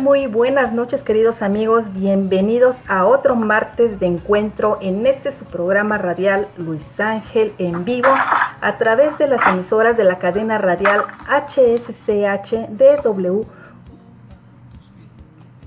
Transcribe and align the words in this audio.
Muy 0.00 0.26
buenas 0.26 0.72
noches, 0.72 1.02
queridos 1.02 1.42
amigos. 1.42 1.84
Bienvenidos 1.92 2.76
a 2.88 3.04
otro 3.04 3.36
martes 3.36 4.00
de 4.00 4.06
encuentro 4.06 4.78
en 4.80 5.04
este 5.04 5.32
su 5.32 5.44
programa 5.44 5.98
radial 5.98 6.48
Luis 6.56 6.98
Ángel 6.98 7.52
en 7.58 7.84
vivo 7.84 8.08
a 8.08 8.78
través 8.78 9.18
de 9.18 9.26
las 9.26 9.46
emisoras 9.46 9.98
de 9.98 10.04
la 10.04 10.18
cadena 10.18 10.56
radial 10.56 11.04
HSCH 11.28 12.70
DW 12.70 13.42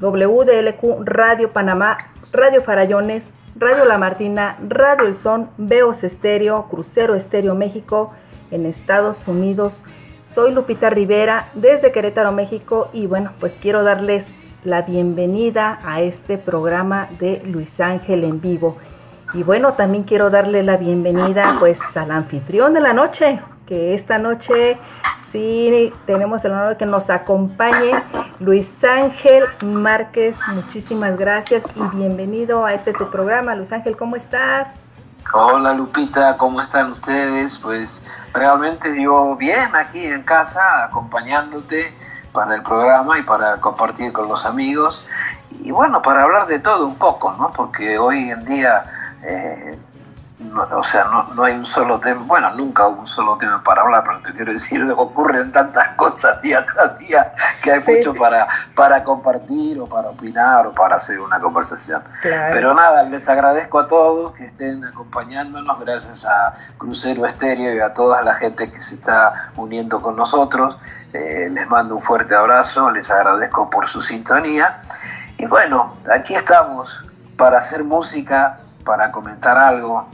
WDLQ 0.01 1.03
Radio 1.05 1.53
Panamá, 1.53 1.97
Radio 2.31 2.63
Farallones, 2.63 3.31
Radio 3.55 3.85
La 3.85 3.99
Martina, 3.99 4.57
Radio 4.67 5.05
El 5.05 5.17
Son, 5.17 5.51
Veos 5.59 6.03
Estéreo, 6.03 6.67
Crucero 6.67 7.13
Estéreo 7.13 7.53
México 7.53 8.11
en 8.49 8.65
Estados 8.65 9.27
Unidos 9.27 9.83
soy 10.33 10.53
Lupita 10.53 10.89
Rivera 10.89 11.45
desde 11.53 11.91
Querétaro, 11.91 12.31
México 12.31 12.89
y 12.93 13.07
bueno, 13.07 13.31
pues 13.39 13.53
quiero 13.61 13.83
darles 13.83 14.25
la 14.63 14.81
bienvenida 14.81 15.79
a 15.83 16.01
este 16.01 16.37
programa 16.37 17.07
de 17.19 17.41
Luis 17.45 17.79
Ángel 17.79 18.23
en 18.23 18.41
vivo. 18.41 18.77
Y 19.33 19.43
bueno, 19.43 19.73
también 19.73 20.03
quiero 20.03 20.29
darle 20.29 20.63
la 20.63 20.77
bienvenida 20.77 21.57
pues 21.59 21.79
al 21.95 22.11
anfitrión 22.11 22.73
de 22.73 22.81
la 22.81 22.93
noche, 22.93 23.39
que 23.67 23.93
esta 23.93 24.17
noche 24.17 24.77
sí 25.31 25.93
tenemos 26.05 26.43
el 26.43 26.51
honor 26.51 26.69
de 26.69 26.77
que 26.77 26.85
nos 26.85 27.09
acompañe 27.09 27.91
Luis 28.39 28.73
Ángel 28.83 29.43
Márquez. 29.61 30.35
Muchísimas 30.47 31.17
gracias 31.17 31.63
y 31.75 31.95
bienvenido 31.95 32.65
a 32.65 32.73
este 32.73 32.93
tu 32.93 33.09
programa. 33.09 33.55
Luis 33.55 33.71
Ángel, 33.71 33.95
¿cómo 33.95 34.15
estás? 34.15 34.69
Hola 35.33 35.73
Lupita, 35.73 36.35
¿cómo 36.37 36.61
están 36.61 36.93
ustedes? 36.93 37.57
Pues 37.59 37.89
realmente 38.33 39.01
yo 39.01 39.35
bien 39.35 39.75
aquí 39.75 40.05
en 40.05 40.23
casa 40.23 40.85
acompañándote 40.85 41.93
para 42.31 42.55
el 42.55 42.63
programa 42.63 43.19
y 43.19 43.23
para 43.23 43.57
compartir 43.57 44.11
con 44.13 44.27
los 44.27 44.45
amigos 44.45 45.03
y 45.61 45.71
bueno, 45.71 46.01
para 46.01 46.23
hablar 46.23 46.47
de 46.47 46.59
todo 46.59 46.85
un 46.85 46.95
poco, 46.95 47.33
¿no? 47.33 47.51
Porque 47.51 47.97
hoy 47.97 48.29
en 48.29 48.45
día 48.45 48.83
eh, 49.23 49.77
o 50.41 50.83
sea, 50.83 51.03
no, 51.05 51.33
no, 51.33 51.43
hay 51.43 51.53
un 51.53 51.65
solo 51.65 51.99
tema, 51.99 52.21
bueno, 52.25 52.49
nunca 52.51 52.87
hubo 52.87 53.01
un 53.01 53.07
solo 53.07 53.37
tema 53.37 53.61
para 53.61 53.81
hablar, 53.81 54.03
pero 54.05 54.19
te 54.21 54.31
quiero 54.33 54.53
decir, 54.53 54.81
ocurren 54.97 55.51
tantas 55.51 55.89
cosas 55.95 56.41
día 56.41 56.65
tras 56.73 56.97
día 56.97 57.33
que 57.61 57.73
hay 57.73 57.83
mucho 57.83 58.13
para, 58.13 58.47
para 58.73 59.03
compartir 59.03 59.79
o 59.79 59.85
para 59.85 60.09
opinar 60.09 60.67
o 60.67 60.71
para 60.71 60.95
hacer 60.95 61.19
una 61.19 61.39
conversación. 61.39 62.01
Pero 62.21 62.73
nada, 62.73 63.03
les 63.03 63.27
agradezco 63.27 63.79
a 63.79 63.87
todos 63.87 64.33
que 64.35 64.45
estén 64.45 64.83
acompañándonos, 64.85 65.77
gracias 65.81 66.23
a 66.23 66.55
Crucero 66.77 67.25
Estéreo 67.25 67.75
y 67.75 67.79
a 67.79 67.93
toda 67.93 68.21
la 68.21 68.35
gente 68.35 68.71
que 68.71 68.81
se 68.81 68.95
está 68.95 69.51
uniendo 69.57 70.01
con 70.01 70.15
nosotros. 70.15 70.77
Eh, 71.11 71.49
les 71.51 71.67
mando 71.67 71.95
un 71.95 72.01
fuerte 72.01 72.33
abrazo, 72.33 72.89
les 72.91 73.09
agradezco 73.09 73.69
por 73.69 73.89
su 73.89 74.01
sintonía. 74.01 74.81
Y 75.37 75.45
bueno, 75.47 75.95
aquí 76.13 76.35
estamos 76.35 76.89
para 77.35 77.59
hacer 77.59 77.83
música, 77.83 78.59
para 78.85 79.11
comentar 79.11 79.57
algo, 79.57 80.07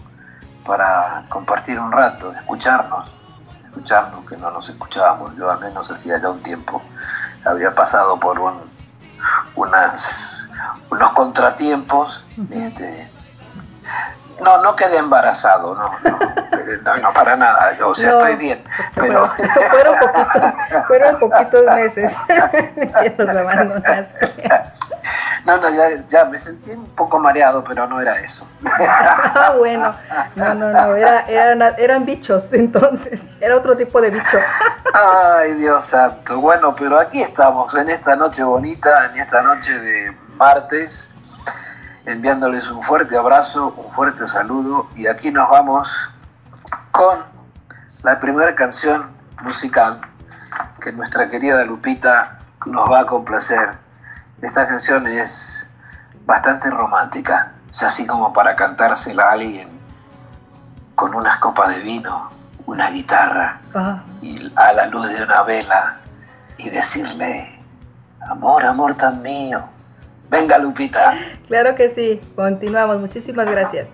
para 0.66 1.24
compartir 1.30 1.80
un 1.80 1.92
rato, 1.92 2.32
escucharnos, 2.34 3.10
escucharnos, 3.66 4.26
que 4.28 4.38
no 4.38 4.52
nos 4.52 4.68
escuchábamos. 4.68 5.36
Yo 5.36 5.50
al 5.50 5.60
menos 5.60 5.90
hacía 5.90 6.20
ya 6.20 6.30
un 6.30 6.42
tiempo 6.42 6.82
había 7.46 7.74
pasado 7.74 8.20
por 8.20 8.40
un, 8.40 8.60
unas, 9.56 10.02
unos 10.90 11.14
contratiempos. 11.14 12.26
Este, 12.50 13.10
no, 14.42 14.58
no 14.62 14.76
quedé 14.76 14.98
embarazado, 14.98 15.76
no, 15.76 15.92
no, 16.84 16.98
no, 17.02 17.14
para 17.14 17.36
nada, 17.36 17.78
yo, 17.78 17.90
o 17.90 17.96
sea, 17.96 18.10
estoy 18.10 18.36
bien, 18.36 18.64
pero... 18.96 19.30
fueron, 19.72 19.96
poquitos, 20.00 20.88
fueron 20.88 21.20
poquitos 21.20 21.64
meses 21.76 22.12
que 23.02 23.10
nos 23.18 23.30
abandonaste. 23.30 24.34
No, 25.46 25.58
no, 25.58 25.70
ya, 25.70 26.04
ya 26.10 26.26
me 26.26 26.40
sentí 26.40 26.72
un 26.72 26.90
poco 26.96 27.20
mareado, 27.20 27.64
pero 27.64 27.86
no 27.86 28.02
era 28.02 28.16
eso. 28.16 28.48
ah, 28.66 29.54
bueno, 29.58 29.94
no, 30.36 30.54
no, 30.56 30.72
no, 30.72 30.96
era, 30.96 31.22
eran, 31.28 31.62
eran 31.78 32.06
bichos, 32.06 32.52
entonces, 32.52 33.22
era 33.40 33.56
otro 33.56 33.78
tipo 33.78 34.02
de 34.02 34.10
bicho. 34.10 34.38
Ay, 34.94 35.54
Dios 35.54 35.86
santo. 35.88 36.40
Bueno, 36.40 36.76
pero 36.76 37.00
aquí 37.00 37.22
estamos, 37.22 37.74
en 37.76 37.92
esta 37.92 38.16
noche 38.16 38.44
bonita, 38.44 39.12
en 39.12 39.20
esta 39.22 39.42
noche 39.44 39.72
de 39.72 40.18
martes, 40.36 41.05
enviándoles 42.06 42.70
un 42.70 42.84
fuerte 42.84 43.18
abrazo, 43.18 43.74
un 43.76 43.92
fuerte 43.94 44.28
saludo, 44.28 44.88
y 44.96 45.08
aquí 45.08 45.32
nos 45.32 45.50
vamos 45.50 45.88
con 46.92 47.20
la 48.04 48.20
primera 48.20 48.56
canción 48.56 49.12
musical 49.42 50.02
que 50.82 50.92
nuestra 50.92 51.30
querida 51.30 51.64
Lupita 51.64 52.40
nos 52.66 52.90
va 52.90 53.02
a 53.02 53.06
complacer 53.06 53.86
esta 54.46 54.68
canción 54.68 55.08
es 55.08 55.66
bastante 56.26 56.70
romántica, 56.70 57.54
es 57.72 57.82
así 57.82 58.06
como 58.06 58.32
para 58.32 58.56
cantársela 58.56 59.30
a 59.30 59.32
alguien 59.32 59.70
con 60.94 61.16
unas 61.16 61.40
copas 61.40 61.70
de 61.70 61.80
vino, 61.82 62.30
una 62.66 62.90
guitarra 62.90 63.60
ah. 63.74 64.04
y 64.22 64.52
a 64.56 64.74
la 64.74 64.88
luz 64.88 65.10
de 65.10 65.24
una 65.24 65.44
vela 65.44 65.98
y 66.58 66.70
decirle, 66.70 67.60
amor, 68.30 68.64
amor 68.64 68.96
tan 68.96 69.22
mío. 69.22 69.64
Venga, 70.30 70.58
Lupita. 70.58 71.18
Claro 71.48 71.76
que 71.76 71.90
sí, 71.90 72.20
continuamos. 72.36 73.00
Muchísimas 73.00 73.46
gracias. 73.48 73.88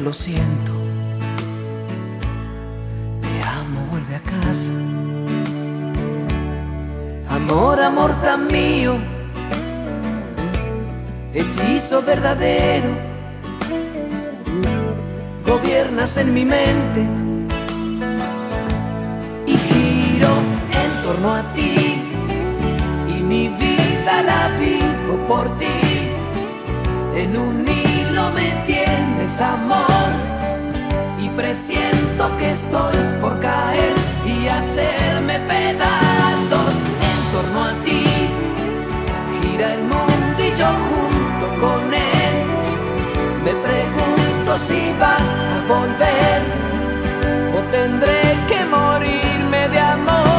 Lo 0.00 0.12
siento. 0.12 0.72
Te 3.20 3.42
amo, 3.42 3.80
vuelve 3.90 4.16
a 4.16 4.20
casa. 4.20 4.72
Amor, 7.28 7.80
amor 7.80 8.12
tan 8.22 8.46
mío. 8.46 8.96
Hechizo 11.34 12.02
verdadero. 12.02 12.88
Gobiernas 15.46 16.16
en 16.16 16.34
mi 16.34 16.44
mente. 16.44 17.00
Y 19.46 19.56
giro 19.56 20.32
en 20.82 21.02
torno 21.02 21.34
a 21.34 21.42
ti. 21.54 22.02
Y 23.08 23.20
mi 23.20 23.48
vida 23.48 24.22
la 24.22 24.48
vivo 24.58 25.16
por 25.28 25.58
ti. 25.58 25.66
En 27.14 27.36
un 27.36 27.68
hilo 27.68 28.30
me 28.32 28.64
amor 29.38 30.10
y 31.20 31.28
presiento 31.30 32.36
que 32.38 32.50
estoy 32.50 32.96
por 33.20 33.38
caer 33.40 33.94
y 34.26 34.48
hacerme 34.48 35.38
pedazos 35.40 36.74
en 37.08 37.18
torno 37.32 37.64
a 37.64 37.72
ti. 37.84 38.04
Gira 39.40 39.74
el 39.74 39.82
mundo 39.82 40.38
y 40.38 40.50
yo 40.58 40.70
junto 40.88 41.46
con 41.60 41.94
él. 41.94 42.34
Me 43.44 43.52
pregunto 43.52 44.58
si 44.66 44.92
vas 44.98 45.28
a 45.54 45.58
volver 45.68 46.42
o 47.56 47.60
tendré 47.70 48.22
que 48.48 48.64
morirme 48.64 49.68
de 49.68 49.78
amor. 49.78 50.30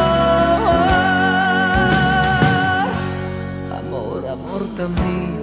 Amor, 3.80 4.28
amor 4.28 4.62
también 4.78 5.41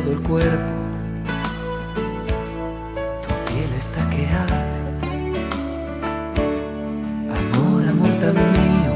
todo 0.00 0.12
el 0.12 0.20
cuerpo, 0.20 0.70
tu 3.22 3.52
piel 3.52 3.72
está 3.76 4.08
que 4.10 4.26
arde. 4.26 4.80
Amor, 7.38 7.88
amor 7.88 8.12
tan 8.20 8.34
mío, 8.34 8.92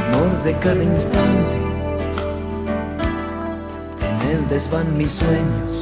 amor 0.00 0.42
de 0.44 0.52
cada 0.54 0.82
instante, 0.82 1.56
en 4.08 4.30
él 4.30 4.48
desvan 4.48 4.96
mis 4.96 5.10
sueños, 5.10 5.72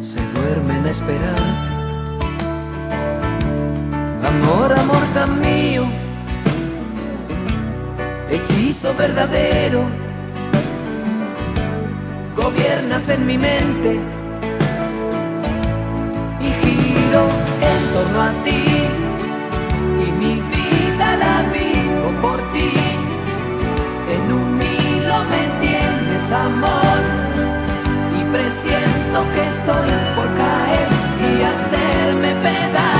se 0.00 0.20
duermen 0.32 0.86
a 0.86 0.90
esperarte 0.90 1.68
Amor, 4.26 4.72
amor 4.72 5.02
tan 5.14 5.40
mío, 5.40 5.84
hechizo 8.30 8.94
verdadero, 8.94 10.07
gobiernas 12.58 13.08
en 13.08 13.26
mi 13.26 13.38
mente. 13.38 14.00
Y 16.40 16.48
giro 16.62 17.24
en 17.60 17.80
torno 17.94 18.22
a 18.22 18.32
ti. 18.44 18.64
Y 20.04 20.12
mi 20.12 20.34
vida 20.34 21.16
la 21.16 21.42
vivo 21.52 22.10
por 22.22 22.38
ti. 22.52 22.70
En 24.14 24.32
un 24.32 24.60
hilo 24.60 25.18
me 25.32 25.42
tienes 25.60 26.30
amor. 26.30 26.98
Y 28.18 28.24
presiento 28.32 29.18
que 29.34 29.42
estoy 29.54 29.90
por 30.16 30.28
caer 30.36 30.88
y 31.28 31.42
hacerme 31.42 32.34
pedazos 32.42 32.97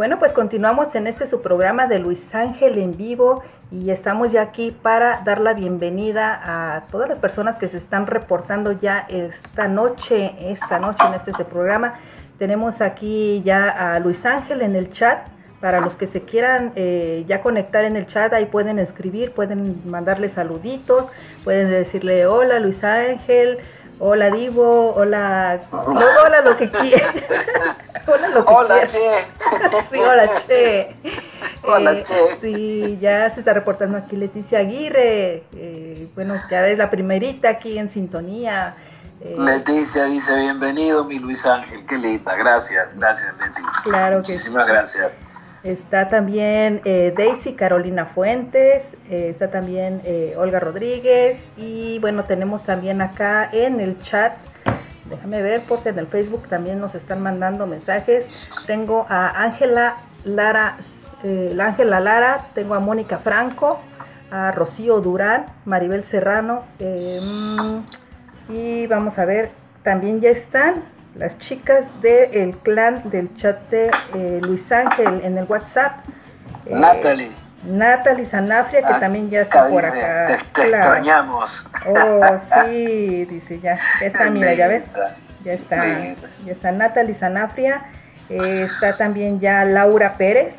bueno, 0.00 0.18
pues 0.18 0.32
continuamos 0.32 0.94
en 0.94 1.06
este 1.06 1.26
su 1.26 1.42
programa 1.42 1.86
de 1.86 1.98
Luis 1.98 2.26
Ángel 2.34 2.78
en 2.78 2.96
vivo 2.96 3.42
y 3.70 3.90
estamos 3.90 4.32
ya 4.32 4.40
aquí 4.40 4.70
para 4.70 5.20
dar 5.26 5.42
la 5.42 5.52
bienvenida 5.52 6.40
a 6.42 6.86
todas 6.86 7.06
las 7.06 7.18
personas 7.18 7.58
que 7.58 7.68
se 7.68 7.76
están 7.76 8.06
reportando 8.06 8.72
ya 8.72 9.04
esta 9.10 9.68
noche, 9.68 10.32
esta 10.40 10.78
noche 10.78 11.04
en 11.06 11.12
este 11.12 11.44
programa. 11.44 12.00
Tenemos 12.38 12.80
aquí 12.80 13.42
ya 13.44 13.68
a 13.68 14.00
Luis 14.00 14.24
Ángel 14.24 14.62
en 14.62 14.74
el 14.74 14.90
chat. 14.90 15.18
Para 15.60 15.82
los 15.82 15.94
que 15.96 16.06
se 16.06 16.22
quieran 16.22 16.72
eh, 16.76 17.26
ya 17.28 17.42
conectar 17.42 17.84
en 17.84 17.94
el 17.94 18.06
chat, 18.06 18.32
ahí 18.32 18.46
pueden 18.46 18.78
escribir, 18.78 19.32
pueden 19.32 19.82
mandarle 19.84 20.30
saluditos, 20.30 21.12
pueden 21.44 21.68
decirle 21.68 22.26
hola 22.26 22.58
Luis 22.58 22.82
Ángel, 22.82 23.58
hola 24.00 24.30
Divo, 24.30 24.94
hola, 24.94 25.60
no, 25.72 25.90
hola 25.92 26.40
lo 26.44 26.56
que 26.56 26.70
quieran. 26.70 27.14
hola 28.06 28.28
lo 28.28 28.44
que 28.44 28.52
Hola, 28.52 28.86
che. 28.86 29.26
Sí, 29.90 29.98
hola, 29.98 30.42
Che. 30.46 30.94
Hola, 31.62 31.92
Eh, 31.92 32.04
Che. 32.06 32.38
Sí, 32.40 32.98
ya 33.00 33.30
se 33.30 33.40
está 33.40 33.52
reportando 33.52 33.98
aquí 33.98 34.16
Leticia 34.16 34.58
Aguirre. 34.60 35.44
eh, 35.54 36.08
bueno, 36.14 36.40
ya 36.50 36.66
es 36.68 36.78
la 36.78 36.88
primerita 36.90 37.50
aquí 37.50 37.78
en 37.78 37.90
sintonía. 37.90 38.74
eh, 39.20 39.36
Leticia 39.38 40.04
dice, 40.04 40.34
bienvenido 40.34 41.04
mi 41.04 41.18
Luis 41.18 41.44
Ángel, 41.44 41.84
qué 41.86 41.96
linda, 41.98 42.34
gracias, 42.36 42.88
gracias 42.96 43.34
Leti. 43.38 43.62
Claro 43.84 44.22
que 44.22 44.32
Muchísimas 44.32 44.66
gracias. 44.66 45.12
Está 45.62 46.08
también 46.08 46.80
eh, 46.86 47.12
Daisy 47.14 47.52
Carolina 47.52 48.06
Fuentes, 48.06 48.82
eh, 49.10 49.28
está 49.28 49.50
también 49.50 50.00
eh, 50.04 50.34
Olga 50.38 50.58
Rodríguez 50.58 51.38
y 51.58 51.98
bueno, 51.98 52.24
tenemos 52.24 52.64
también 52.64 53.02
acá 53.02 53.50
en 53.52 53.78
el 53.78 54.00
chat, 54.02 54.32
déjame 55.10 55.42
ver 55.42 55.60
porque 55.68 55.90
en 55.90 55.98
el 55.98 56.06
Facebook 56.06 56.48
también 56.48 56.80
nos 56.80 56.94
están 56.94 57.22
mandando 57.22 57.66
mensajes. 57.66 58.24
Tengo 58.66 59.04
a 59.10 59.42
Ángela 59.42 59.96
Lara, 60.24 60.78
la 61.22 61.66
Ángela 61.66 62.00
Lara, 62.00 62.46
tengo 62.54 62.74
a 62.74 62.80
Mónica 62.80 63.18
Franco, 63.18 63.80
a 64.30 64.52
Rocío 64.52 65.02
Durán, 65.02 65.44
Maribel 65.66 66.04
Serrano 66.04 66.62
mm, 66.78 67.80
y 68.48 68.86
vamos 68.86 69.18
a 69.18 69.26
ver, 69.26 69.50
también 69.82 70.22
ya 70.22 70.30
están 70.30 70.84
las 71.16 71.36
chicas 71.38 71.84
del 72.02 72.56
clan 72.58 73.08
del 73.10 73.34
chat 73.36 73.58
de 73.70 73.90
eh, 74.14 74.38
Luis 74.42 74.70
Ángel 74.72 75.20
en 75.24 75.36
el 75.38 75.44
WhatsApp. 75.44 76.04
Eh, 76.66 76.74
Natalie. 76.74 77.30
Natalie 77.64 78.24
Sanafria, 78.24 78.80
que 78.80 78.94
Ah, 78.94 79.00
también 79.00 79.28
ya 79.28 79.42
está 79.42 79.68
por 79.68 79.84
dice, 79.84 80.02
acá. 80.04 80.26
Te, 80.26 80.36
te 80.62 80.68
Claro. 80.68 80.84
extrañamos. 80.94 81.64
Oh, 81.86 82.38
sí, 82.64 83.24
dice 83.26 83.60
ya. 83.60 83.78
Ya 84.00 84.06
está, 84.06 84.30
mira, 84.30 84.54
ya 84.54 84.68
ves. 84.68 84.84
Ya 85.44 85.52
está. 85.52 85.84
Ya 86.44 86.52
está 86.52 86.72
Natalie 86.72 87.14
Sanafria. 87.16 87.82
eh, 88.30 88.62
está 88.70 88.96
también 88.96 89.40
ya 89.40 89.64
Laura 89.64 90.14
Pérez. 90.14 90.54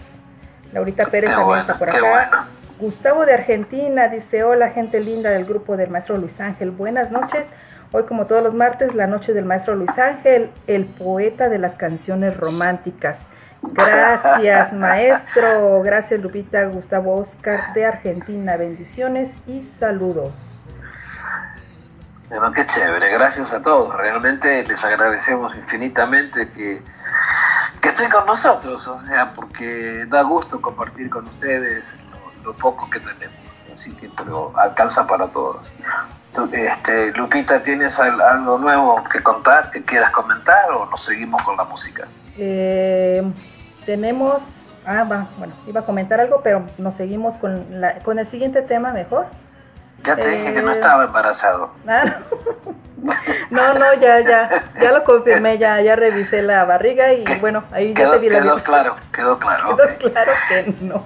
Laurita 0.74 1.06
Pérez 1.06 1.30
Qué 1.30 1.36
también 1.36 1.48
bueno, 1.48 1.62
está 1.62 1.78
por 1.78 1.90
acá. 1.90 2.00
bueno. 2.00 2.62
Gustavo 2.80 3.26
de 3.26 3.34
Argentina 3.34 4.08
dice, 4.08 4.44
hola 4.44 4.70
gente 4.72 5.00
linda 5.00 5.30
del 5.30 5.46
grupo 5.46 5.78
del 5.78 5.90
maestro 5.90 6.18
Luis 6.18 6.40
Ángel, 6.42 6.72
buenas 6.72 7.12
noches. 7.12 7.46
Hoy 7.94 8.04
como 8.04 8.26
todos 8.26 8.42
los 8.42 8.54
martes, 8.54 8.96
la 8.96 9.06
noche 9.06 9.34
del 9.34 9.44
maestro 9.44 9.76
Luis 9.76 9.98
Ángel, 10.00 10.50
el 10.66 10.86
poeta 10.86 11.50
de 11.50 11.58
las 11.58 11.76
canciones 11.76 12.38
románticas. 12.38 13.26
Gracias 13.62 14.72
maestro, 14.74 15.82
gracias 15.82 16.22
Lupita, 16.22 16.64
Gustavo 16.68 17.18
Oscar 17.18 17.74
de 17.74 17.86
Argentina, 17.86 18.56
bendiciones 18.56 19.30
y 19.46 19.64
saludos. 19.78 20.34
Bueno, 22.30 22.54
qué 22.54 22.66
chévere, 22.66 23.12
gracias 23.12 23.52
a 23.52 23.62
todos. 23.62 23.94
Realmente 23.98 24.64
les 24.64 24.82
agradecemos 24.82 25.54
infinitamente 25.58 26.50
que, 26.54 26.82
que 27.82 27.90
estén 27.90 28.10
con 28.10 28.26
nosotros, 28.26 28.88
o 28.88 29.02
sea, 29.06 29.34
porque 29.34 30.06
da 30.08 30.22
gusto 30.22 30.62
compartir 30.62 31.10
con 31.10 31.26
ustedes 31.26 31.84
lo, 32.10 32.52
lo 32.52 32.58
poco 32.58 32.90
que 32.90 33.02
tenemos. 33.02 33.36
Así 33.74 33.94
que, 33.96 34.10
pero 34.16 34.58
alcanza 34.58 35.06
para 35.06 35.28
todos. 35.28 35.62
Este, 36.54 37.12
Lupita, 37.14 37.62
¿tienes 37.62 37.98
al- 38.00 38.22
algo 38.22 38.58
nuevo 38.58 39.04
que 39.12 39.22
contar, 39.22 39.70
que 39.72 39.82
quieras 39.84 40.12
comentar 40.12 40.72
o 40.72 40.86
nos 40.86 41.04
seguimos 41.04 41.42
con 41.44 41.58
la 41.58 41.66
música? 41.66 42.08
Eh, 42.38 43.22
tenemos, 43.86 44.42
ah, 44.86 45.04
va, 45.12 45.28
bueno, 45.38 45.54
iba 45.68 45.82
a 45.82 45.86
comentar 45.86 46.20
algo, 46.22 46.42
pero 46.42 46.64
nos 46.78 46.94
seguimos 46.96 47.36
con, 47.38 47.82
la, 47.82 47.96
con 48.00 48.18
el 48.18 48.28
siguiente 48.28 48.62
tema 48.62 48.94
mejor. 48.94 49.26
Ya 50.06 50.16
te 50.16 50.28
dije 50.28 50.54
que 50.54 50.62
no 50.62 50.72
Eh, 50.72 50.76
estaba 50.76 51.04
embarazado. 51.04 51.72
Ah, 51.88 52.04
no, 53.52 53.74
no, 53.74 53.94
ya, 53.96 54.20
ya, 54.22 54.64
ya 54.82 54.92
lo 54.94 55.04
confirmé, 55.04 55.58
ya, 55.58 55.82
ya 55.82 55.96
revisé 55.98 56.42
la 56.42 56.64
barriga 56.64 57.12
y 57.14 57.24
bueno, 57.42 57.64
ahí 57.74 57.94
ya 57.94 58.10
te 58.10 58.18
vi 58.20 58.30
la 58.30 58.40
quedó 58.40 58.54
vida. 58.56 58.64
claro, 58.64 58.96
quedó 59.14 59.38
claro. 59.38 59.78
Quedó 59.78 60.12
claro 60.12 60.32
que 60.48 60.74
no. 60.82 61.04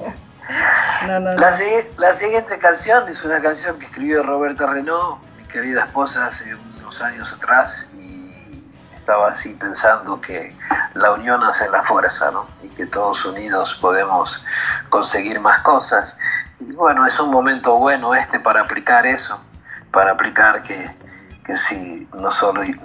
No, 1.08 1.20
no, 1.20 1.34
La, 1.34 1.58
la 1.98 2.16
siguiente 2.16 2.58
canción 2.60 3.08
es 3.10 3.24
una 3.24 3.42
canción 3.42 3.80
que 3.80 3.86
escribió 3.86 4.24
Roberta 4.24 4.66
Renault, 4.68 5.22
mi 5.38 5.44
querida 5.46 5.86
esposa, 5.86 6.28
hace 6.28 6.56
unos 6.56 7.02
años 7.02 7.32
atrás 7.34 7.88
y 7.98 8.64
estaba 8.96 9.30
así 9.30 9.50
pensando 9.54 10.20
que 10.22 10.56
la 10.94 11.12
unión 11.14 11.44
hace 11.44 11.70
la 11.70 11.84
fuerza, 11.84 12.32
¿no? 12.32 12.48
Y 12.64 12.70
que 12.70 12.86
todos 12.88 13.24
unidos 13.26 13.76
podemos 13.82 14.32
conseguir 14.90 15.40
más 15.40 15.62
cosas. 15.62 16.16
Y 16.60 16.72
bueno, 16.74 17.06
es 17.06 17.20
un 17.20 17.32
momento 17.32 17.78
bueno 17.78 18.16
este 18.16 18.40
para 18.40 18.62
aplicar 18.62 19.06
eso, 19.06 19.40
para 19.92 20.12
aplicar 20.12 20.64
que, 20.64 20.90
que 21.46 21.58
si 21.70 22.08
nos, 22.14 22.36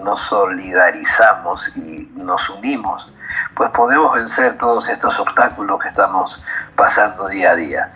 nos 0.03 0.21
solidarizamos 0.29 1.77
y 1.77 2.11
nos 2.17 2.49
unimos, 2.51 3.07
pues 3.55 3.71
podemos 3.71 4.13
vencer 4.15 4.59
todos 4.59 4.89
estos 4.89 5.19
obstáculos 5.19 5.81
que 5.81 5.89
estamos 5.89 6.43
pasando 6.81 7.29
día 7.29 7.51
a 7.51 7.57
día. 7.57 7.93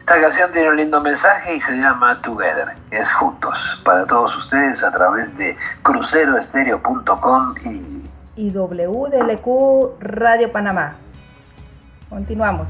Esta 0.00 0.20
canción 0.20 0.50
tiene 0.50 0.68
un 0.68 0.76
lindo 0.76 1.00
mensaje 1.00 1.54
y 1.54 1.60
se 1.60 1.70
llama 1.76 2.20
Together, 2.20 2.66
es 2.90 3.08
juntos, 3.12 3.56
para 3.84 4.04
todos 4.06 4.36
ustedes 4.38 4.82
a 4.82 4.90
través 4.90 5.34
de 5.38 5.56
cruceroestereo.com 5.84 7.54
y 7.64 8.10
Y 8.36 8.50
WDLQ 8.50 10.00
Radio 10.00 10.50
Panamá. 10.50 10.94
Continuamos. 12.10 12.66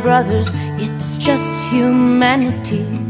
Brothers. 0.00 0.54
It's 0.78 1.18
just 1.18 1.44
humanity. 1.70 3.09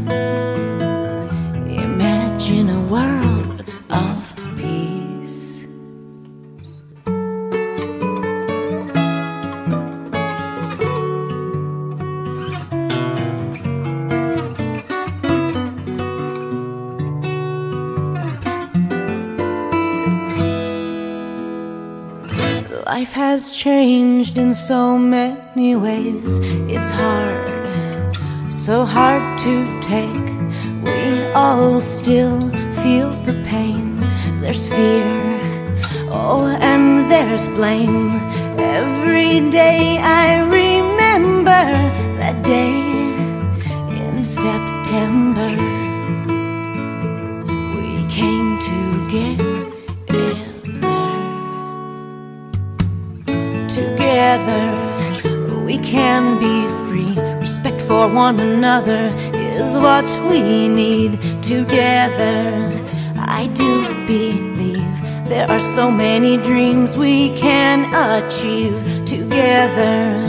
Many 66.21 66.37
dreams 66.43 66.95
we 66.97 67.35
can 67.35 67.79
achieve 67.95 68.77
together. 69.05 70.21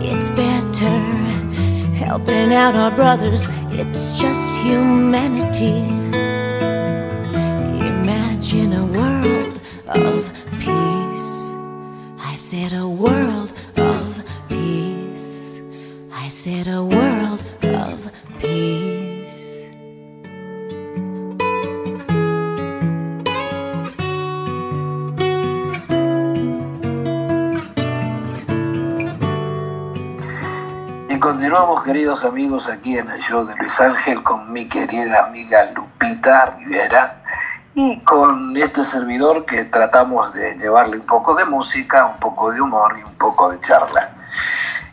It's 0.00 0.30
better 0.30 0.96
helping 1.94 2.54
out 2.54 2.74
our 2.74 2.90
brothers, 2.90 3.46
it's 3.70 4.18
just 4.18 4.64
humanity. 4.64 5.80
Imagine 7.92 8.72
a 8.72 8.86
world 8.86 9.60
of 9.88 10.32
peace. 10.52 11.52
I 12.18 12.34
said 12.34 12.72
a 12.72 12.88
world 12.88 13.52
of 13.76 14.22
peace. 14.48 15.60
I 16.12 16.28
said 16.28 16.66
a 16.66 16.82
world 16.82 17.44
continuamos, 31.56 31.84
queridos 31.84 32.22
amigos, 32.22 32.68
aquí 32.68 32.98
en 32.98 33.08
el 33.08 33.18
show 33.22 33.46
de 33.46 33.56
Luis 33.56 33.80
Ángel 33.80 34.22
con 34.22 34.52
mi 34.52 34.68
querida 34.68 35.24
amiga 35.24 35.70
Lupita 35.74 36.54
Rivera 36.58 37.16
y 37.74 37.98
con 38.00 38.54
este 38.58 38.84
servidor 38.84 39.46
que 39.46 39.64
tratamos 39.64 40.34
de 40.34 40.54
llevarle 40.58 40.98
un 40.98 41.06
poco 41.06 41.34
de 41.34 41.46
música, 41.46 42.04
un 42.08 42.20
poco 42.20 42.52
de 42.52 42.60
humor 42.60 42.98
y 42.98 43.04
un 43.04 43.14
poco 43.14 43.50
de 43.50 43.60
charla. 43.62 44.10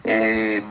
Eh, 0.06 0.64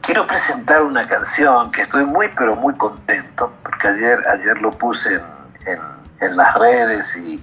quiero 0.00 0.26
presentar 0.26 0.82
una 0.82 1.06
canción 1.06 1.70
que 1.70 1.82
estoy 1.82 2.04
muy 2.06 2.26
pero 2.36 2.56
muy 2.56 2.74
contento 2.74 3.52
porque 3.62 3.86
ayer, 3.86 4.26
ayer 4.26 4.60
lo 4.60 4.72
puse 4.72 5.20
en, 5.64 6.36
las 6.36 6.54
redes 6.56 7.16
y, 7.18 7.40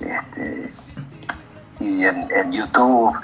este, 0.00 0.72
y 1.86 2.04
en, 2.04 2.28
en 2.30 2.52
YouTube. 2.52 3.16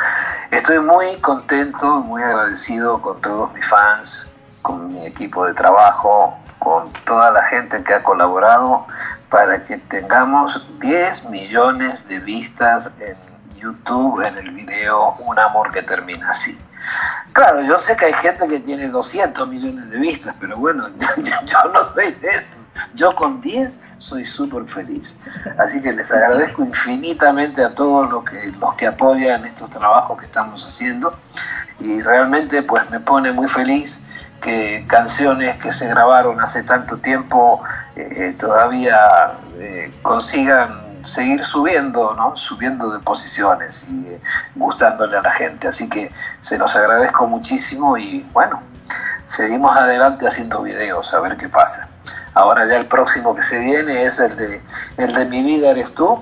Estoy 0.50 0.78
muy 0.80 1.16
contento, 1.20 2.00
muy 2.00 2.22
agradecido 2.22 3.00
con 3.00 3.20
todos 3.20 3.52
mis 3.54 3.66
fans, 3.66 4.26
con 4.62 4.94
mi 4.94 5.06
equipo 5.06 5.46
de 5.46 5.54
trabajo, 5.54 6.36
con 6.58 6.92
toda 7.04 7.32
la 7.32 7.42
gente 7.44 7.82
que 7.82 7.94
ha 7.94 8.02
colaborado 8.02 8.86
para 9.28 9.64
que 9.64 9.78
tengamos 9.78 10.62
10 10.78 11.24
millones 11.24 12.06
de 12.06 12.18
vistas 12.18 12.88
en 13.00 13.16
YouTube 13.56 14.20
en 14.26 14.36
el 14.36 14.50
video 14.50 15.14
Un 15.26 15.38
amor 15.38 15.72
que 15.72 15.82
termina 15.82 16.30
así. 16.30 16.56
Claro, 17.32 17.62
yo 17.62 17.80
sé 17.86 17.96
que 17.96 18.06
hay 18.06 18.14
gente 18.14 18.46
que 18.46 18.60
tiene 18.60 18.88
200 18.88 19.48
millones 19.48 19.88
de 19.88 19.98
vistas, 19.98 20.34
pero 20.38 20.56
bueno, 20.56 20.88
yo, 20.98 21.72
no 21.72 21.94
soy 21.94 22.12
de 22.12 22.28
eso. 22.28 22.54
Yo 22.94 23.14
con 23.14 23.40
10 23.40 23.72
soy 24.02 24.26
súper 24.26 24.64
feliz. 24.64 25.14
Así 25.58 25.80
que 25.80 25.92
les 25.92 26.10
agradezco 26.10 26.62
infinitamente 26.62 27.64
a 27.64 27.70
todos 27.70 28.10
los 28.10 28.24
que, 28.24 28.52
los 28.60 28.74
que 28.74 28.86
apoyan 28.86 29.44
estos 29.46 29.70
trabajos 29.70 30.18
que 30.18 30.26
estamos 30.26 30.66
haciendo 30.66 31.14
y 31.80 32.02
realmente 32.02 32.62
pues 32.62 32.88
me 32.90 33.00
pone 33.00 33.32
muy 33.32 33.48
feliz 33.48 33.98
que 34.40 34.84
canciones 34.88 35.56
que 35.58 35.72
se 35.72 35.86
grabaron 35.86 36.40
hace 36.40 36.62
tanto 36.64 36.96
tiempo 36.98 37.62
eh, 37.94 38.34
todavía 38.38 38.98
eh, 39.58 39.92
consigan 40.02 40.80
seguir 41.06 41.44
subiendo, 41.44 42.14
¿no? 42.14 42.36
Subiendo 42.36 42.90
de 42.90 42.98
posiciones 43.00 43.82
y 43.88 44.06
eh, 44.06 44.20
gustándole 44.54 45.16
a 45.18 45.22
la 45.22 45.32
gente. 45.32 45.68
Así 45.68 45.88
que 45.88 46.10
se 46.42 46.58
los 46.58 46.74
agradezco 46.74 47.26
muchísimo 47.26 47.96
y 47.96 48.26
bueno, 48.32 48.62
seguimos 49.36 49.76
adelante 49.76 50.26
haciendo 50.26 50.62
videos 50.62 51.12
a 51.12 51.20
ver 51.20 51.36
qué 51.36 51.48
pasa. 51.48 51.88
Ahora 52.34 52.66
ya 52.66 52.76
el 52.76 52.86
próximo 52.86 53.34
que 53.34 53.42
se 53.42 53.58
viene 53.58 54.04
es 54.04 54.18
el 54.18 54.36
de, 54.36 54.60
el 54.96 55.14
de 55.14 55.24
Mi 55.26 55.42
vida 55.42 55.70
eres 55.70 55.92
tú. 55.94 56.18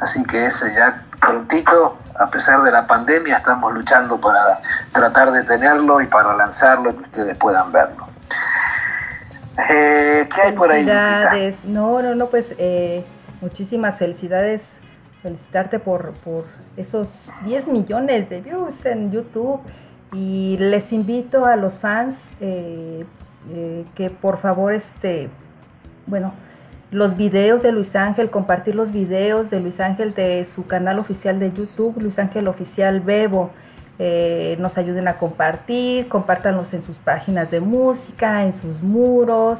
Así 0.00 0.22
que 0.24 0.46
ese 0.46 0.74
ya 0.74 1.02
prontito, 1.20 1.96
a 2.18 2.26
pesar 2.26 2.62
de 2.62 2.70
la 2.70 2.86
pandemia, 2.86 3.38
estamos 3.38 3.72
luchando 3.72 4.20
para 4.20 4.60
tratar 4.92 5.32
de 5.32 5.42
tenerlo 5.44 6.00
y 6.00 6.06
para 6.06 6.36
lanzarlo 6.36 6.90
y 6.90 6.94
que 6.94 7.02
ustedes 7.02 7.38
puedan 7.38 7.72
verlo. 7.72 8.06
Eh, 9.70 10.28
¿Qué 10.34 10.42
hay 10.42 10.52
por 10.52 10.70
ahí? 10.70 10.84
Felicidades. 10.84 11.64
No, 11.64 12.02
no, 12.02 12.14
no, 12.14 12.26
pues 12.26 12.54
eh, 12.58 13.04
muchísimas 13.40 13.96
felicidades. 13.98 14.72
Felicitarte 15.22 15.78
por, 15.78 16.12
por 16.24 16.44
esos 16.76 17.08
10 17.44 17.68
millones 17.68 18.28
de 18.28 18.40
views 18.40 18.84
en 18.86 19.10
YouTube. 19.10 19.60
Y 20.12 20.56
les 20.58 20.92
invito 20.92 21.46
a 21.46 21.56
los 21.56 21.74
fans 21.74 22.16
eh, 22.40 23.04
que 23.94 24.10
por 24.10 24.38
favor, 24.38 24.74
este, 24.74 25.28
bueno, 26.06 26.32
los 26.90 27.16
videos 27.16 27.62
de 27.62 27.72
Luis 27.72 27.94
Ángel, 27.96 28.30
compartir 28.30 28.74
los 28.74 28.92
videos 28.92 29.50
de 29.50 29.60
Luis 29.60 29.80
Ángel 29.80 30.14
de 30.14 30.46
su 30.54 30.66
canal 30.66 30.98
oficial 30.98 31.38
de 31.40 31.52
YouTube, 31.52 32.00
Luis 32.00 32.18
Ángel 32.18 32.48
Oficial 32.48 33.00
Bebo. 33.00 33.50
eh, 33.98 34.56
nos 34.60 34.76
ayuden 34.76 35.08
a 35.08 35.14
compartir, 35.14 36.08
compártanlos 36.08 36.72
en 36.74 36.82
sus 36.84 36.96
páginas 36.96 37.50
de 37.50 37.60
música, 37.60 38.44
en 38.44 38.52
sus 38.60 38.82
muros. 38.82 39.58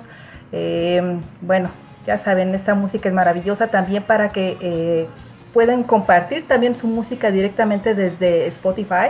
Eh, 0.53 1.19
bueno, 1.41 1.71
ya 2.07 2.19
saben, 2.19 2.55
esta 2.55 2.75
música 2.75 3.09
es 3.09 3.15
maravillosa 3.15 3.69
también 3.69 4.03
para 4.03 4.29
que 4.29 4.59
eh, 4.61 5.07
puedan 5.55 5.85
compartir 5.85 6.47
también 6.47 6.75
su 6.75 6.87
música 6.87 7.31
directamente 7.31 7.95
desde 7.95 8.47
Spotify. 8.49 9.09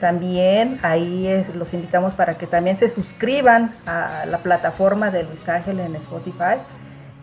También 0.00 0.78
ahí 0.82 1.44
los 1.54 1.72
invitamos 1.74 2.14
para 2.14 2.38
que 2.38 2.46
también 2.46 2.76
se 2.76 2.94
suscriban 2.94 3.70
a 3.86 4.24
la 4.26 4.38
plataforma 4.38 5.10
de 5.10 5.24
Luis 5.24 5.48
Ángel 5.48 5.80
en 5.80 5.96
Spotify. 5.96 6.58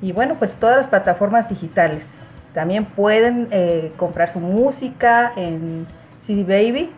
Y 0.01 0.12
bueno, 0.12 0.36
pues 0.36 0.53
todas 0.60 0.77
las 0.77 0.88
plataformas 0.88 1.48
digitales. 1.48 2.05
También 2.53 2.86
pueden 2.86 3.50
comprar 3.98 4.32
su 4.32 4.39
música 4.39 5.32
en 5.36 5.88
CD 6.25 6.44
Baby, 6.44 6.91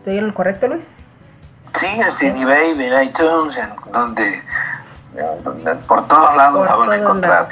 ¿Estoy 0.00 0.16
en 0.16 0.28
lo 0.28 0.34
correcto, 0.34 0.66
Luis? 0.66 0.88
Sí, 1.78 1.86
en 1.86 2.12
CD 2.12 2.42
Baby, 2.46 2.86
en 2.86 3.02
iTunes, 3.02 3.54
en 3.54 3.92
donde, 3.92 4.42
por 5.86 6.08
todos 6.08 6.34
lados 6.36 6.64
la 6.64 6.74
van 6.74 6.90
a 6.90 6.96
encontrar. 6.96 7.48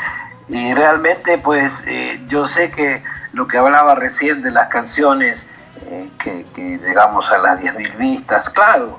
Y 0.48 0.72
realmente, 0.72 1.37
pues, 1.37 1.70
eh, 1.87 2.25
yo 2.28 2.48
sé 2.48 2.70
que 2.70 3.02
lo 3.34 3.46
que 3.46 3.58
hablaba 3.58 3.96
recién 3.96 4.40
de 4.40 4.50
las 4.50 4.68
canciones 4.68 5.46
eh, 5.90 6.11
que, 6.23 6.45
que 6.54 6.78
llegamos 6.78 7.25
a 7.33 7.38
las 7.38 7.61
10.000 7.61 7.97
vistas, 7.97 8.49
claro, 8.50 8.99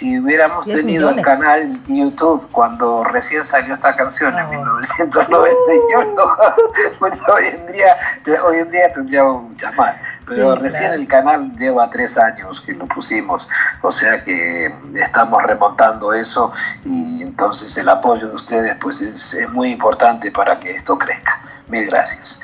si 0.00 0.18
hubiéramos 0.18 0.64
tenido 0.64 1.10
un 1.10 1.20
canal 1.20 1.78
YouTube 1.86 2.48
cuando 2.50 3.04
recién 3.04 3.44
salió 3.44 3.74
esta 3.74 3.94
canción 3.94 4.36
en 4.38 4.48
1991, 4.48 6.36
pues 6.98 7.20
hoy 7.28 7.48
en 7.48 7.66
día, 7.70 7.96
hoy 8.42 8.58
en 8.60 8.70
día 8.70 8.92
tendríamos 8.94 9.42
muchas 9.42 9.74
más. 9.76 9.96
Pero 10.26 10.54
recién 10.54 10.92
el 10.92 11.06
canal 11.06 11.52
lleva 11.58 11.90
tres 11.90 12.16
años 12.16 12.60
que 12.62 12.72
lo 12.72 12.86
pusimos, 12.86 13.46
o 13.82 13.92
sea 13.92 14.24
que 14.24 14.72
estamos 14.94 15.42
remontando 15.42 16.14
eso 16.14 16.52
y 16.84 17.22
entonces 17.22 17.76
el 17.76 17.88
apoyo 17.88 18.28
de 18.28 18.36
ustedes 18.36 18.78
pues 18.80 19.00
es, 19.02 19.50
muy 19.50 19.72
importante 19.72 20.30
para 20.30 20.58
que 20.60 20.76
esto 20.76 20.96
crezca. 20.96 21.40
Mil 21.68 21.86
gracias. 21.86 22.38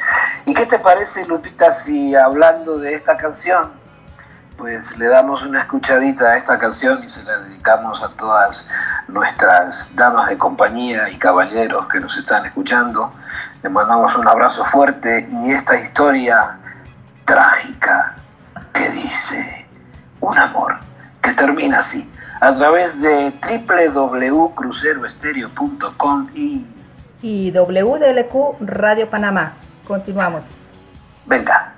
¿Y 0.47 0.55
qué 0.55 0.65
te 0.67 0.79
parece, 0.79 1.27
Lupita, 1.27 1.75
si 1.83 2.15
hablando 2.15 2.79
de 2.79 2.95
esta 2.95 3.17
canción, 3.17 3.73
pues 4.57 4.97
le 4.97 5.09
damos 5.09 5.43
una 5.43 5.63
escuchadita 5.63 6.31
a 6.31 6.37
esta 6.39 6.57
canción 6.59 7.03
y 7.05 7.09
se 7.09 7.25
la 7.25 7.39
dedicamos 7.41 8.01
a 8.03 8.09
todas 8.17 8.67
nuestras 9.09 9.87
damas 9.95 10.29
de 10.29 10.39
compañía 10.39 11.11
y 11.11 11.19
caballeros 11.19 11.89
que 11.89 11.99
nos 12.01 12.17
están 12.17 12.47
escuchando. 12.47 13.13
Le 13.63 13.69
mandamos 13.69 14.17
un 14.17 14.27
abrazo 14.27 14.65
fuerte 14.67 15.29
y 15.31 15.53
esta 15.53 15.79
historia 15.79 16.57
trágica 17.27 18.15
que 18.73 18.89
dice 18.91 19.67
un 20.21 20.39
amor 20.39 20.77
que 21.23 21.33
termina 21.35 21.81
así 21.81 22.11
a 22.41 22.55
través 22.55 22.99
de 23.01 23.35
www.cruceroestereo.com 23.43 26.29
y 26.35 26.67
y 27.23 27.51
WDLQ 27.51 28.59
Radio 28.61 29.09
Panamá. 29.09 29.55
Continuamos. 29.87 30.43
Venga. 31.27 31.73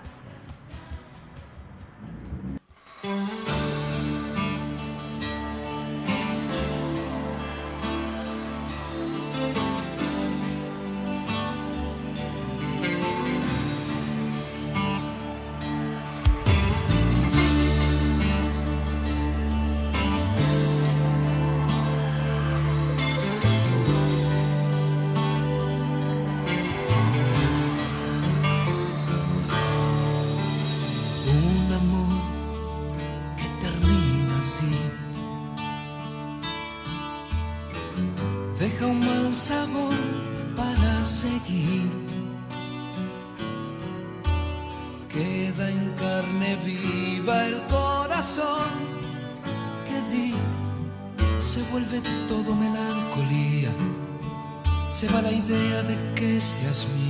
me. 56.87 57.08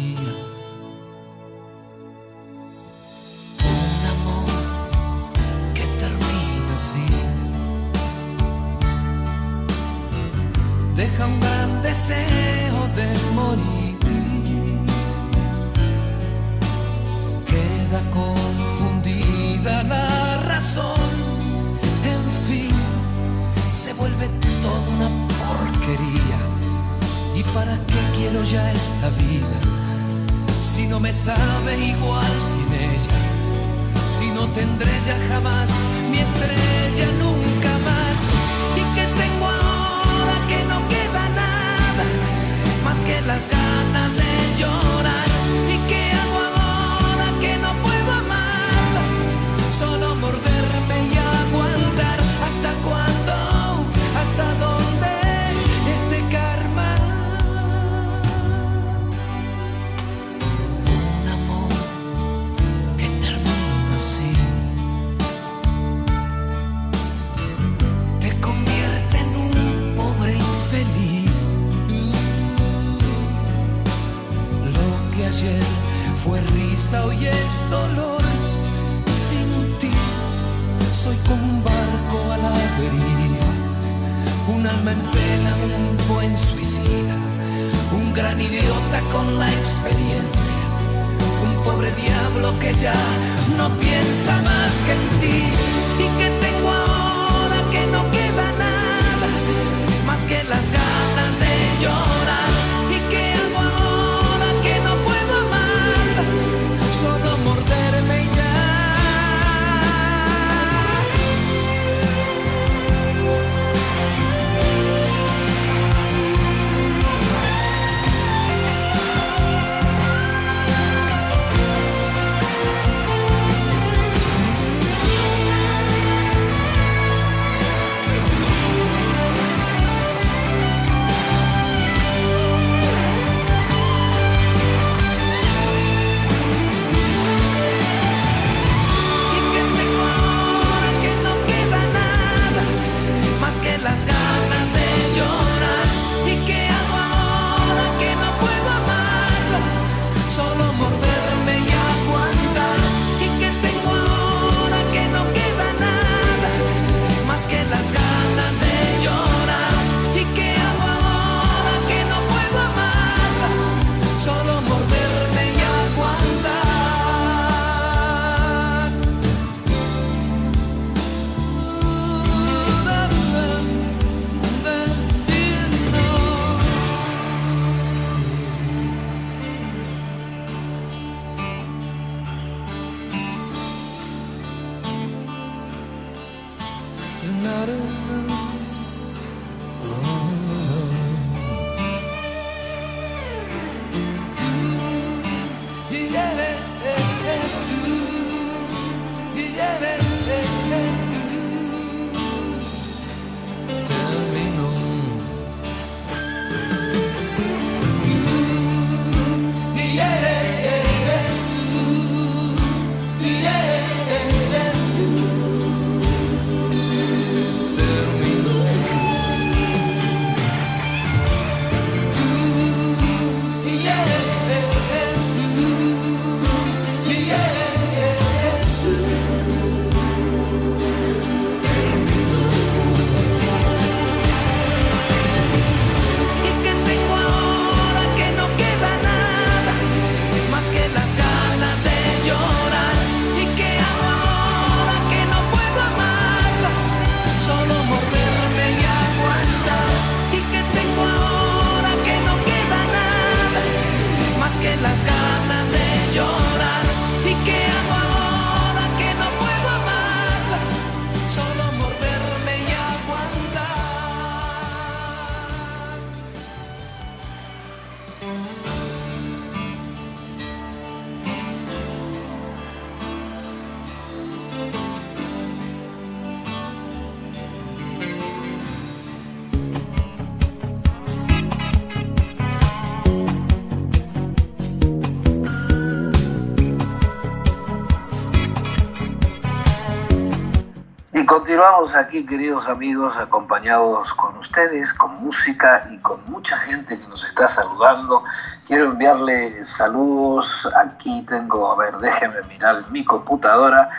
Continuamos 291.59 291.92
aquí, 291.97 292.25
queridos 292.25 292.64
amigos, 292.68 293.16
acompañados 293.16 294.12
con 294.12 294.38
ustedes, 294.38 294.92
con 294.92 295.21
música 295.25 295.88
y 295.90 295.99
con 295.99 296.21
mucha 296.31 296.57
gente 296.59 296.97
que 296.97 297.05
nos 297.09 297.25
está 297.25 297.49
saludando. 297.49 298.23
Quiero 298.68 298.92
enviarle 298.92 299.64
saludos. 299.77 300.47
Aquí 300.77 301.27
tengo, 301.29 301.73
a 301.73 301.77
ver, 301.77 301.99
déjenme 301.99 302.42
mirar 302.42 302.88
mi 302.92 303.05
computadora. 303.05 303.90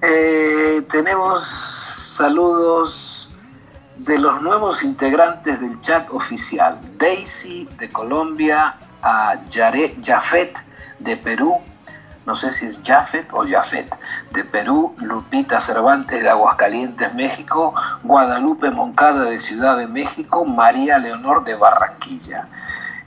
Eh, 0.00 0.82
tenemos 0.90 1.44
saludos 2.16 3.28
de 3.96 4.16
los 4.16 4.40
nuevos 4.40 4.82
integrantes 4.82 5.60
del 5.60 5.78
chat 5.82 6.08
oficial. 6.08 6.78
Daisy 6.96 7.68
de 7.78 7.90
Colombia, 7.92 8.76
a 9.02 9.34
Yare, 9.50 9.94
Jafet 10.02 10.56
de 11.00 11.18
Perú, 11.18 11.60
no 12.26 12.36
sé 12.36 12.52
si 12.52 12.66
es 12.66 12.78
Jafet 12.84 13.26
o 13.32 13.44
Jafet, 13.46 13.92
de 14.32 14.44
Perú, 14.44 14.94
Lupita 14.98 15.60
Cervantes 15.62 16.22
de 16.22 16.28
Aguascalientes, 16.28 17.12
México, 17.14 17.74
Guadalupe 18.02 18.70
Moncada 18.70 19.24
de 19.24 19.40
Ciudad 19.40 19.76
de 19.76 19.86
México, 19.86 20.44
María 20.44 20.98
Leonor 20.98 21.44
de 21.44 21.54
Barranquilla. 21.54 22.46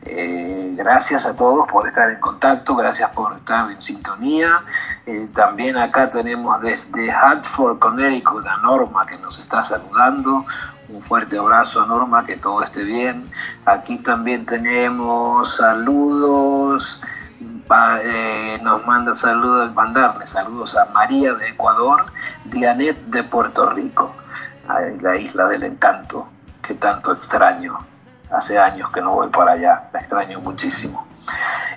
Eh, 0.07 0.73
gracias 0.77 1.25
a 1.25 1.33
todos 1.33 1.67
por 1.67 1.87
estar 1.87 2.11
en 2.11 2.19
contacto, 2.19 2.75
gracias 2.75 3.09
por 3.11 3.33
estar 3.37 3.71
en 3.71 3.81
sintonía. 3.81 4.61
Eh, 5.05 5.27
también 5.33 5.77
acá 5.77 6.11
tenemos 6.11 6.61
desde 6.61 7.11
Hartford, 7.11 7.79
Connecticut, 7.79 8.45
a 8.45 8.57
Norma 8.57 9.05
que 9.07 9.17
nos 9.17 9.39
está 9.39 9.63
saludando. 9.63 10.45
Un 10.89 11.01
fuerte 11.01 11.37
abrazo 11.37 11.81
a 11.81 11.87
Norma, 11.87 12.23
que 12.25 12.35
todo 12.35 12.61
esté 12.63 12.83
bien. 12.83 13.27
Aquí 13.65 13.97
también 13.97 14.45
tenemos 14.45 15.55
saludos 15.55 17.01
eh, 18.03 18.59
nos 18.61 18.85
manda 18.85 19.15
saludos, 19.15 19.73
mandarle 19.73 20.27
saludos 20.27 20.75
a 20.77 20.85
María 20.85 21.33
de 21.33 21.49
Ecuador, 21.49 22.05
Dianet 22.45 22.97
de 23.05 23.23
Puerto 23.23 23.69
Rico, 23.71 24.15
la 25.01 25.17
isla 25.17 25.47
del 25.47 25.63
encanto, 25.63 26.27
que 26.61 26.75
tanto 26.75 27.13
extraño. 27.13 27.79
Hace 28.31 28.57
años 28.57 28.91
que 28.91 29.01
no 29.01 29.13
voy 29.13 29.29
para 29.29 29.53
allá, 29.53 29.89
la 29.93 29.99
extraño 29.99 30.39
muchísimo. 30.41 31.05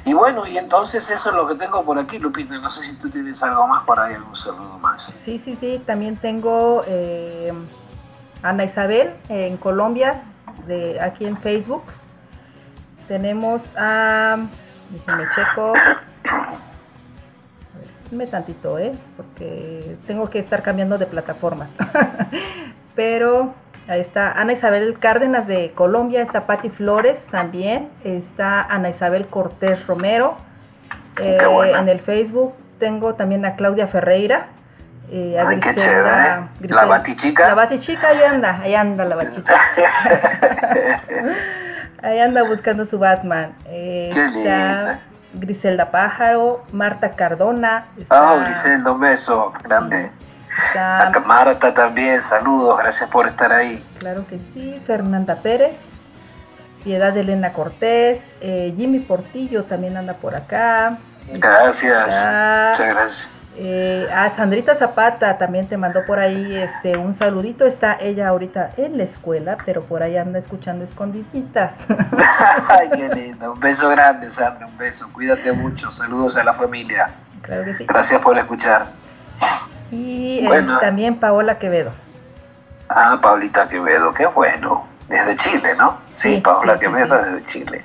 Y 0.05 0.13
bueno, 0.15 0.47
y 0.47 0.57
entonces 0.57 1.09
eso 1.11 1.29
es 1.29 1.35
lo 1.35 1.47
que 1.47 1.55
tengo 1.55 1.85
por 1.85 1.99
aquí, 1.99 2.19
Lupita. 2.19 2.57
No 2.59 2.71
sé 2.73 2.83
si 2.83 2.97
tú 2.97 3.11
tienes 3.11 3.43
algo 3.43 3.67
más 3.67 3.85
por 3.85 4.01
ahí, 4.01 4.15
algún 4.15 4.37
saludo 4.37 4.79
más. 4.79 5.05
Sí, 5.25 5.39
sí, 5.39 5.57
sí. 5.57 5.83
También 5.85 6.17
tengo 6.17 6.83
eh, 6.87 7.53
Ana 8.43 8.65
Isabel 8.65 9.15
en 9.29 9.57
Colombia, 9.59 10.23
de 10.67 11.01
aquí 11.01 11.27
en 11.27 11.37
Facebook. 11.37 11.85
Tenemos 13.07 13.61
a 13.77 14.39
Déjenme 14.91 15.25
checo. 15.35 15.73
Me 18.11 18.27
tantito, 18.27 18.79
¿eh? 18.79 18.93
Porque 19.17 19.97
tengo 20.07 20.31
que 20.31 20.39
estar 20.39 20.63
cambiando 20.63 20.97
de 20.97 21.07
plataformas. 21.07 21.69
Pero 22.95 23.55
ahí 23.87 24.01
está 24.01 24.33
Ana 24.33 24.55
Isabel 24.55 24.99
Cárdenas 24.99 25.47
de 25.47 25.73
Colombia, 25.75 26.23
está 26.23 26.47
Patti 26.47 26.71
Flores 26.71 27.21
también, 27.31 27.91
está 28.05 28.63
Ana 28.63 28.91
Isabel 28.91 29.27
Cortés 29.27 29.87
Romero. 29.87 30.37
Eh, 31.21 31.37
en 31.79 31.89
el 31.89 32.01
Facebook 32.01 32.55
tengo 32.79 33.15
también 33.15 33.45
a 33.45 33.57
Claudia 33.57 33.89
Ferreira. 33.89 34.47
Eh, 35.11 35.39
a 35.39 35.45
Griselda, 35.45 36.49
la 36.61 36.85
batichica. 36.87 37.49
La 37.49 37.55
batichica, 37.55 38.09
ahí 38.09 38.23
anda, 38.23 38.61
ahí 38.61 38.75
anda 38.75 39.05
la 39.05 39.17
batichica. 39.17 39.55
Ahí 42.03 42.21
anda 42.21 42.43
buscando 42.43 42.85
su 42.85 42.99
Batman. 42.99 43.55
está 43.67 45.01
Griselda 45.35 45.91
Pájaro, 45.91 46.65
Marta 46.73 47.11
Cardona. 47.11 47.87
Ah, 48.11 48.37
Griselda, 48.45 48.93
un 48.93 49.01
beso 49.01 49.53
grande. 49.63 50.11
Está... 50.67 51.13
Marta 51.25 51.73
también, 51.73 52.23
saludos, 52.23 52.79
gracias 52.79 53.09
por 53.11 53.29
estar 53.29 53.53
ahí. 53.53 53.83
Claro 53.99 54.27
que 54.27 54.39
sí, 54.53 54.81
Fernanda 54.87 55.37
Pérez, 55.37 55.79
Piedad 56.83 57.17
Elena 57.17 57.53
Cortés, 57.53 58.21
eh, 58.41 58.75
Jimmy 58.77 59.01
Portillo 59.01 59.65
también 59.65 59.97
anda 59.97 60.15
por 60.15 60.35
acá. 60.35 60.99
Gracias, 61.33 62.07
muchas 62.07 62.79
gracias. 62.79 63.38
Eh, 63.61 64.09
a 64.15 64.31
Sandrita 64.37 64.77
Zapata 64.77 65.37
también 65.37 65.67
te 65.67 65.77
mandó 65.77 66.07
por 66.07 66.21
ahí 66.21 66.55
este 66.55 66.97
un 66.97 67.15
saludito. 67.15 67.67
Está 67.67 67.97
ella 68.01 68.29
ahorita 68.29 68.71
en 68.77 68.99
la 68.99 69.03
escuela, 69.03 69.57
pero 69.67 69.83
por 69.83 70.05
ahí 70.05 70.17
anda 70.17 70.39
escuchando 70.39 70.85
escondiditas. 70.85 71.77
Ay, 72.69 72.89
qué 72.95 73.09
lindo. 73.09 73.53
Un 73.53 73.59
beso 73.59 73.89
grande, 73.89 74.31
Sandra. 74.31 74.65
Un 74.67 74.79
beso. 74.79 75.09
Cuídate 75.13 75.51
mucho. 75.51 75.91
Saludos 75.91 76.37
a 76.37 76.45
la 76.45 76.55
familia. 76.55 77.11
Claro 77.43 77.65
que 77.65 77.75
sí. 77.75 77.85
Gracias 77.87 78.23
por 78.23 78.39
escuchar. 78.39 78.87
Y 79.91 80.47
eh, 80.47 80.67
también 80.81 81.19
Paola 81.19 81.59
Quevedo. 81.59 81.91
Ah, 82.89 83.19
Paulita 83.21 83.67
Quevedo. 83.67 84.15
Qué 84.15 84.27
bueno. 84.27 84.87
Desde 85.09 85.37
Chile, 85.39 85.75
¿no? 85.77 85.99
Sí, 86.17 86.41
Paola 86.45 86.77
Quevedo 86.79 87.17
desde 87.17 87.47
Chile. 87.47 87.83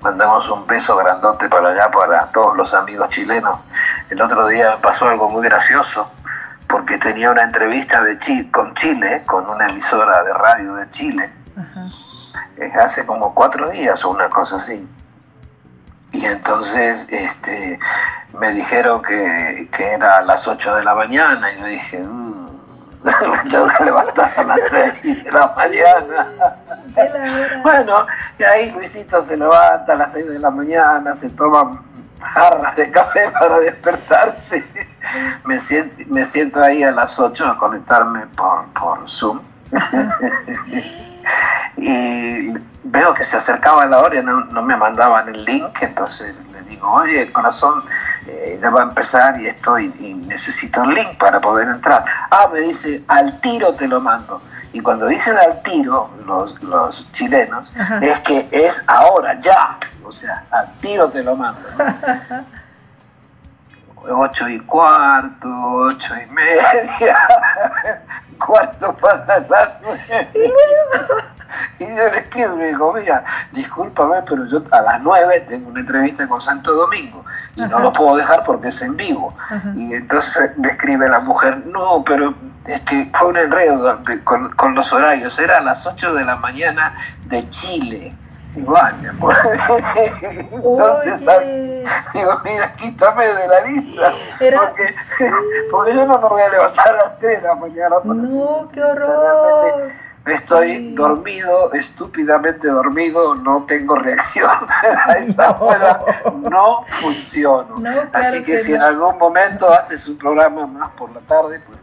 Mandamos 0.00 0.48
un 0.48 0.66
beso 0.66 0.96
grandote 0.96 1.48
para 1.48 1.70
allá, 1.70 1.90
para 1.90 2.26
todos 2.28 2.56
los 2.56 2.72
amigos 2.74 3.10
chilenos. 3.10 3.58
El 4.08 4.22
otro 4.22 4.46
día 4.46 4.70
me 4.76 4.78
pasó 4.78 5.08
algo 5.08 5.28
muy 5.28 5.44
gracioso, 5.44 6.10
porque 6.68 6.96
tenía 6.98 7.30
una 7.30 7.42
entrevista 7.42 8.00
de 8.02 8.16
con 8.52 8.74
Chile, 8.76 9.22
con 9.26 9.48
una 9.48 9.68
emisora 9.68 10.22
de 10.22 10.32
radio 10.32 10.74
de 10.76 10.90
Chile, 10.92 11.30
eh, 12.56 12.72
hace 12.80 13.04
como 13.04 13.34
cuatro 13.34 13.68
días 13.70 14.02
o 14.04 14.10
una 14.10 14.28
cosa 14.30 14.56
así. 14.56 14.88
Y 16.12 16.24
entonces 16.24 17.04
este, 17.08 17.78
me 18.38 18.52
dijeron 18.52 19.02
que, 19.02 19.68
que 19.76 19.92
era 19.92 20.18
a 20.18 20.22
las 20.22 20.46
8 20.46 20.76
de 20.76 20.84
la 20.84 20.94
mañana 20.94 21.52
y 21.52 21.58
yo 21.58 21.66
dije, 21.66 21.98
mmm, 21.98 22.35
tengo 23.50 23.68
que 23.68 23.84
levantar 23.84 24.32
a 24.36 24.44
las 24.44 24.60
6 25.02 25.24
de 25.24 25.30
la 25.30 25.52
mañana. 25.56 26.26
bueno, 27.62 28.06
y 28.38 28.44
ahí 28.44 28.70
Luisito 28.72 29.24
se 29.24 29.36
levanta 29.36 29.92
a 29.92 29.96
las 29.96 30.12
6 30.12 30.28
de 30.28 30.38
la 30.38 30.50
mañana, 30.50 31.16
se 31.16 31.28
toma 31.30 31.82
jarras 32.20 32.76
de 32.76 32.90
café 32.90 33.30
para 33.38 33.58
despertarse. 33.60 34.64
me, 35.44 35.60
siento, 35.60 36.02
me 36.06 36.24
siento 36.24 36.62
ahí 36.62 36.82
a 36.82 36.90
las 36.90 37.18
8 37.18 37.46
a 37.46 37.58
conectarme 37.58 38.26
por, 38.36 38.64
por 38.72 39.08
Zoom. 39.08 39.40
y 41.76 42.52
veo 42.84 43.14
que 43.14 43.24
se 43.24 43.36
acercaba 43.36 43.86
la 43.86 44.00
hora 44.00 44.20
y 44.20 44.24
no, 44.24 44.44
no, 44.46 44.62
me 44.62 44.76
mandaban 44.76 45.28
el 45.28 45.44
link, 45.44 45.76
entonces 45.80 46.34
digo, 46.68 46.90
oye, 46.90 47.22
el 47.22 47.32
corazón 47.32 47.82
eh, 48.26 48.58
ya 48.60 48.70
va 48.70 48.80
a 48.80 48.84
empezar 48.84 49.40
y 49.40 49.48
estoy 49.48 49.92
y 50.00 50.14
necesito 50.14 50.82
el 50.84 50.90
link 50.90 51.16
para 51.18 51.40
poder 51.40 51.68
entrar. 51.68 52.04
Ah, 52.30 52.48
me 52.52 52.60
dice, 52.60 53.02
al 53.08 53.40
tiro 53.40 53.74
te 53.74 53.86
lo 53.86 54.00
mando. 54.00 54.40
Y 54.72 54.80
cuando 54.80 55.06
dicen 55.06 55.36
al 55.38 55.62
tiro, 55.62 56.10
los, 56.26 56.62
los 56.62 57.10
chilenos, 57.12 57.66
es 58.02 58.18
que 58.20 58.46
es 58.50 58.74
ahora, 58.86 59.40
ya. 59.40 59.78
O 60.04 60.12
sea, 60.12 60.44
al 60.50 60.70
tiro 60.80 61.08
te 61.08 61.22
lo 61.22 61.34
mando. 61.34 61.60
Ocho 63.96 64.48
y 64.48 64.60
cuarto, 64.60 65.48
ocho 65.48 66.14
y 66.14 66.32
media, 66.32 67.16
cuarto 68.46 68.94
para 68.96 69.40
las 69.40 69.70
nueve. 69.82 70.28
Y 71.78 71.84
yo 71.84 71.94
le 71.94 72.18
escribo 72.18 72.54
y 72.54 72.58
me 72.58 72.66
dijo, 72.68 72.92
mira, 72.92 73.24
discúlpame, 73.52 74.16
pero 74.28 74.46
yo 74.46 74.62
a 74.70 74.80
las 74.82 75.00
nueve 75.02 75.44
tengo 75.48 75.70
una 75.70 75.80
entrevista 75.80 76.26
con 76.26 76.40
Santo 76.40 76.72
Domingo 76.72 77.24
y 77.54 77.62
no 77.62 77.78
lo 77.78 77.92
puedo 77.92 78.16
dejar 78.16 78.44
porque 78.44 78.68
es 78.68 78.82
en 78.82 78.96
vivo. 78.96 79.34
Y 79.74 79.94
entonces 79.94 80.56
me 80.58 80.68
escribe 80.68 81.08
la 81.08 81.20
mujer, 81.20 81.62
no, 81.66 82.02
pero 82.04 82.34
es 82.66 82.80
que 82.82 83.10
fue 83.18 83.28
un 83.28 83.36
enredo 83.36 84.00
con, 84.24 84.50
con 84.50 84.74
los 84.74 84.92
horarios, 84.92 85.38
era 85.38 85.58
a 85.58 85.60
las 85.60 85.86
8 85.86 86.14
de 86.14 86.24
la 86.24 86.36
mañana 86.36 86.92
de 87.26 87.48
Chile. 87.50 88.14
Pues. 88.64 89.38
Entonces, 89.44 90.12
digo, 92.14 92.40
mira, 92.44 92.74
quítame 92.76 93.26
de 93.26 93.48
la 93.48 93.60
lista. 93.62 94.12
Porque, 94.38 94.94
porque 95.70 95.94
yo 95.94 96.06
no 96.06 96.18
me 96.18 96.28
voy 96.28 96.42
a 96.42 96.48
levantar 96.48 96.88
a 96.88 96.92
las 97.08 97.18
3 97.18 97.42
de 97.42 97.48
la 97.48 97.54
mañana. 97.54 97.96
No, 98.04 98.68
qué 98.72 98.82
horror. 98.82 99.90
Estoy 100.26 100.92
dormido, 100.94 101.72
estúpidamente 101.72 102.66
dormido, 102.66 103.36
no 103.36 103.64
tengo 103.68 103.94
reacción 103.94 104.50
a 105.06 105.12
esa 105.12 105.50
no. 105.52 105.64
hora, 105.64 106.00
no 106.34 106.84
funciono. 107.00 107.76
No, 107.78 108.10
claro 108.10 108.12
Así 108.12 108.38
que, 108.42 108.56
que 108.56 108.64
si 108.64 108.70
no. 108.70 108.76
en 108.78 108.82
algún 108.82 109.18
momento 109.18 109.68
haces 109.70 110.04
un 110.08 110.18
programa 110.18 110.66
más 110.66 110.90
por 110.94 111.12
la 111.14 111.20
tarde, 111.20 111.60
pues 111.64 111.78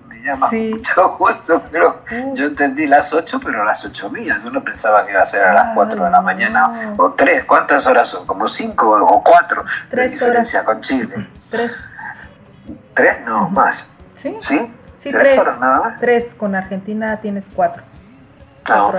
Sí. 0.50 0.72
con 0.72 0.78
mucho 0.80 1.10
gusto. 1.18 1.62
Pero 1.72 2.02
Uh. 2.12 2.36
yo 2.36 2.46
entendí 2.46 2.86
las 2.88 3.12
8, 3.14 3.40
pero 3.44 3.64
las 3.64 3.84
8 3.84 4.10
mías. 4.10 4.42
Yo 4.44 4.50
no 4.52 4.64
pensaba 4.64 5.06
que 5.06 5.12
iba 5.12 5.22
a 5.22 5.26
ser 5.26 5.44
a 5.44 5.54
las 5.54 5.66
Ay, 5.68 5.72
4 5.76 6.04
de 6.06 6.12
la 6.12 6.22
mañana 6.22 6.94
o 6.98 7.12
3. 7.12 7.46
¿Cuántas 7.46 7.86
horas 7.86 8.10
son? 8.10 8.26
¿Como 8.28 8.48
5 8.48 8.90
o 8.90 9.24
4 9.24 9.64
de 9.92 10.08
diferencia 10.10 10.64
con 10.64 10.82
Chile? 10.82 11.28
Tres. 11.50 11.72
¿Tres? 12.96 13.18
No, 13.26 13.50
más. 13.50 13.76
¿Sí? 14.22 14.38
¿Sí? 14.48 14.74
Sí, 15.00 15.12
¿Tres 15.12 15.24
tres. 15.24 15.40
horas 15.40 15.60
nada 15.60 15.80
más? 15.80 16.00
Tres. 16.00 16.34
Con 16.36 16.56
Argentina 16.56 17.18
tienes 17.18 17.46
cuatro. 17.54 17.84
Ah, 18.66 18.84
ok. 18.86 18.96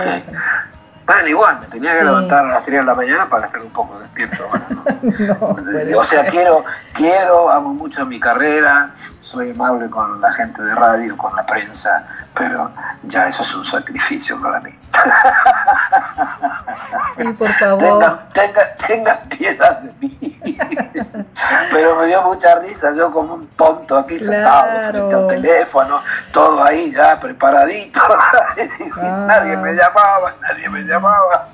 Bueno, 1.07 1.27
igual, 1.27 1.59
me 1.59 1.67
tenía 1.67 1.93
que 1.93 1.99
Sí. 1.99 2.05
levantar 2.05 2.45
a 2.45 2.47
las 2.49 2.65
3 2.65 2.79
de 2.79 2.83
la 2.83 2.95
mañana 2.95 3.29
para 3.29 3.45
estar 3.45 3.61
un 3.61 3.69
poco 3.71 3.99
despierto. 3.99 4.47
o 5.97 6.05
sea, 6.05 6.25
quiero, 6.27 6.63
quiero, 6.93 7.51
amo 7.51 7.73
mucho 7.73 8.05
mi 8.05 8.19
carrera, 8.19 8.89
soy 9.25 9.51
amable 9.51 9.89
con 9.89 10.21
la 10.21 10.31
gente 10.33 10.61
de 10.61 10.75
radio, 10.75 11.17
con 11.17 11.35
la 11.35 11.45
prensa, 11.45 12.05
pero 12.35 12.69
ya 13.03 13.27
eso 13.27 13.41
es 13.43 13.55
un 13.55 13.65
sacrificio 13.65 14.39
para 14.41 14.59
mí. 14.59 14.71
Sí, 17.17 17.23
por 17.37 17.51
favor. 17.53 17.79
Tengan, 17.79 18.19
tengan, 18.33 18.67
tengan 18.87 19.17
piedad 19.29 19.79
de 19.79 19.93
mí. 19.99 20.15
Pero 21.71 21.95
me 21.95 22.07
dio 22.07 22.21
mucha 22.21 22.59
risa, 22.59 22.93
yo 22.93 23.11
como 23.11 23.33
un 23.33 23.47
tonto 23.49 23.97
aquí 23.97 24.19
sentado 24.19 24.91
frente 24.91 25.15
al 25.15 25.27
teléfono, 25.27 26.01
todo 26.31 26.63
ahí 26.63 26.93
ya 26.93 27.19
preparadito. 27.19 27.99
Ah. 28.97 29.25
Nadie 29.27 29.57
me 29.57 29.73
llamaba, 29.73 30.33
nadie 30.41 30.69
me 30.69 30.81
llamaba. 30.81 31.45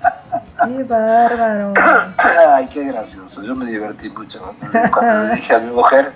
Qué 0.63 0.83
bárbaro. 0.83 1.73
Ay, 2.53 2.67
qué 2.67 2.83
gracioso, 2.83 3.41
yo 3.41 3.55
me 3.55 3.65
divertí 3.65 4.09
mucho 4.09 4.53
cuando 4.91 5.23
le 5.23 5.35
dije 5.35 5.55
a 5.55 5.59
mi 5.59 5.71
mujer, 5.71 6.11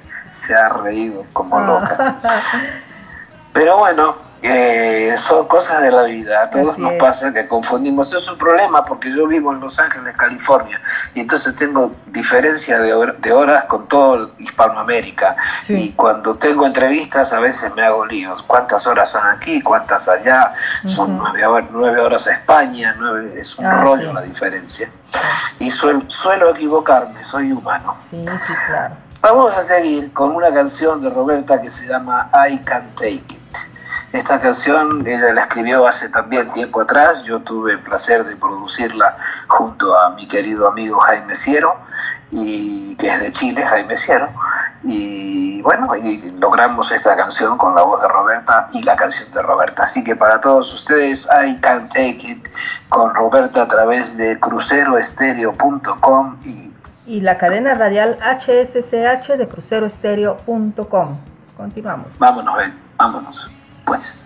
se 0.45 0.53
ha 0.53 0.69
reído 0.69 1.23
como 1.34 1.60
loca. 1.60 2.15
Pero 3.53 3.77
bueno, 3.77 4.15
eh, 4.41 5.15
son 5.29 5.47
cosas 5.47 5.81
de 5.81 5.89
la 5.89 6.03
vida. 6.03 6.43
A 6.43 6.49
todos 6.49 6.73
Así 6.73 6.81
nos 6.81 6.91
es. 6.93 6.99
pasa 6.99 7.31
que 7.34 7.47
confundimos. 7.47 8.12
Es 8.13 8.27
un 8.27 8.38
problema 8.38 8.84
porque 8.86 9.10
yo 9.15 9.25
vivo 9.27 9.53
en 9.53 9.62
Los 9.62 9.79
Ángeles, 9.79 10.15
California, 10.17 10.79
y 11.13 11.21
entonces 11.21 11.55
tengo 11.55 11.93
diferencia 12.08 12.77
de, 12.79 12.93
hor- 12.93 13.15
de 13.17 13.31
horas 13.31 13.63
con 13.65 13.88
todo 13.88 14.31
Hispanoamérica. 14.38 15.36
Sí. 15.65 15.73
Y 15.73 15.91
cuando 15.93 16.36
tengo 16.36 16.65
entrevistas 16.65 17.31
a 17.31 17.39
veces 17.39 17.73
me 17.75 17.84
hago 17.84 18.05
líos. 18.05 18.43
¿Cuántas 18.43 18.86
horas 18.86 19.10
son 19.10 19.25
aquí? 19.25 19.62
¿Cuántas 19.62 20.05
allá? 20.08 20.51
Son 20.93 21.17
nueve, 21.17 21.45
horas, 21.45 21.69
nueve 21.71 22.01
horas 22.01 22.27
a 22.27 22.34
España. 22.34 22.93
Nueve, 22.99 23.39
es 23.39 23.58
un 23.58 23.65
Ah, 23.65 23.77
rollo 23.79 24.10
sí. 24.10 24.13
la 24.13 24.21
diferencia. 24.21 24.89
Y 25.60 25.71
suel- 25.71 26.08
suelo 26.10 26.49
equivocarme, 26.49 27.23
soy 27.31 27.53
humano. 27.53 27.95
Sí, 28.12 28.25
sí, 28.45 28.53
claro. 28.67 28.95
Vamos 29.27 29.51
a 29.57 29.63
seguir 29.63 30.13
con 30.13 30.35
una 30.35 30.53
canción 30.53 31.01
de 31.01 31.09
Roberta 31.09 31.59
que 31.59 31.71
se 31.71 31.88
llama 31.88 32.29
I 32.47 32.59
Can 32.59 32.91
Take 32.93 33.23
It. 33.27 33.55
Esta 34.13 34.39
canción 34.39 35.01
ella 35.03 35.33
la 35.33 35.41
escribió 35.41 35.88
hace 35.88 36.09
también 36.09 36.53
tiempo 36.53 36.81
atrás, 36.81 37.23
yo 37.23 37.39
tuve 37.39 37.71
el 37.71 37.79
placer 37.79 38.23
de 38.23 38.35
producirla 38.35 39.17
junto 39.47 39.97
a 39.97 40.11
mi 40.11 40.27
querido 40.27 40.67
amigo 40.69 40.99
Jaime 40.99 41.35
Ciero, 41.38 41.73
y, 42.29 42.95
que 42.97 43.07
es 43.07 43.19
de 43.19 43.33
Chile, 43.33 43.65
Jaime 43.65 43.97
Ciero, 43.97 44.29
y 44.83 45.59
bueno, 45.63 45.95
y 45.95 46.29
logramos 46.39 46.91
esta 46.91 47.15
canción 47.15 47.57
con 47.57 47.73
la 47.73 47.81
voz 47.81 48.03
de 48.03 48.07
Roberta 48.07 48.69
y 48.73 48.83
la 48.83 48.95
canción 48.95 49.31
de 49.31 49.41
Roberta. 49.41 49.85
Así 49.85 50.03
que 50.03 50.15
para 50.15 50.39
todos 50.39 50.71
ustedes, 50.71 51.27
I 51.43 51.59
Can 51.61 51.88
Take 51.88 52.19
It 52.21 52.47
con 52.89 53.15
Roberta 53.15 53.63
a 53.63 53.67
través 53.67 54.15
de 54.17 54.39
cruceroestereo.com 54.39 56.38
y 56.45 56.74
Y 57.07 57.21
la 57.21 57.37
cadena 57.37 57.73
radial 57.75 58.17
HSCH 58.19 59.37
de 59.37 59.47
cruceroestereo.com. 59.47 61.17
Continuamos. 61.55 62.07
vámonos, 62.17 62.57
ven, 62.57 62.73
vámonos, 62.97 63.51
pues. 63.85 64.24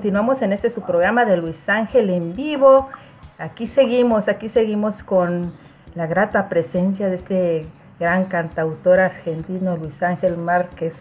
Continuamos 0.00 0.40
en 0.40 0.54
este 0.54 0.70
su 0.70 0.80
programa 0.80 1.26
de 1.26 1.36
Luis 1.36 1.68
Ángel 1.68 2.08
en 2.08 2.34
vivo. 2.34 2.88
Aquí 3.36 3.66
seguimos, 3.66 4.28
aquí 4.28 4.48
seguimos 4.48 5.02
con 5.02 5.52
la 5.94 6.06
grata 6.06 6.48
presencia 6.48 7.10
de 7.10 7.16
este 7.16 7.66
gran 7.98 8.24
cantautor 8.24 8.98
argentino 8.98 9.76
Luis 9.76 10.02
Ángel 10.02 10.38
Márquez. 10.38 10.94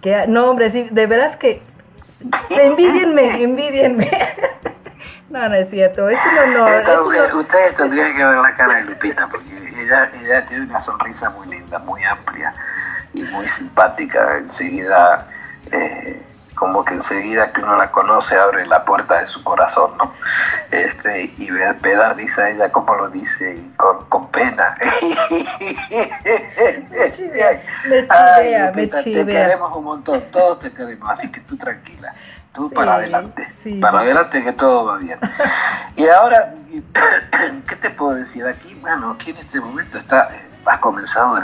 Que, 0.00 0.28
no, 0.28 0.48
hombre, 0.48 0.70
sí, 0.70 0.86
de 0.88 1.06
veras 1.08 1.36
que 1.36 1.60
envidienme, 2.50 3.42
envidienme. 3.42 4.10
No, 5.28 5.48
no 5.48 5.56
es 5.56 5.68
cierto, 5.70 6.08
es 6.08 6.18
un 6.24 6.54
honor. 6.54 6.84
Ustedes 7.34 7.76
tendrían 7.76 8.16
que 8.16 8.24
ver 8.24 8.36
la 8.36 8.54
cara 8.54 8.76
de 8.76 8.84
Lupita, 8.84 9.26
porque 9.26 9.50
ella, 9.76 10.08
ella 10.22 10.46
tiene 10.46 10.66
una 10.66 10.80
sonrisa 10.80 11.30
muy 11.30 11.48
linda, 11.48 11.80
muy 11.80 12.00
amplia 12.04 12.54
y 13.12 13.24
muy 13.24 13.48
simpática. 13.48 14.38
Enseguida 14.38 15.26
eh, 15.72 16.22
como 16.56 16.84
que 16.84 16.94
enseguida 16.94 17.52
que 17.52 17.60
uno 17.60 17.76
la 17.76 17.92
conoce 17.92 18.34
abre 18.34 18.66
la 18.66 18.84
puerta 18.84 19.20
de 19.20 19.26
su 19.26 19.44
corazón, 19.44 19.92
¿no? 19.98 20.12
Este, 20.70 21.30
y 21.38 21.50
ve, 21.50 21.66
a 21.66 21.74
risa 22.14 22.48
ella 22.50 22.72
como 22.72 22.94
lo 22.94 23.10
dice 23.10 23.54
y 23.54 23.74
con, 23.76 24.06
con 24.06 24.30
pena. 24.30 24.74
me 24.90 24.98
chivea, 27.14 27.62
me 28.74 28.86
Te 28.86 29.02
queremos 29.02 29.76
un 29.76 29.84
montón, 29.84 30.22
todos 30.32 30.60
te 30.60 30.72
queremos, 30.72 31.10
así 31.10 31.30
que 31.30 31.40
tú 31.40 31.58
tranquila, 31.58 32.14
tú 32.54 32.70
para 32.70 32.94
adelante, 32.94 33.46
para 33.80 34.00
adelante 34.00 34.42
que 34.42 34.54
todo 34.54 34.86
va 34.86 34.96
bien. 34.96 35.18
y 35.94 36.08
ahora, 36.08 36.54
¿qué 37.68 37.76
te 37.76 37.90
puedo 37.90 38.14
decir? 38.14 38.46
Aquí, 38.46 38.74
bueno, 38.80 39.10
aquí 39.12 39.30
en 39.30 39.36
este 39.36 39.60
momento 39.60 39.98
está, 39.98 40.30
eh, 40.34 40.40
ha 40.64 40.80
comenzado 40.80 41.38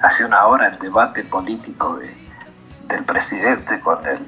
hace 0.00 0.24
una 0.24 0.46
hora 0.46 0.68
el 0.68 0.78
debate 0.78 1.24
político 1.24 1.98
de 1.98 2.25
del 2.88 3.04
presidente 3.04 3.80
con 3.80 4.04
el 4.06 4.18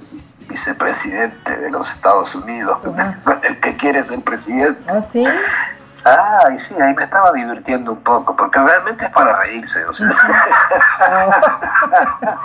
vicepresidente 0.49 1.57
de 1.57 1.71
los 1.71 1.89
Estados 1.91 2.35
Unidos, 2.35 2.79
el 3.43 3.61
que 3.61 3.77
quiere 3.77 4.05
ser 4.05 4.21
presidente. 4.21 4.81
¿Ah, 4.89 5.03
sí? 5.13 5.25
Ay, 6.05 6.59
sí, 6.61 6.75
ahí 6.81 6.95
me 6.95 7.05
estaba 7.05 7.33
divirtiendo 7.33 7.93
un 7.93 8.03
poco, 8.03 8.35
porque 8.35 8.59
realmente 8.59 9.05
es 9.05 9.11
para 9.11 9.43
reírse. 9.43 9.85
O 9.85 9.95
sea. 9.95 10.09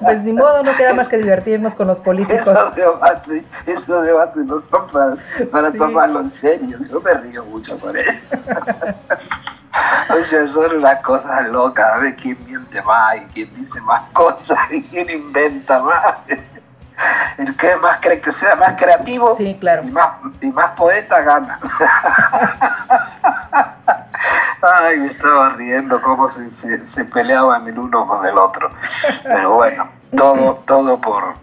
pues 0.00 0.22
ni 0.22 0.32
modo, 0.32 0.62
no 0.62 0.74
queda 0.76 0.94
más 0.94 1.08
que 1.08 1.18
divertirnos 1.18 1.74
con 1.74 1.88
los 1.88 1.98
políticos. 1.98 2.46
Esos 2.46 2.74
debates, 2.74 3.44
esos 3.66 4.02
debates 4.04 4.46
no 4.46 4.62
son 4.70 4.86
para, 4.90 5.16
para 5.50 5.72
tomarlo 5.72 6.20
en 6.20 6.30
serio. 6.40 6.78
Yo 6.88 7.00
me 7.00 7.12
río 7.12 7.44
mucho 7.44 7.78
con 7.78 7.96
él. 7.96 8.20
O 9.72 10.24
sea, 10.24 10.48
son 10.48 10.76
una 10.76 11.00
cosa 11.02 11.42
loca, 11.42 11.94
a 11.94 11.98
ver 11.98 12.16
quién 12.16 12.36
miente 12.44 12.82
más 12.82 13.16
y 13.16 13.20
quién 13.32 13.54
dice 13.54 13.80
más 13.82 14.02
cosas 14.12 14.58
y 14.70 14.82
quién 14.84 15.08
inventa 15.08 15.80
más. 15.80 16.16
El 17.38 17.56
que 17.56 17.76
más 17.76 17.98
cree 18.00 18.20
que 18.20 18.32
sea 18.32 18.56
más 18.56 18.72
creativo 18.76 19.36
y, 19.38 19.54
más, 19.90 20.10
y 20.40 20.46
más 20.48 20.68
poeta 20.76 21.20
gana. 21.22 21.58
Ay, 24.62 24.98
me 24.98 25.06
estaba 25.12 25.50
riendo 25.50 26.02
cómo 26.02 26.30
se, 26.30 26.80
se, 26.80 27.04
peleaban 27.06 27.66
el 27.66 27.78
uno 27.78 28.06
con 28.06 28.26
el 28.26 28.38
otro. 28.38 28.70
Pero 29.22 29.54
bueno, 29.54 29.88
todo, 30.14 30.62
todo 30.66 31.00
por, 31.00 31.34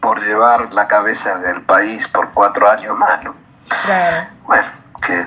por 0.00 0.22
llevar 0.22 0.72
la 0.72 0.86
cabeza 0.86 1.38
del 1.38 1.62
país 1.62 2.06
por 2.08 2.30
cuatro 2.30 2.70
años 2.70 2.96
más, 2.96 3.24
¿no? 3.24 3.34
Bueno, 4.44 4.68
que 5.04 5.26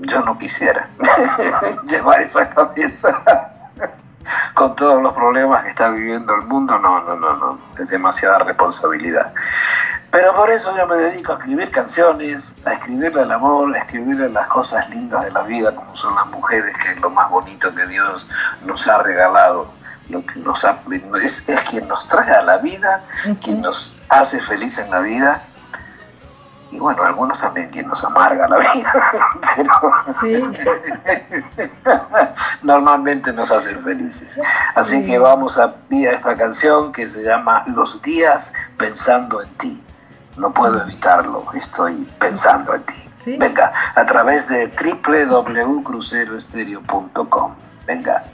yo 0.00 0.20
no 0.20 0.38
quisiera 0.38 0.88
llevar 1.86 2.22
esa 2.22 2.48
cabeza. 2.50 3.22
Con 4.54 4.76
todos 4.76 5.02
los 5.02 5.12
problemas 5.14 5.64
que 5.64 5.70
está 5.70 5.88
viviendo 5.88 6.34
el 6.34 6.42
mundo, 6.42 6.78
no, 6.78 7.00
no, 7.02 7.16
no, 7.16 7.36
no, 7.36 7.58
es 7.78 7.88
demasiada 7.88 8.38
responsabilidad. 8.40 9.32
Pero 10.10 10.34
por 10.36 10.50
eso 10.50 10.76
yo 10.76 10.86
me 10.86 10.96
dedico 10.96 11.32
a 11.32 11.36
escribir 11.36 11.70
canciones, 11.70 12.44
a 12.64 12.74
escribirle 12.74 13.22
el 13.22 13.32
amor, 13.32 13.74
a 13.74 13.78
escribirle 13.78 14.28
las 14.28 14.46
cosas 14.48 14.88
lindas 14.90 15.24
de 15.24 15.30
la 15.32 15.42
vida, 15.42 15.74
como 15.74 15.96
son 15.96 16.14
las 16.14 16.26
mujeres, 16.26 16.76
que 16.76 16.92
es 16.92 17.00
lo 17.00 17.10
más 17.10 17.30
bonito 17.30 17.74
que 17.74 17.86
Dios 17.86 18.26
nos 18.64 18.86
ha 18.86 18.98
regalado, 19.02 19.72
lo 20.10 20.24
que 20.26 20.38
nos 20.40 20.62
es, 20.62 21.48
es 21.48 21.60
quien 21.70 21.88
nos 21.88 22.06
trae 22.08 22.30
a 22.30 22.42
la 22.42 22.58
vida, 22.58 23.02
quien 23.42 23.62
nos 23.62 23.92
hace 24.08 24.40
feliz 24.42 24.76
en 24.78 24.90
la 24.90 25.00
vida 25.00 25.42
y 26.70 26.78
bueno, 26.78 27.02
algunos 27.02 27.40
también 27.40 27.70
quien 27.70 27.88
nos 27.88 28.04
amarga 28.04 28.46
la 28.48 28.58
vida, 28.58 28.92
pero 29.56 29.72
normalmente 32.62 33.32
nos 33.32 33.50
hacen 33.50 33.82
felices. 33.82 34.28
Así 34.74 35.02
que 35.04 35.18
vamos 35.18 35.56
a 35.58 35.64
a 35.64 35.74
esta 36.12 36.36
canción 36.36 36.92
que 36.92 37.08
se 37.08 37.22
llama 37.22 37.64
Los 37.66 38.00
días 38.02 38.44
pensando 38.78 39.42
en 39.42 39.48
ti. 39.54 39.82
No 40.36 40.52
puedo 40.52 40.80
evitarlo, 40.82 41.44
estoy 41.54 42.06
pensando 42.18 42.74
en 42.74 42.82
ti. 42.84 42.92
Venga, 43.38 43.72
a 43.94 44.04
través 44.06 44.48
de 44.48 44.68
www.cruceroestereo.com. 44.68 47.54
Venga. 47.86 48.24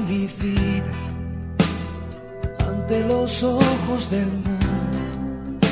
Mi 0.00 0.26
vida 0.26 0.92
ante 2.66 3.06
los 3.06 3.42
ojos 3.42 4.10
del 4.10 4.26
mundo, 4.26 5.66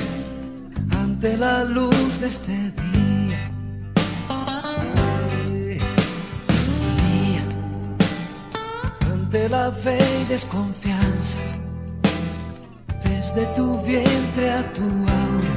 ante 0.90 1.36
la 1.36 1.64
luz 1.64 2.20
de 2.20 2.26
este 2.26 2.52
día. 2.52 3.40
Ante 9.12 9.48
la 9.48 9.70
fe 9.72 9.98
y 10.20 10.24
desconfianza, 10.26 11.38
desde 13.02 13.46
tu 13.56 13.80
vientre 13.82 14.50
a 14.50 14.72
tu 14.74 14.82
aura, 14.82 15.56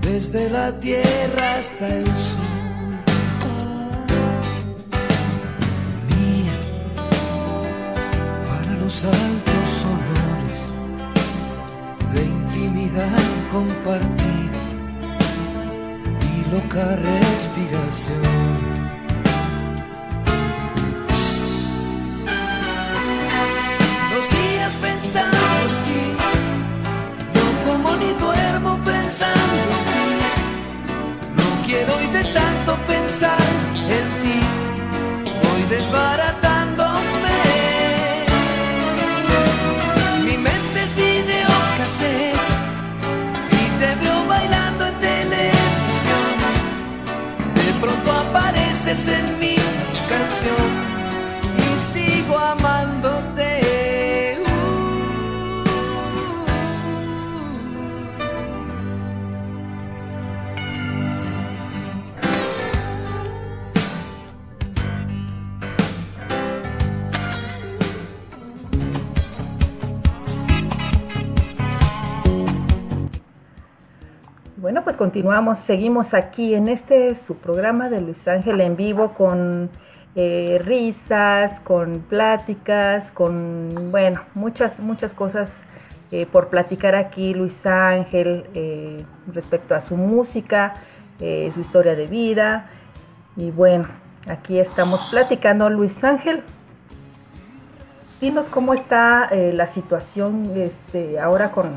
desde 0.00 0.50
la 0.50 0.72
tierra 0.80 1.58
hasta 1.58 1.88
el 1.88 2.06
sur 2.06 2.43
altos 9.06 9.84
olores 9.94 10.60
de 12.14 12.20
intimidad 12.24 13.24
compartida 13.52 14.60
y 16.32 16.50
loca 16.50 16.96
respiración. 16.96 18.58
Los 24.12 24.24
días 24.30 24.72
pensando 24.80 25.38
en 25.64 25.72
ti, 25.84 26.02
no 27.34 27.44
como 27.70 27.96
ni 27.96 28.12
duermo 28.14 28.72
pensando 28.84 29.54
en 29.68 29.84
ti, 29.90 30.06
no 31.36 31.46
quiero 31.66 31.96
hoy 31.96 32.06
de 32.06 32.24
tanto 32.32 32.76
pensar. 32.86 33.43
En 48.94 49.40
mi 49.40 49.56
canción 50.08 50.70
y 51.58 51.78
sigo 51.92 52.38
amándote. 52.38 53.13
Continuamos, 75.04 75.58
seguimos 75.58 76.14
aquí 76.14 76.54
en 76.54 76.66
este 76.66 77.14
su 77.14 77.36
programa 77.36 77.90
de 77.90 78.00
Luis 78.00 78.26
Ángel 78.26 78.58
en 78.62 78.74
vivo 78.74 79.12
con 79.12 79.68
eh, 80.14 80.58
risas, 80.64 81.60
con 81.60 82.06
pláticas, 82.08 83.10
con, 83.10 83.90
bueno, 83.92 84.22
muchas, 84.32 84.80
muchas 84.80 85.12
cosas 85.12 85.50
eh, 86.10 86.24
por 86.24 86.48
platicar 86.48 86.94
aquí 86.94 87.34
Luis 87.34 87.66
Ángel 87.66 88.46
eh, 88.54 89.04
respecto 89.30 89.74
a 89.74 89.82
su 89.82 89.94
música, 89.94 90.76
su 91.18 91.60
historia 91.60 91.94
de 91.94 92.06
vida. 92.06 92.70
Y 93.36 93.50
bueno, 93.50 93.88
aquí 94.26 94.58
estamos 94.58 95.02
platicando 95.10 95.68
Luis 95.68 96.02
Ángel. 96.02 96.42
Dinos 98.22 98.46
cómo 98.46 98.72
está 98.72 99.28
la 99.30 99.66
situación 99.66 100.50
este, 100.56 101.20
ahora 101.20 101.50
con, 101.50 101.74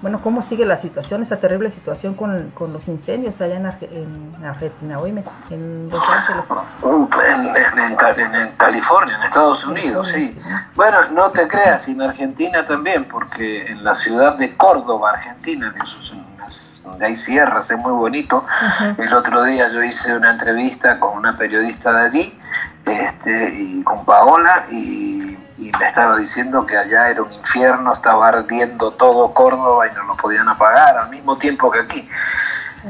bueno, 0.00 0.20
cómo 0.22 0.42
sigue 0.42 0.64
la 0.64 0.76
situación, 0.76 1.22
esa 1.22 1.38
terrible 1.38 1.70
situación 1.70 2.14
con, 2.14 2.50
con 2.50 2.72
los 2.72 2.86
incendios 2.88 3.40
allá 3.40 3.56
en, 3.56 3.64
Arge- 3.66 3.88
en 3.90 4.44
Argentina, 4.44 4.98
oíme, 4.98 5.24
en 5.50 5.88
Los 5.90 6.02
Ángeles. 6.08 6.44
En, 7.28 7.56
en- 7.56 8.34
en 8.34 8.50
California, 8.56 9.16
en 9.16 9.22
Estados 9.24 9.64
Unidos, 9.64 10.08
sí. 10.14 10.38
Bueno, 10.76 10.98
no 11.12 11.30
te 11.30 11.48
creas, 11.48 11.86
en 11.88 12.00
Argentina 12.02 12.66
también, 12.66 13.04
porque 13.06 13.66
en 13.66 13.82
la 13.82 13.94
ciudad 13.96 14.34
de 14.36 14.56
Córdoba, 14.56 15.10
Argentina, 15.14 15.72
que 15.74 15.80
es 15.82 16.82
donde 16.84 17.04
hay 17.06 17.16
sierras, 17.16 17.70
es 17.70 17.76
muy 17.78 17.92
bonito. 17.92 18.44
El 18.96 19.12
otro 19.12 19.42
día 19.44 19.68
yo 19.68 19.82
hice 19.82 20.16
una 20.16 20.30
entrevista 20.32 20.98
con 21.00 21.18
una 21.18 21.36
periodista 21.36 21.92
de 21.92 22.00
allí, 22.06 22.38
este, 22.86 23.54
y 23.54 23.82
con 23.82 24.04
Paola, 24.04 24.64
y, 24.70 25.36
y 25.58 25.72
me 25.78 25.88
estaba 25.88 26.16
diciendo 26.16 26.64
que 26.66 26.76
allá 26.76 27.10
era 27.10 27.22
un 27.22 27.32
infierno, 27.32 27.92
estaba 27.94 28.28
ardiendo 28.28 28.92
todo 28.92 29.32
Córdoba 29.34 29.86
y 29.88 29.94
no 29.94 30.04
lo 30.04 30.16
podían 30.16 30.48
apagar 30.48 30.96
al 30.96 31.10
mismo 31.10 31.36
tiempo 31.36 31.70
que 31.70 31.80
aquí. 31.80 32.08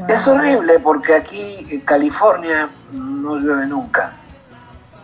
Es 0.07 0.27
horrible 0.27 0.79
porque 0.79 1.15
aquí 1.15 1.67
en 1.71 1.81
California 1.81 2.69
no 2.91 3.35
llueve 3.37 3.65
nunca. 3.65 4.11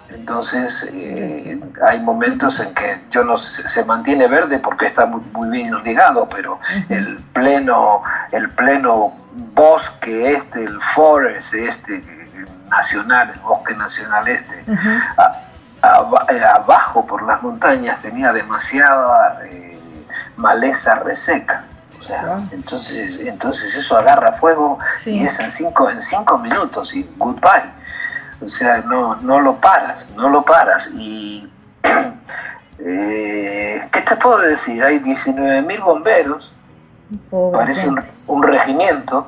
Entonces 0.09 0.71
eh, 0.93 1.59
hay 1.89 1.99
momentos 1.99 2.57
en 2.59 2.73
que 2.75 3.01
yo 3.09 3.23
no 3.23 3.37
sé, 3.39 3.67
se 3.69 3.83
mantiene 3.83 4.27
verde 4.27 4.59
porque 4.59 4.85
está 4.87 5.05
muy, 5.07 5.21
muy 5.33 5.49
bien 5.49 5.67
irrigado, 5.67 6.29
pero 6.29 6.59
el 6.89 7.17
pleno, 7.33 8.03
el 8.31 8.49
pleno 8.51 9.13
bosque 9.53 10.33
este, 10.35 10.63
el 10.63 10.79
forest 10.93 11.53
este 11.53 11.95
eh, 11.97 12.45
nacional, 12.69 13.31
el 13.33 13.39
bosque 13.39 13.73
nacional 13.75 14.27
este, 14.27 14.63
a- 15.17 15.41
abajo 15.85 17.05
por 17.05 17.23
las 17.23 17.41
montañas 17.41 18.01
tenía 18.01 18.31
demasiada 18.33 19.41
eh, 19.45 19.77
maleza 20.37 20.95
reseca. 20.95 21.63
O 21.99 22.03
sea, 22.03 22.39
entonces, 22.51 23.19
entonces 23.19 23.73
eso 23.73 23.97
agarra 23.97 24.33
fuego 24.33 24.77
Sí. 25.03 25.11
y 25.11 25.25
es 25.25 25.39
en 25.39 25.49
cinco, 25.51 25.89
en 25.89 26.01
cinco 26.03 26.37
minutos 26.37 26.93
y 26.93 27.07
goodbye. 27.17 27.71
O 28.45 28.49
sea, 28.49 28.77
no, 28.81 29.15
no 29.15 29.41
lo 29.41 29.55
paras, 29.55 30.05
no 30.15 30.29
lo 30.29 30.43
paras. 30.43 30.85
Y, 30.93 31.49
eh, 32.79 33.81
¿qué 33.91 34.01
te 34.01 34.15
puedo 34.17 34.37
decir? 34.39 34.83
Hay 34.83 34.99
19.000 34.99 35.83
bomberos, 35.83 36.51
Pobre 37.29 37.57
parece 37.57 37.89
un 38.27 38.43
regimiento. 38.43 39.27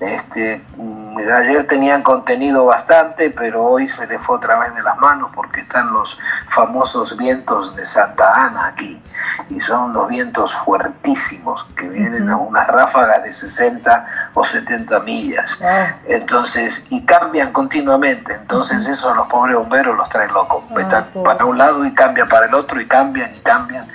Este, 0.00 0.64
mm, 0.76 1.18
ayer 1.18 1.66
tenían 1.66 2.02
contenido 2.02 2.66
bastante, 2.66 3.30
pero 3.30 3.64
hoy 3.64 3.88
se 3.88 4.06
le 4.06 4.18
fue 4.20 4.36
otra 4.36 4.58
vez 4.60 4.74
de 4.74 4.82
las 4.82 4.96
manos 4.98 5.30
porque 5.34 5.60
están 5.60 5.92
los 5.92 6.16
famosos 6.50 7.16
vientos 7.16 7.74
de 7.74 7.84
Santa 7.86 8.32
Ana 8.32 8.68
aquí. 8.68 9.02
Y 9.50 9.60
son 9.60 9.92
los 9.92 10.08
vientos 10.08 10.54
fuertísimos 10.64 11.66
que 11.76 11.88
vienen 11.88 12.28
a 12.28 12.36
unas 12.36 12.66
ráfagas 12.68 13.22
de 13.24 13.32
60 13.32 14.30
o 14.34 14.44
70 14.44 15.00
millas. 15.00 15.50
Wow. 15.58 15.70
Entonces, 16.06 16.74
y 16.90 17.04
cambian 17.04 17.52
continuamente. 17.52 18.34
Entonces, 18.34 18.86
eso 18.86 19.10
a 19.10 19.14
los 19.14 19.26
pobres 19.28 19.56
bomberos 19.56 19.96
los 19.96 20.08
trae 20.10 20.28
locos. 20.28 20.62
Ah, 20.70 20.80
Están 20.80 21.06
para 21.24 21.44
un 21.44 21.58
lado 21.58 21.84
y 21.84 21.92
cambian 21.94 22.28
para 22.28 22.46
el 22.46 22.54
otro 22.54 22.80
y 22.80 22.86
cambian 22.86 23.34
y 23.34 23.38
cambian. 23.40 23.86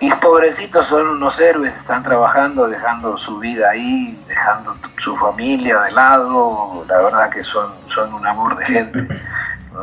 Y 0.00 0.10
pobrecitos 0.14 0.86
son 0.86 1.08
unos 1.08 1.38
héroes, 1.40 1.74
están 1.76 2.02
trabajando, 2.04 2.68
dejando 2.68 3.18
su 3.18 3.38
vida 3.38 3.70
ahí, 3.70 4.16
dejando 4.28 4.76
su 4.98 5.16
familia 5.16 5.80
de 5.80 5.90
lado. 5.92 6.84
La 6.88 6.98
verdad 7.02 7.30
que 7.30 7.42
son, 7.42 7.72
son 7.94 8.14
un 8.14 8.24
amor 8.26 8.56
de 8.58 8.64
gente. 8.66 9.08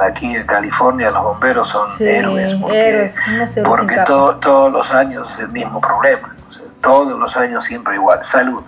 Aquí 0.01 0.34
en 0.36 0.45
California 0.47 1.09
los 1.11 1.22
bomberos 1.24 1.70
son 1.70 1.97
Sí, 1.97 2.05
héroes 2.05 2.53
porque, 2.61 2.88
héroes, 2.89 3.13
héroes 3.28 3.51
porque 3.66 3.88
sin 3.88 3.95
capa. 3.97 4.05
to- 4.07 4.36
todos 4.38 4.72
los 4.72 4.91
años 4.91 5.28
es 5.34 5.39
el 5.39 5.49
mismo 5.49 5.82
problema. 5.82 6.34
O 6.49 6.53
sea, 6.53 6.61
todos 6.82 7.20
los 7.20 7.36
años 7.38 7.63
siempre 7.66 7.95
igual. 7.95 8.20
Salud, 8.26 8.63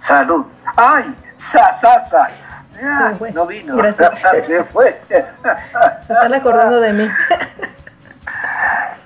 salud. 0.00 0.46
¡Ay! 0.76 1.14
¡Sa, 1.52 1.76
sa, 1.80 2.04
sa! 2.06 2.28
Sí, 2.74 2.84
bueno. 3.18 3.40
no 3.42 3.46
vino, 3.46 3.76
Gracias. 3.76 4.20
se 4.46 4.64
fue. 4.64 5.00
Se 5.08 5.24
están 6.12 6.34
acordando 6.34 6.80
de 6.80 6.92
mí. 6.92 7.08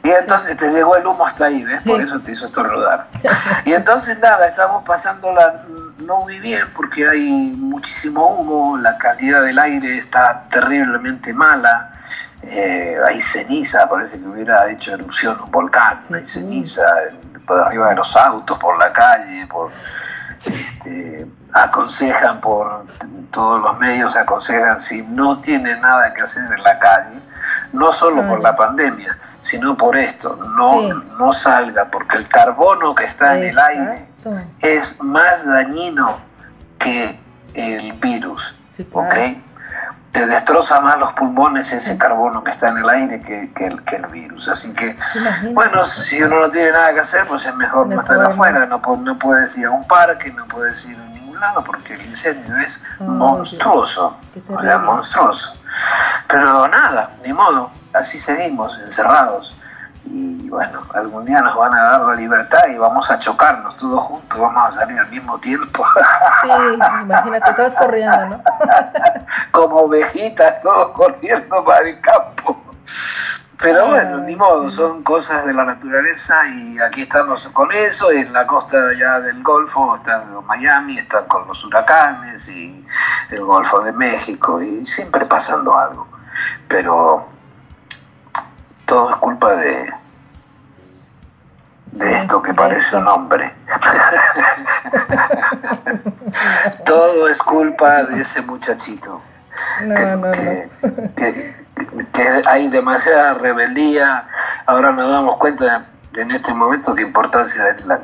Y 0.02 0.10
entonces 0.10 0.56
te 0.56 0.68
llegó 0.68 0.96
el 0.96 1.06
humo 1.06 1.26
hasta 1.26 1.46
ahí, 1.46 1.62
¿ves? 1.62 1.82
Por 1.84 2.00
eso 2.00 2.18
te 2.20 2.32
hizo 2.32 2.46
estornudar. 2.46 3.06
Y 3.64 3.72
entonces 3.72 4.18
nada, 4.18 4.46
estamos 4.46 4.84
pasándola 4.84 5.62
no 5.98 6.22
muy 6.22 6.38
bien 6.40 6.64
porque 6.74 7.08
hay 7.08 7.52
muchísimo 7.56 8.26
humo, 8.26 8.76
la 8.78 8.96
calidad 8.98 9.42
del 9.42 9.58
aire 9.58 9.98
está 9.98 10.44
terriblemente 10.50 11.32
mala, 11.32 11.92
eh, 12.42 12.96
hay 13.08 13.22
ceniza, 13.22 13.88
parece 13.88 14.18
que 14.18 14.26
hubiera 14.26 14.68
hecho 14.70 14.94
erupción 14.94 15.40
un 15.40 15.50
volcán, 15.50 16.00
hay 16.12 16.26
ceniza 16.28 16.82
por 17.46 17.60
arriba 17.60 17.90
de 17.90 17.96
los 17.96 18.16
autos, 18.16 18.58
por 18.58 18.76
la 18.78 18.92
calle, 18.92 19.46
por 19.46 19.70
este, 20.44 21.26
aconsejan 21.52 22.40
por 22.40 22.84
todos 23.30 23.62
los 23.62 23.78
medios 23.78 24.14
aconsejan 24.16 24.80
si 24.82 25.02
no 25.02 25.38
tiene 25.38 25.76
nada 25.76 26.12
que 26.12 26.22
hacer 26.22 26.42
en 26.42 26.62
la 26.62 26.78
calle, 26.78 27.20
no 27.72 27.92
solo 27.94 28.26
por 28.28 28.40
la 28.40 28.54
pandemia, 28.56 29.16
sino 29.42 29.76
por 29.76 29.96
esto, 29.96 30.36
no, 30.56 30.80
Sí. 30.80 30.90
no 31.18 31.32
salga, 31.34 31.86
porque 31.86 32.16
el 32.18 32.28
carbono 32.28 32.94
que 32.94 33.04
está 33.04 33.36
en 33.36 33.44
el 33.44 33.58
aire 33.58 34.06
es 34.60 35.00
más 35.02 35.44
dañino 35.44 36.18
que 36.78 37.18
el 37.54 37.92
virus, 37.94 38.40
Sí, 38.76 38.84
claro. 38.84 39.08
¿ok? 39.08 39.36
Te 40.12 40.26
destroza 40.26 40.78
más 40.82 40.98
los 40.98 41.10
pulmones 41.14 41.72
ese 41.72 41.96
carbono 41.96 42.44
que 42.44 42.50
está 42.50 42.68
en 42.68 42.78
el 42.78 42.88
aire 42.90 43.22
que, 43.22 43.50
que 43.54 43.66
el, 43.66 43.82
que 43.84 43.96
el 43.96 44.06
virus. 44.08 44.46
Así 44.46 44.70
que, 44.74 44.94
Imagínate. 45.14 45.54
bueno, 45.54 45.86
si 46.10 46.22
uno 46.22 46.40
no 46.40 46.50
tiene 46.50 46.70
nada 46.70 46.92
que 46.92 47.00
hacer, 47.00 47.26
pues 47.26 47.44
es 47.46 47.54
mejor, 47.56 47.86
no 47.86 47.98
estar 48.02 48.20
afuera. 48.22 48.66
No, 48.66 48.78
no 48.96 49.18
puedes 49.18 49.56
ir 49.56 49.64
a 49.66 49.70
un 49.70 49.86
parque, 49.88 50.30
no 50.32 50.44
puedes 50.48 50.84
ir 50.84 50.96
a 50.98 51.11
lado 51.42 51.62
porque 51.64 51.94
el 51.94 52.06
incendio 52.06 52.56
es 52.56 52.74
Ay, 53.00 53.06
monstruoso. 53.06 54.16
O 54.48 54.60
sea, 54.62 54.78
monstruoso. 54.78 55.52
Pero 56.28 56.68
nada, 56.68 57.10
ni 57.24 57.32
modo, 57.32 57.70
así 57.92 58.18
seguimos, 58.20 58.72
encerrados. 58.86 59.54
Y 60.04 60.48
bueno, 60.48 60.80
algún 60.94 61.24
día 61.24 61.40
nos 61.40 61.56
van 61.56 61.72
a 61.74 61.82
dar 61.82 62.00
la 62.00 62.14
libertad 62.14 62.66
y 62.68 62.76
vamos 62.76 63.08
a 63.10 63.18
chocarnos 63.20 63.76
todos 63.76 64.00
juntos, 64.00 64.38
vamos 64.38 64.72
a 64.72 64.80
salir 64.80 64.98
al 64.98 65.08
mismo 65.10 65.38
tiempo. 65.38 65.84
Sí, 66.42 66.48
imagínate, 67.04 67.52
todos 67.52 67.74
corriendo, 67.74 68.26
¿no? 68.26 68.42
Como 69.52 69.76
ovejitas, 69.76 70.60
todos 70.62 70.88
corriendo 70.88 71.64
para 71.64 71.88
el 71.88 72.00
campo. 72.00 72.60
Pero 73.62 73.86
bueno, 73.86 74.18
ni 74.18 74.34
modo, 74.34 74.68
son 74.72 75.04
cosas 75.04 75.46
de 75.46 75.54
la 75.54 75.64
naturaleza 75.64 76.44
y 76.48 76.80
aquí 76.80 77.02
estamos 77.02 77.46
con 77.52 77.70
eso, 77.70 78.10
en 78.10 78.32
la 78.32 78.44
costa 78.44 78.76
ya 78.98 79.20
del 79.20 79.40
Golfo, 79.40 79.94
están 79.94 80.34
los 80.34 80.44
Miami, 80.46 80.98
están 80.98 81.24
con 81.26 81.46
los 81.46 81.64
huracanes 81.64 82.48
y 82.48 82.84
el 83.30 83.40
Golfo 83.40 83.82
de 83.82 83.92
México 83.92 84.60
y 84.60 84.84
siempre 84.84 85.24
pasando 85.26 85.78
algo. 85.78 86.08
Pero 86.66 87.28
todo 88.84 89.10
es 89.10 89.16
culpa 89.16 89.54
de, 89.54 89.92
de 91.92 92.18
esto 92.18 92.42
que 92.42 92.54
parece 92.54 92.96
un 92.96 93.06
hombre. 93.06 93.54
todo 96.84 97.28
es 97.28 97.38
culpa 97.38 98.02
de 98.02 98.22
ese 98.22 98.42
muchachito 98.42 99.22
No, 99.82 99.94
que, 99.94 100.00
no, 100.02 100.16
no. 100.16 100.32
que- 100.32 100.68
que- 101.16 101.54
que 101.74 102.06
que 102.12 102.42
hay 102.46 102.68
demasiada 102.68 103.34
rebeldía. 103.34 104.24
Ahora 104.66 104.90
nos 104.90 105.10
damos 105.10 105.36
cuenta 105.38 105.84
en 106.14 106.30
este 106.30 106.52
momento 106.52 106.94
qué 106.94 107.02
importancia 107.02 107.68
es 107.70 107.84
la, 107.86 107.98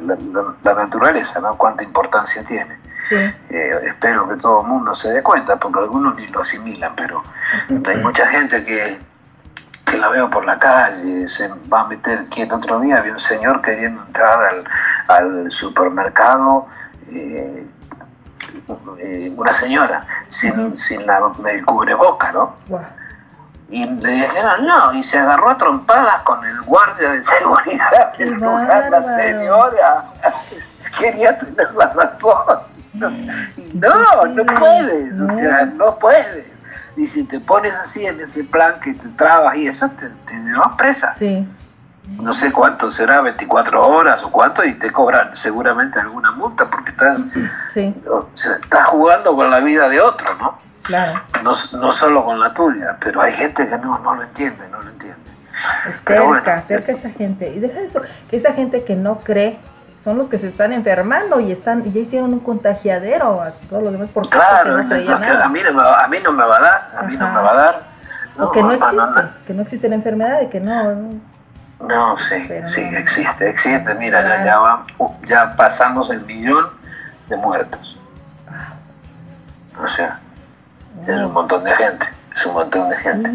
la, 0.64 0.74
naturaleza, 0.74 1.38
¿no? 1.40 1.56
Cuánta 1.56 1.82
importancia 1.82 2.42
tiene. 2.44 2.76
Eh, 3.50 3.70
espero 3.86 4.28
que 4.28 4.36
todo 4.36 4.62
el 4.62 4.66
mundo 4.68 4.94
se 4.94 5.10
dé 5.10 5.22
cuenta, 5.22 5.56
porque 5.56 5.78
algunos 5.78 6.16
ni 6.16 6.26
lo 6.28 6.40
asimilan, 6.42 6.92
pero 6.96 7.22
hay 7.68 7.96
mucha 7.98 8.26
gente 8.28 8.64
que, 8.64 8.98
que 9.86 9.96
la 9.96 10.08
veo 10.08 10.28
por 10.30 10.44
la 10.44 10.58
calle, 10.58 11.28
se 11.28 11.48
va 11.72 11.82
a 11.82 11.86
meter, 11.88 12.20
que 12.34 12.42
el 12.42 12.52
otro 12.52 12.80
día 12.80 12.98
había 12.98 13.12
un 13.12 13.20
señor 13.20 13.62
queriendo 13.62 14.02
entrar 14.06 14.38
al, 14.44 14.64
al 15.16 15.50
supermercado, 15.50 16.66
eh, 17.10 17.66
eh, 18.98 19.32
una 19.36 19.58
señora, 19.60 20.04
sin, 20.30 20.78
sin 20.78 21.06
la, 21.06 21.20
el 21.50 21.64
cubreboca, 21.64 22.32
¿no? 22.32 22.56
Y 23.70 23.84
le 23.84 24.12
dijeron 24.12 24.66
no, 24.66 24.94
y 24.94 25.04
se 25.04 25.18
agarró 25.18 25.50
a 25.50 25.58
trompadas 25.58 26.22
con 26.22 26.44
el 26.44 26.62
guardia 26.62 27.12
de 27.12 27.24
seguridad 27.24 28.16
del 28.16 28.30
lugar, 28.34 28.90
la 28.90 29.16
señora. 29.16 30.04
Quería 30.98 31.38
tener 31.38 31.74
la 31.74 31.86
razón. 31.86 32.60
No, 32.94 33.10
no, 33.10 34.46
puedes, 34.46 35.20
o 35.20 35.36
sea, 35.36 35.64
no 35.66 35.96
puedes. 35.96 36.46
Y 36.96 37.06
si 37.08 37.24
te 37.24 37.38
pones 37.38 37.74
así 37.74 38.04
en 38.06 38.20
ese 38.20 38.42
plan 38.42 38.80
que 38.80 38.94
te 38.94 39.08
trabas 39.10 39.54
y 39.56 39.68
eso, 39.68 39.88
te, 39.90 40.08
te 40.08 40.34
llevas 40.34 40.76
presa. 40.76 41.14
Sí. 41.14 41.46
No 42.16 42.34
sé 42.34 42.50
cuánto 42.50 42.90
será, 42.90 43.20
24 43.20 43.86
horas 43.86 44.22
o 44.24 44.30
cuánto, 44.30 44.64
y 44.64 44.74
te 44.74 44.90
cobran 44.90 45.36
seguramente 45.36 46.00
alguna 46.00 46.30
multa 46.32 46.64
porque 46.68 46.90
estás, 46.90 47.20
estás 47.76 48.86
jugando 48.86 49.36
con 49.36 49.50
la 49.50 49.60
vida 49.60 49.88
de 49.88 50.00
otro, 50.00 50.34
¿no? 50.36 50.58
Claro. 50.82 51.20
No, 51.42 51.54
no 51.72 51.92
solo 51.98 52.24
con 52.24 52.40
la 52.40 52.52
tuya, 52.54 52.96
pero 53.00 53.22
hay 53.22 53.34
gente 53.34 53.68
que 53.68 53.78
no, 53.78 53.98
no 53.98 54.14
lo 54.14 54.22
entiende, 54.22 54.66
no 54.70 54.80
lo 54.80 54.88
entiende. 54.88 55.18
Es 55.88 56.00
cerca, 56.04 56.62
cerca 56.62 56.92
esa 56.92 57.10
gente. 57.10 57.48
Y 57.50 57.60
deja 57.60 57.80
eso, 57.80 58.00
que 58.30 58.36
esa 58.36 58.52
gente 58.52 58.84
que 58.84 58.96
no 58.96 59.18
cree 59.18 59.58
son 60.04 60.18
los 60.18 60.28
que 60.28 60.38
se 60.38 60.48
están 60.48 60.72
enfermando 60.72 61.40
y 61.40 61.52
están 61.52 61.86
y 61.86 61.92
ya 61.92 62.00
hicieron 62.00 62.32
un 62.32 62.40
contagiadero 62.40 63.42
a 63.42 63.50
todos 63.68 63.82
los 63.82 63.92
demás 63.92 64.08
porque 64.14 64.30
claro, 64.30 64.82
no 64.82 64.94
a, 64.94 65.48
mí 65.48 65.60
no 65.62 65.72
me, 65.74 65.82
a 65.82 66.08
mí 66.08 66.18
no 66.22 66.32
me 66.32 66.44
va 66.44 66.56
a 66.56 66.60
dar, 66.60 66.90
a 66.96 67.02
mí 67.02 67.16
no 67.16 67.28
me 67.28 67.34
va 67.34 67.50
a 67.50 67.54
dar. 67.54 67.82
o 68.38 68.52
que 68.52 68.62
no, 68.62 68.72
existe, 68.72 69.22
que 69.46 69.54
no 69.54 69.62
existe 69.62 69.88
la 69.88 69.94
enfermedad 69.96 70.40
y 70.42 70.46
que 70.48 70.60
no... 70.60 71.20
No, 71.80 72.16
sí, 72.28 72.48
sí, 72.74 72.80
existe, 72.80 73.50
existe. 73.50 73.94
Mira, 73.94 74.22
ya, 74.22 74.44
ya, 74.44 75.06
ya 75.28 75.56
pasamos 75.56 76.10
el 76.10 76.20
millón 76.22 76.66
de 77.28 77.36
muertos. 77.36 77.98
O 79.80 79.88
sea, 79.94 80.18
es 81.06 81.14
un 81.14 81.32
montón 81.32 81.62
de 81.62 81.74
gente, 81.76 82.06
es 82.36 82.46
un 82.46 82.54
montón 82.54 82.88
de 82.88 82.96
gente. 82.96 83.30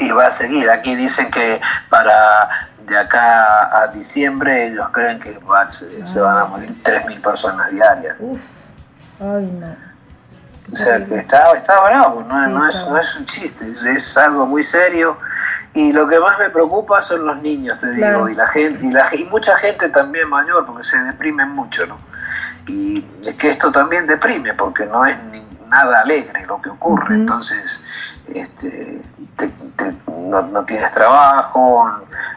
y, 0.00 0.10
va 0.10 0.26
a 0.26 0.38
seguir. 0.38 0.68
Aquí 0.70 0.96
dicen 0.96 1.30
que 1.30 1.60
para 1.88 2.68
de 2.88 2.98
acá 2.98 3.82
a 3.82 3.86
diciembre 3.88 4.68
ellos 4.68 4.88
creen 4.92 5.20
que 5.20 5.38
se, 6.12 6.20
van 6.20 6.38
a 6.38 6.44
morir 6.46 6.74
3.000 6.82 7.20
personas 7.20 7.70
diarias. 7.70 8.16
Ay, 9.20 9.46
no. 9.60 9.88
O 10.72 10.76
sea, 10.76 11.04
que 11.04 11.16
está, 11.16 11.52
está 11.52 11.80
bravo, 11.82 12.22
no, 12.28 12.46
no, 12.48 12.68
es, 12.68 12.74
no 12.74 12.98
es 12.98 13.16
un 13.16 13.26
chiste, 13.26 13.74
es, 13.96 14.16
algo 14.16 14.44
muy 14.46 14.64
serio. 14.64 15.16
Y 15.78 15.92
lo 15.92 16.08
que 16.08 16.18
más 16.18 16.36
me 16.40 16.50
preocupa 16.50 17.04
son 17.04 17.24
los 17.24 17.40
niños, 17.40 17.78
te 17.78 17.92
digo, 17.92 18.28
y 18.28 18.34
la 18.34 18.48
gente, 18.48 18.84
y, 18.84 18.90
la, 18.90 19.14
y 19.14 19.22
mucha 19.26 19.56
gente 19.58 19.88
también 19.90 20.28
mayor, 20.28 20.66
porque 20.66 20.82
se 20.82 20.98
deprimen 20.98 21.50
mucho, 21.50 21.86
¿no? 21.86 21.96
Y 22.66 23.06
es 23.24 23.36
que 23.36 23.52
esto 23.52 23.70
también 23.70 24.04
deprime, 24.08 24.54
porque 24.54 24.84
no 24.86 25.06
es 25.06 25.16
nada 25.68 26.00
alegre 26.00 26.44
lo 26.46 26.60
que 26.60 26.70
ocurre, 26.70 27.14
entonces 27.14 27.80
este, 28.34 29.00
no, 30.16 30.64
tienes 30.64 30.92
trabajo, 30.94 31.88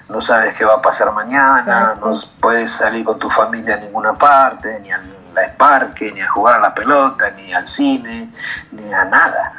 no 0.07 0.21
sabes 0.21 0.55
qué 0.55 0.63
va 0.63 0.75
a 0.75 0.81
pasar 0.83 1.11
mañana, 1.11 1.95
no 1.99 2.21
puedes 2.39 2.71
salir 2.73 3.03
con 3.03 3.17
tu 3.17 3.27
familia 3.31 3.73
a 3.73 3.79
ninguna 3.79 4.13
parte, 4.13 4.79
ni 4.81 4.91
al 4.91 5.01
parque, 5.57 6.11
ni 6.11 6.21
a 6.21 6.29
jugar 6.29 6.59
a 6.59 6.67
la 6.67 6.73
pelota, 6.75 7.31
ni 7.31 7.51
al 7.51 7.67
cine, 7.67 8.29
ni 8.71 8.93
a 8.93 9.03
nada. 9.05 9.53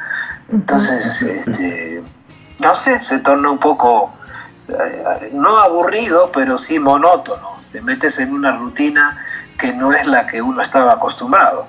Entonces, 0.47 1.21
este, 1.21 2.03
no 2.63 2.79
sé, 2.81 3.03
se 3.05 3.19
torna 3.19 3.51
un 3.51 3.59
poco, 3.59 4.13
eh, 4.67 5.29
no 5.33 5.59
aburrido, 5.59 6.31
pero 6.33 6.57
sí 6.59 6.79
monótono. 6.79 7.59
Te 7.71 7.81
metes 7.81 8.17
en 8.19 8.33
una 8.33 8.55
rutina 8.55 9.17
que 9.59 9.73
no 9.73 9.93
es 9.93 10.05
la 10.07 10.25
que 10.27 10.41
uno 10.41 10.61
estaba 10.61 10.93
acostumbrado. 10.93 11.67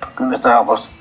Porque 0.00 0.22
uno 0.22 0.36
estaba 0.36 0.56
acostumbrado 0.56 0.96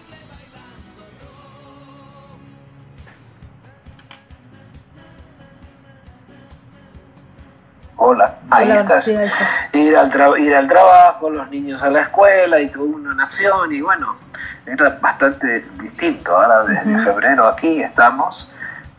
Hola, 7.97 8.35
ahí, 8.51 8.69
estás. 8.69 9.07
Ir, 9.07 9.97
al 9.97 10.39
ir 10.39 10.55
al 10.55 10.67
trabajo, 10.67 11.29
los 11.29 11.49
niños 11.49 11.81
a 11.81 11.89
la 11.89 12.01
escuela 12.01 12.59
y 12.59 12.67
todo 12.69 12.83
una 12.83 13.15
nación 13.15 13.73
y 13.73 13.81
bueno, 13.81 14.15
era 14.65 14.97
bastante 15.01 15.65
distinto. 15.81 16.37
Ahora 16.37 16.63
desde 16.65 17.03
febrero 17.03 17.47
aquí 17.47 17.81
estamos. 17.81 18.47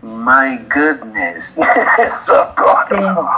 My 0.07 0.57
goodness, 0.73 1.53
socorro. 2.27 3.29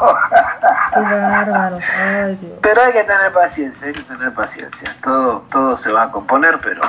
Pero 2.60 2.82
hay 2.82 2.92
que 2.92 3.04
tener 3.04 3.32
paciencia, 3.32 3.86
hay 3.86 3.94
que 3.94 4.02
tener 4.02 4.34
paciencia. 4.34 4.96
Todo, 5.02 5.46
todo 5.50 5.78
se 5.78 5.90
va 5.90 6.02
a 6.04 6.10
componer, 6.10 6.58
pero 6.62 6.82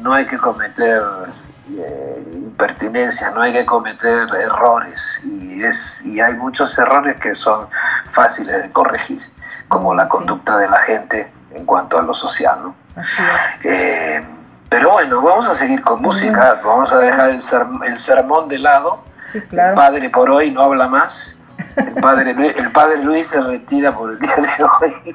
no 0.00 0.14
hay 0.14 0.24
que 0.26 0.38
cometer 0.38 1.02
eh, 1.70 2.24
impertinencia, 2.32 3.30
no 3.30 3.42
hay 3.42 3.52
que 3.52 3.66
cometer 3.66 4.26
errores 4.34 4.98
y, 5.22 5.62
es, 5.62 6.00
y 6.06 6.20
hay 6.20 6.32
muchos 6.34 6.76
errores 6.78 7.20
que 7.20 7.34
son 7.34 7.66
fáciles 8.12 8.62
de 8.62 8.70
corregir, 8.70 9.20
como 9.68 9.94
la 9.94 10.08
conducta 10.08 10.56
de 10.56 10.68
la 10.68 10.78
gente 10.78 11.30
en 11.50 11.66
cuanto 11.66 11.98
a 11.98 12.02
lo 12.02 12.14
social. 12.14 12.58
¿no? 12.62 12.74
Eh, 13.64 14.24
pero 14.68 14.92
bueno, 14.92 15.22
vamos 15.22 15.48
a 15.48 15.58
seguir 15.58 15.82
con 15.82 16.02
música, 16.02 16.60
vamos 16.64 16.92
a 16.92 16.98
dejar 16.98 17.30
el, 17.30 17.42
el 17.86 17.98
sermón 17.98 18.48
de 18.48 18.58
lado. 18.58 19.04
El 19.34 19.74
padre 19.74 20.08
por 20.10 20.30
hoy 20.30 20.50
no 20.50 20.62
habla 20.62 20.88
más. 20.88 21.12
El 21.76 21.94
padre, 21.94 22.30
el 22.56 22.72
padre 22.72 23.02
Luis 23.02 23.28
se 23.28 23.40
retira 23.40 23.94
por 23.94 24.10
el 24.10 24.18
día 24.18 24.36
de 24.36 24.64
hoy 24.64 25.14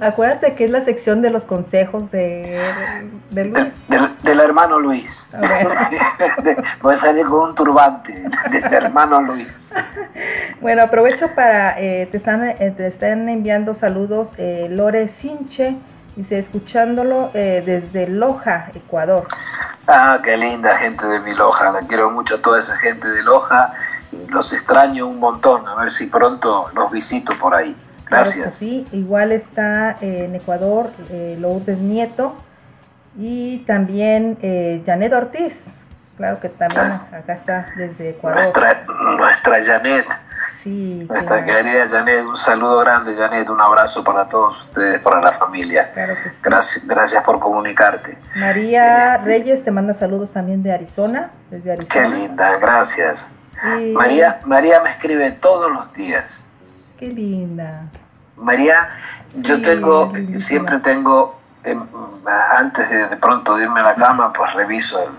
acuérdate 0.00 0.54
que 0.54 0.64
es 0.64 0.70
la 0.70 0.84
sección 0.84 1.22
de 1.22 1.30
los 1.30 1.44
consejos 1.44 2.10
de, 2.10 2.60
Luis. 3.30 3.72
Del, 4.22 4.40
hermano 4.40 4.78
Luis. 4.78 5.10
Voy 6.82 6.94
a 6.94 6.98
salir 7.00 7.26
con 7.26 7.50
un 7.50 7.54
turbante 7.54 8.12
del 8.50 8.74
hermano 8.74 9.20
Luis. 9.22 9.48
Bueno, 10.60 10.82
aprovecho 10.82 11.28
para, 11.34 11.80
eh, 11.80 12.08
te, 12.10 12.16
están, 12.16 12.44
eh, 12.44 12.74
te 12.76 12.86
están 12.86 13.28
enviando 13.28 13.74
saludos 13.74 14.28
eh, 14.36 14.68
Lore 14.70 15.08
Sinche, 15.08 15.76
dice, 16.16 16.38
escuchándolo 16.38 17.30
desde 17.32 18.08
Loja, 18.08 18.70
Ecuador. 18.74 19.26
Ah, 19.86 20.20
qué 20.22 20.36
linda 20.36 20.76
gente 20.78 21.06
de 21.06 21.20
mi 21.20 21.34
Loja, 21.34 21.72
la 21.72 21.80
quiero 21.80 22.10
mucho 22.10 22.36
a 22.36 22.42
toda 22.42 22.60
esa 22.60 22.76
gente 22.76 23.08
de 23.08 23.22
Loja, 23.22 23.72
los 24.28 24.52
extraño 24.52 25.06
un 25.06 25.18
montón, 25.18 25.66
a 25.66 25.74
ver 25.76 25.92
si 25.92 26.06
pronto 26.06 26.70
los 26.74 26.90
visito 26.90 27.32
por 27.38 27.54
ahí. 27.54 27.76
Gracias. 28.10 28.54
sí, 28.56 28.86
igual 28.90 29.30
está 29.30 29.92
eh, 30.00 30.24
en 30.24 30.34
Ecuador 30.34 30.90
eh, 31.10 31.36
Lourdes 31.38 31.78
Nieto 31.78 32.34
y 33.16 33.58
también 33.66 34.36
eh, 34.42 34.82
Janet 34.84 35.12
Ortiz. 35.12 35.64
Claro 36.16 36.40
que 36.40 36.48
también 36.48 37.00
acá 37.12 37.32
está 37.34 37.66
desde 37.76 38.10
Ecuador. 38.10 38.42
Nuestra, 38.42 38.84
nuestra 39.16 39.64
Janet. 39.64 40.06
Sí, 40.62 41.06
nuestra 41.08 41.42
querida 41.42 41.88
Janet, 41.88 42.24
un 42.26 42.36
saludo 42.36 42.80
grande 42.80 43.16
Janet, 43.16 43.48
un 43.48 43.60
abrazo 43.60 44.04
para 44.04 44.28
todos 44.28 44.60
ustedes, 44.64 45.00
para 45.00 45.22
la 45.22 45.32
familia. 45.32 45.90
Claro 45.94 46.14
que 46.22 46.30
sí. 46.30 46.36
gracias, 46.42 46.86
gracias 46.86 47.24
por 47.24 47.40
comunicarte. 47.40 48.18
María 48.36 49.14
eh, 49.14 49.18
Reyes 49.24 49.64
te 49.64 49.70
manda 49.70 49.94
saludos 49.94 50.30
también 50.32 50.62
de 50.62 50.72
Arizona, 50.72 51.30
desde 51.50 51.72
Arizona. 51.72 51.94
Qué 51.94 52.08
linda, 52.08 52.56
gracias. 52.58 53.26
María, 53.94 54.40
María 54.44 54.82
me 54.82 54.90
escribe 54.90 55.32
todos 55.32 55.70
los 55.70 55.92
días 55.92 56.24
Qué 56.98 57.08
linda. 57.08 57.84
María, 58.36 58.88
yo 59.34 59.60
tengo, 59.62 60.12
siempre 60.46 60.78
tengo, 60.80 61.40
em, 61.64 61.82
antes 62.52 62.88
de, 62.88 63.06
de, 63.08 63.16
pronto 63.16 63.58
irme 63.58 63.80
a 63.80 63.84
la 63.84 63.94
cama, 63.94 64.32
pues 64.32 64.52
reviso 64.54 65.10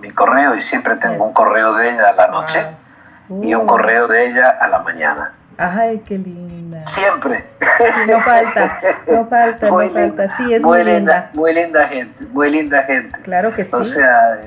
mi 0.00 0.10
correo 0.12 0.54
y 0.54 0.62
siempre 0.62 0.94
tengo 0.96 1.24
un 1.24 1.32
correo 1.32 1.74
de 1.74 1.90
ella 1.90 2.10
a 2.10 2.12
la 2.12 2.26
noche 2.28 2.66
y 3.28 3.54
un 3.54 3.62
uh. 3.62 3.66
correo 3.66 4.08
de 4.08 4.30
ella 4.30 4.58
a 4.60 4.68
la 4.68 4.78
mañana. 4.80 5.32
Ay, 5.58 6.00
qué 6.06 6.16
linda. 6.16 6.86
Siempre. 6.86 7.44
no 8.06 8.20
falta, 8.22 8.80
no 9.08 9.26
falta, 9.26 9.68
no 9.68 9.90
falta. 9.90 10.36
Sí, 10.36 10.54
es 10.54 10.62
muy, 10.62 10.84
linda. 10.84 11.30
Muy 11.34 11.52
linda 11.52 11.88
gente, 11.88 12.24
muy 12.26 12.50
linda 12.50 12.84
gente. 12.84 13.18
Claro 13.22 13.52
que 13.52 13.64
sí. 13.64 13.74
O 13.74 13.84
sea, 13.84 14.40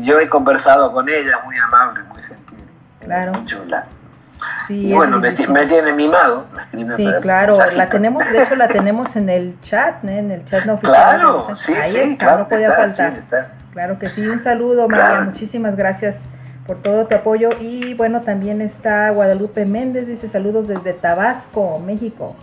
yo 0.00 0.18
he 0.18 0.28
conversado 0.28 0.92
con 0.92 1.08
ella, 1.08 1.38
muy 1.44 1.56
amable, 1.56 2.02
muy 2.08 2.20
gentil. 2.22 2.64
Claro. 2.98 3.32
Muy 3.32 3.44
chula. 3.44 3.84
Sí, 4.66 4.92
bueno, 4.92 5.20
me, 5.20 5.32
tiene 5.32 5.92
mimado. 5.92 6.46
sí, 6.96 7.08
claro, 7.22 7.58
la 7.72 7.88
tenemos, 7.88 8.28
de 8.30 8.42
hecho 8.42 8.56
la 8.56 8.68
tenemos 8.68 9.14
en 9.14 9.28
el 9.28 9.60
chat, 9.62 10.04
¿eh? 10.04 10.18
en 10.18 10.32
el 10.32 10.44
chat 10.46 10.64
no 10.64 10.74
oficial. 10.74 11.20
Claro, 11.20 11.56
sí, 11.64 11.72
Ahí 11.72 11.96
está, 11.96 12.38
no 12.38 12.48
podía 12.48 12.72
faltar. 12.72 13.12
Claro 13.72 13.98
que 13.98 14.10
sí, 14.10 14.26
un 14.26 14.42
saludo, 14.42 14.88
María, 14.88 15.20
muchísimas 15.20 15.76
gracias 15.76 16.20
por 16.66 16.78
todo 16.78 17.06
tu 17.06 17.14
apoyo. 17.14 17.50
Y 17.60 17.94
bueno, 17.94 18.22
también 18.22 18.60
está 18.60 19.10
Guadalupe 19.10 19.64
Méndez, 19.64 20.06
dice 20.06 20.28
saludos 20.28 20.68
desde 20.68 20.92
Tabasco, 20.92 21.78
México. 21.78 22.34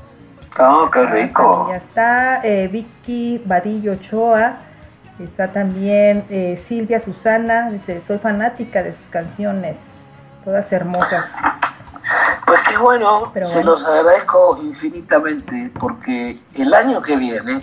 Oh, 0.59 0.89
qué 0.91 1.05
rico. 1.05 1.67
Ya 1.69 1.78
está 1.78 2.41
eh, 2.43 2.67
Vicky 2.67 3.41
Vadillo 3.45 3.93
Ochoa. 3.93 4.57
Está 5.19 5.49
también 5.49 6.26
eh, 6.30 6.61
Silvia 6.67 6.99
Susana, 6.99 7.69
dice, 7.69 8.01
soy 8.01 8.17
fanática 8.17 8.82
de 8.82 8.93
sus 8.93 9.05
canciones, 9.09 9.78
todas 10.43 10.71
hermosas. 10.71 11.28
Pues 12.45 12.59
qué 12.67 12.78
bueno, 12.78 13.32
se 13.32 13.63
los 13.63 13.86
agradezco 13.86 14.59
infinitamente 14.61 15.71
porque 15.80 16.38
el 16.55 16.74
año 16.74 17.01
que 17.01 17.15
viene 17.15 17.61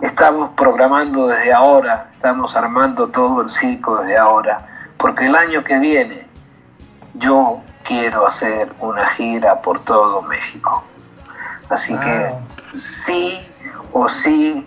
estamos 0.00 0.50
programando 0.56 1.28
desde 1.28 1.52
ahora, 1.52 2.08
estamos 2.12 2.56
armando 2.56 3.08
todo 3.08 3.42
el 3.42 3.50
circo 3.50 3.98
desde 3.98 4.16
ahora, 4.16 4.66
porque 5.00 5.26
el 5.26 5.34
año 5.34 5.64
que 5.64 5.78
viene 5.78 6.26
yo 7.14 7.62
quiero 7.84 8.26
hacer 8.28 8.68
una 8.80 9.06
gira 9.14 9.60
por 9.62 9.82
todo 9.84 10.22
México. 10.22 10.84
Así 11.68 11.94
que 11.96 12.30
sí 13.04 13.40
o 13.92 14.08
sí 14.08 14.66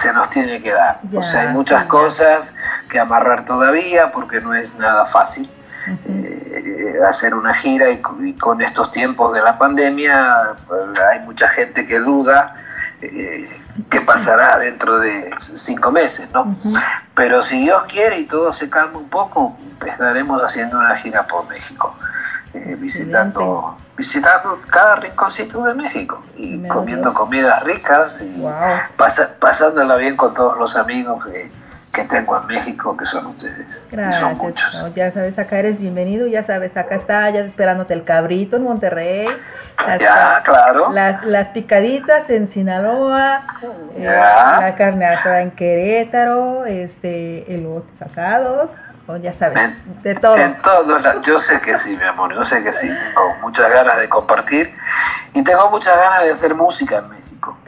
se 0.00 0.12
nos 0.12 0.30
tiene 0.30 0.60
que 0.62 0.72
dar. 0.72 1.00
o 1.14 1.22
sea, 1.22 1.42
hay 1.42 1.48
muchas 1.48 1.84
cosas 1.86 2.50
que 2.90 2.98
amarrar 2.98 3.44
todavía 3.44 4.10
porque 4.12 4.40
no 4.40 4.54
es 4.54 4.72
nada 4.74 5.06
fácil. 5.06 5.48
Eh, 6.08 6.98
hacer 7.06 7.34
una 7.34 7.54
gira 7.56 7.90
y, 7.90 8.00
con 8.00 8.62
estos 8.62 8.90
tiempos 8.92 9.34
de 9.34 9.42
la 9.42 9.58
pandemia 9.58 10.54
pues, 10.66 10.80
hay 11.12 11.20
mucha 11.20 11.46
gente 11.50 11.86
que 11.86 11.98
duda 11.98 12.54
eh, 13.02 13.60
qué 13.90 14.00
pasará 14.00 14.58
dentro 14.58 14.98
de 14.98 15.30
cinco 15.56 15.90
meses, 15.90 16.28
¿no? 16.32 16.56
Pero 17.14 17.44
si 17.44 17.58
Dios 17.58 17.82
quiere 17.88 18.20
y 18.20 18.26
todo 18.26 18.52
se 18.52 18.68
calma 18.68 18.98
un 18.98 19.08
poco, 19.08 19.56
estaremos 19.86 20.42
haciendo 20.42 20.78
una 20.78 20.96
gira 20.96 21.26
por 21.26 21.48
México, 21.48 21.94
eh, 22.54 22.76
visitando 22.78 23.78
visitando 23.96 24.60
cada 24.70 24.96
rinconcito 24.96 25.62
de 25.64 25.74
México 25.74 26.20
y 26.36 26.66
comiendo 26.66 27.14
comidas 27.14 27.62
ricas 27.62 28.12
y 28.20 28.44
pasándola 29.38 29.94
bien 29.96 30.16
con 30.16 30.34
todos 30.34 30.58
los 30.58 30.74
amigos 30.74 31.24
que, 31.94 32.04
tengo 32.04 32.38
en 32.40 32.46
México, 32.46 32.96
que 32.96 33.06
son 33.06 33.26
ustedes. 33.26 33.66
Gracias. 33.90 34.94
ya 34.94 35.10
sabes, 35.12 35.38
acá 35.38 35.58
eres 35.58 35.78
bienvenido, 35.80 36.26
ya 36.26 36.42
sabes, 36.44 36.76
acá 36.76 36.96
está, 36.96 37.30
ya 37.30 37.40
esperándote 37.40 37.94
el 37.94 38.04
cabrito 38.04 38.56
en 38.56 38.64
Monterrey. 38.64 39.26
ya, 40.00 40.42
claro. 40.44 40.92
Las, 40.92 41.24
las 41.24 41.48
picaditas 41.48 42.28
en 42.28 42.46
Sinaloa, 42.46 43.40
eh, 43.96 44.04
la 44.04 44.74
carne 44.76 45.06
asada 45.06 45.42
en 45.42 45.50
Querétaro, 45.52 46.66
este, 46.66 47.52
elotes 47.54 48.02
asados 48.02 48.70
ya 49.20 49.32
sabes, 49.34 49.74
de 50.02 50.14
todo. 50.14 50.36
En 50.36 50.56
todos 50.62 51.02
yo 51.26 51.40
sé 51.42 51.60
que 51.60 51.78
sí, 51.80 51.90
mi 51.90 52.04
amor, 52.04 52.34
yo 52.34 52.44
sé 52.46 52.62
que 52.62 52.72
sí. 52.72 52.88
Tengo 52.88 53.34
muchas 53.42 53.70
ganas 53.70 53.98
de 53.98 54.08
compartir 54.08 54.74
y 55.34 55.44
tengo 55.44 55.70
muchas 55.70 55.96
ganas 55.96 56.20
de 56.20 56.32
hacer 56.32 56.54
música 56.54 56.98
en 56.98 57.10
México. 57.10 57.58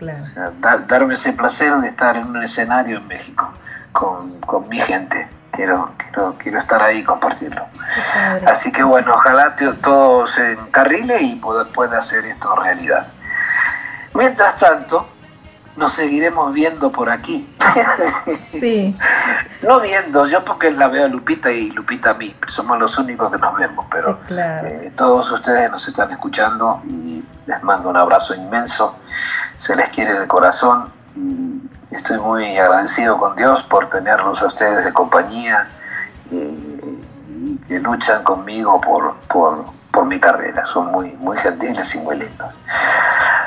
darme 0.88 1.14
ese 1.14 1.32
placer 1.32 1.72
de 1.76 1.88
estar 1.88 2.16
en 2.16 2.26
un 2.26 2.42
escenario 2.42 2.98
en 2.98 3.06
México 3.06 3.52
con, 3.98 4.40
con 4.42 4.68
mi 4.68 4.78
gente. 4.80 5.28
Quiero, 5.52 5.90
quiero, 5.96 6.34
quiero 6.38 6.60
estar 6.60 6.82
ahí 6.82 6.98
y 6.98 7.04
compartirlo. 7.04 7.62
Así 8.46 8.70
que 8.70 8.82
bueno, 8.82 9.12
ojalá 9.14 9.56
todo 9.82 10.28
se 10.28 10.52
encarrile 10.52 11.22
y 11.22 11.36
pueda, 11.36 11.64
pueda 11.66 11.98
hacer 11.98 12.26
esto 12.26 12.54
realidad. 12.56 13.06
Mientras 14.12 14.58
tanto, 14.58 15.08
nos 15.76 15.94
seguiremos 15.94 16.52
viendo 16.52 16.90
por 16.90 17.08
aquí. 17.10 17.48
Sí. 18.52 18.96
no 19.62 19.80
viendo, 19.80 20.26
yo 20.26 20.42
porque 20.44 20.70
la 20.70 20.88
veo 20.88 21.04
a 21.04 21.08
Lupita 21.08 21.50
y 21.50 21.70
Lupita 21.70 22.10
a 22.10 22.14
mí, 22.14 22.34
somos 22.48 22.78
los 22.78 22.96
únicos 22.96 23.30
que 23.30 23.38
nos 23.38 23.54
vemos, 23.56 23.84
pero 23.90 24.18
eh, 24.30 24.90
todos 24.96 25.30
ustedes 25.30 25.70
nos 25.70 25.86
están 25.86 26.10
escuchando 26.10 26.80
y 26.88 27.22
les 27.46 27.62
mando 27.62 27.90
un 27.90 27.96
abrazo 27.98 28.34
inmenso, 28.34 28.96
se 29.58 29.76
les 29.76 29.90
quiere 29.90 30.18
de 30.18 30.26
corazón 30.26 30.90
estoy 31.90 32.18
muy 32.18 32.56
agradecido 32.58 33.18
con 33.18 33.36
Dios 33.36 33.62
por 33.70 33.88
tenerlos 33.90 34.40
a 34.42 34.46
ustedes 34.46 34.84
de 34.84 34.92
compañía 34.92 35.68
eh, 36.30 36.98
que 37.68 37.78
luchan 37.78 38.22
conmigo 38.22 38.80
por, 38.80 39.14
por, 39.28 39.64
mi 40.06 40.20
carrera, 40.20 40.62
son 40.74 40.92
muy, 40.92 41.10
muy 41.12 41.38
gentiles 41.38 41.92
y 41.94 41.98
muy 41.98 42.18
lindos. 42.18 42.54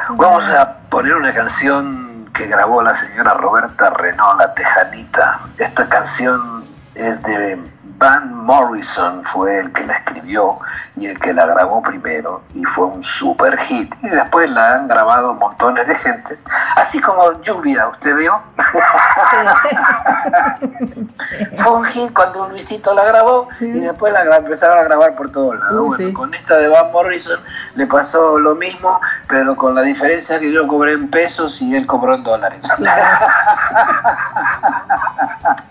Vamos 0.10 0.44
a 0.58 0.80
poner 0.90 1.14
una 1.14 1.32
canción 1.32 2.28
que 2.34 2.48
grabó 2.48 2.82
la 2.82 3.00
señora 3.00 3.36
Roberta 3.36 3.92
Renault, 3.92 4.40
la 4.40 4.54
Tejanita. 4.56 5.40
Esta 5.58 5.88
canción 5.88 6.66
es 6.96 7.22
de 7.22 7.60
Van 8.00 8.34
Morrison, 8.46 9.24
fue 9.34 9.60
el 9.60 9.74
que 9.74 9.86
la 9.86 9.98
escribió 9.98 10.58
y 10.96 11.08
el 11.08 11.20
que 11.20 11.34
la 11.34 11.46
grabó 11.46 11.82
primero 11.82 12.42
y 12.56 12.64
fue 12.64 12.86
un 12.86 13.04
super 13.04 13.60
hit. 13.60 13.94
Y 14.02 14.08
después 14.08 14.50
la 14.50 14.76
han 14.76 14.88
grabado 14.88 15.34
montones 15.34 15.86
de 15.86 15.96
gente, 15.96 16.38
así 16.78 17.02
como 17.02 17.42
Lluvia, 17.42 17.90
¿usted 17.90 18.16
vio? 18.16 18.40
fue 21.62 21.74
un 21.74 21.84
hit 21.88 22.14
cuando 22.14 22.48
Luisito 22.48 22.94
la 22.94 23.04
grabó 23.04 23.50
y 23.60 23.82
después 23.82 24.14
la 24.14 24.38
empezaron 24.38 24.80
a 24.80 24.84
grabar 24.84 25.16
por 25.16 25.30
todos 25.34 25.60
lados. 25.60 25.88
bueno, 25.88 26.14
con 26.14 26.34
esta 26.34 26.58
de 26.58 26.70
Van 26.70 26.94
Morrison 26.94 27.42
le 27.76 27.86
pasó 27.86 28.40
lo 28.40 28.56
mismo, 28.56 28.98
pero 29.28 29.58
con 29.58 29.76
la 29.76 29.82
diferencia 29.82 30.40
que 30.40 30.54
yo 30.54 30.66
cobré 30.70 30.94
en 30.94 31.10
pesos 31.10 31.62
y 31.62 31.76
él 31.76 31.86
cobró 31.86 32.16
en 32.16 32.24
dólares. 32.24 32.62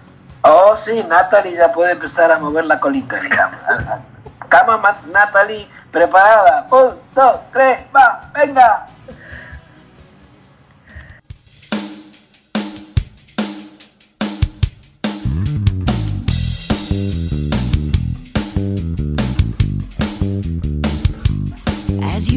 Oh, 0.42 0.76
sí, 0.84 1.04
Natalie 1.08 1.56
ya 1.56 1.72
puede 1.72 1.92
empezar 1.92 2.30
a 2.30 2.38
mover 2.38 2.64
la 2.64 2.80
colita, 2.80 3.20
digamos. 3.20 3.60
Cama, 4.48 4.80
Natalie, 5.12 5.68
preparada. 5.90 6.66
Un, 6.70 6.94
dos, 7.14 7.40
tres, 7.52 7.80
va, 7.94 8.22
venga. 8.32 8.86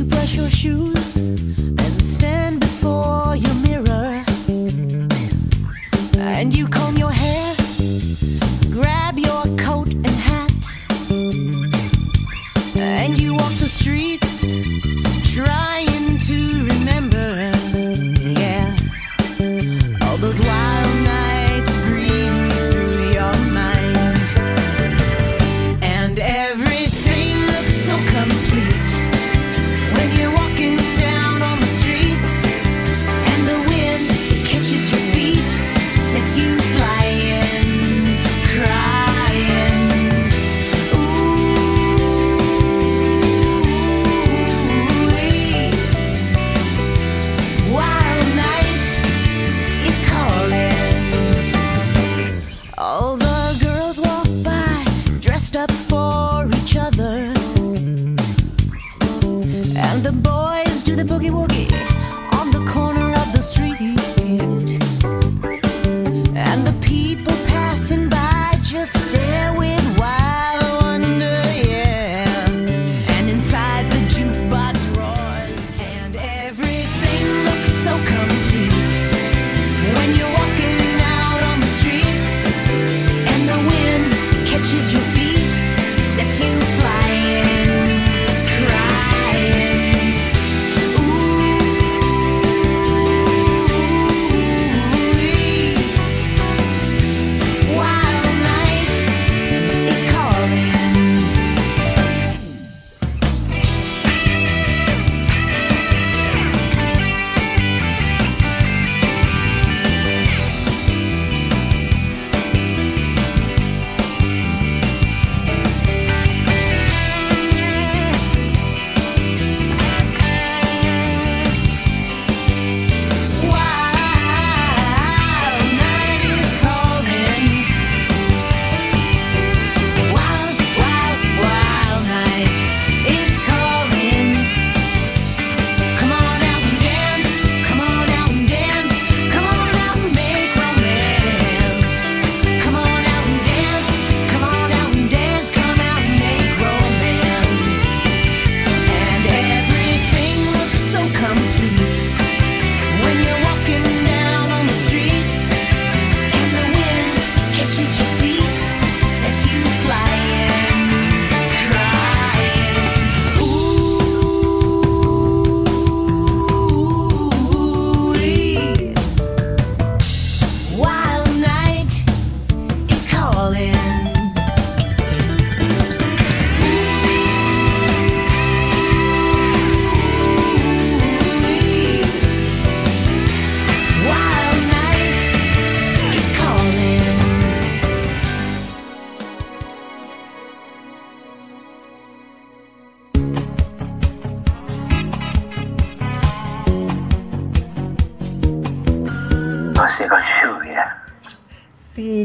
Brush 0.10 0.36
your 0.36 0.50
shoes 0.50 1.59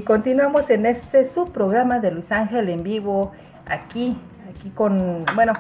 continuamos 0.04 0.70
en 0.70 0.86
este 0.86 1.28
subprograma 1.30 1.98
de 1.98 2.10
Luis 2.10 2.30
Ángel 2.30 2.68
en 2.68 2.82
vivo, 2.82 3.32
aquí, 3.66 4.16
aquí 4.50 4.70
con, 4.70 5.24
bueno, 5.34 5.54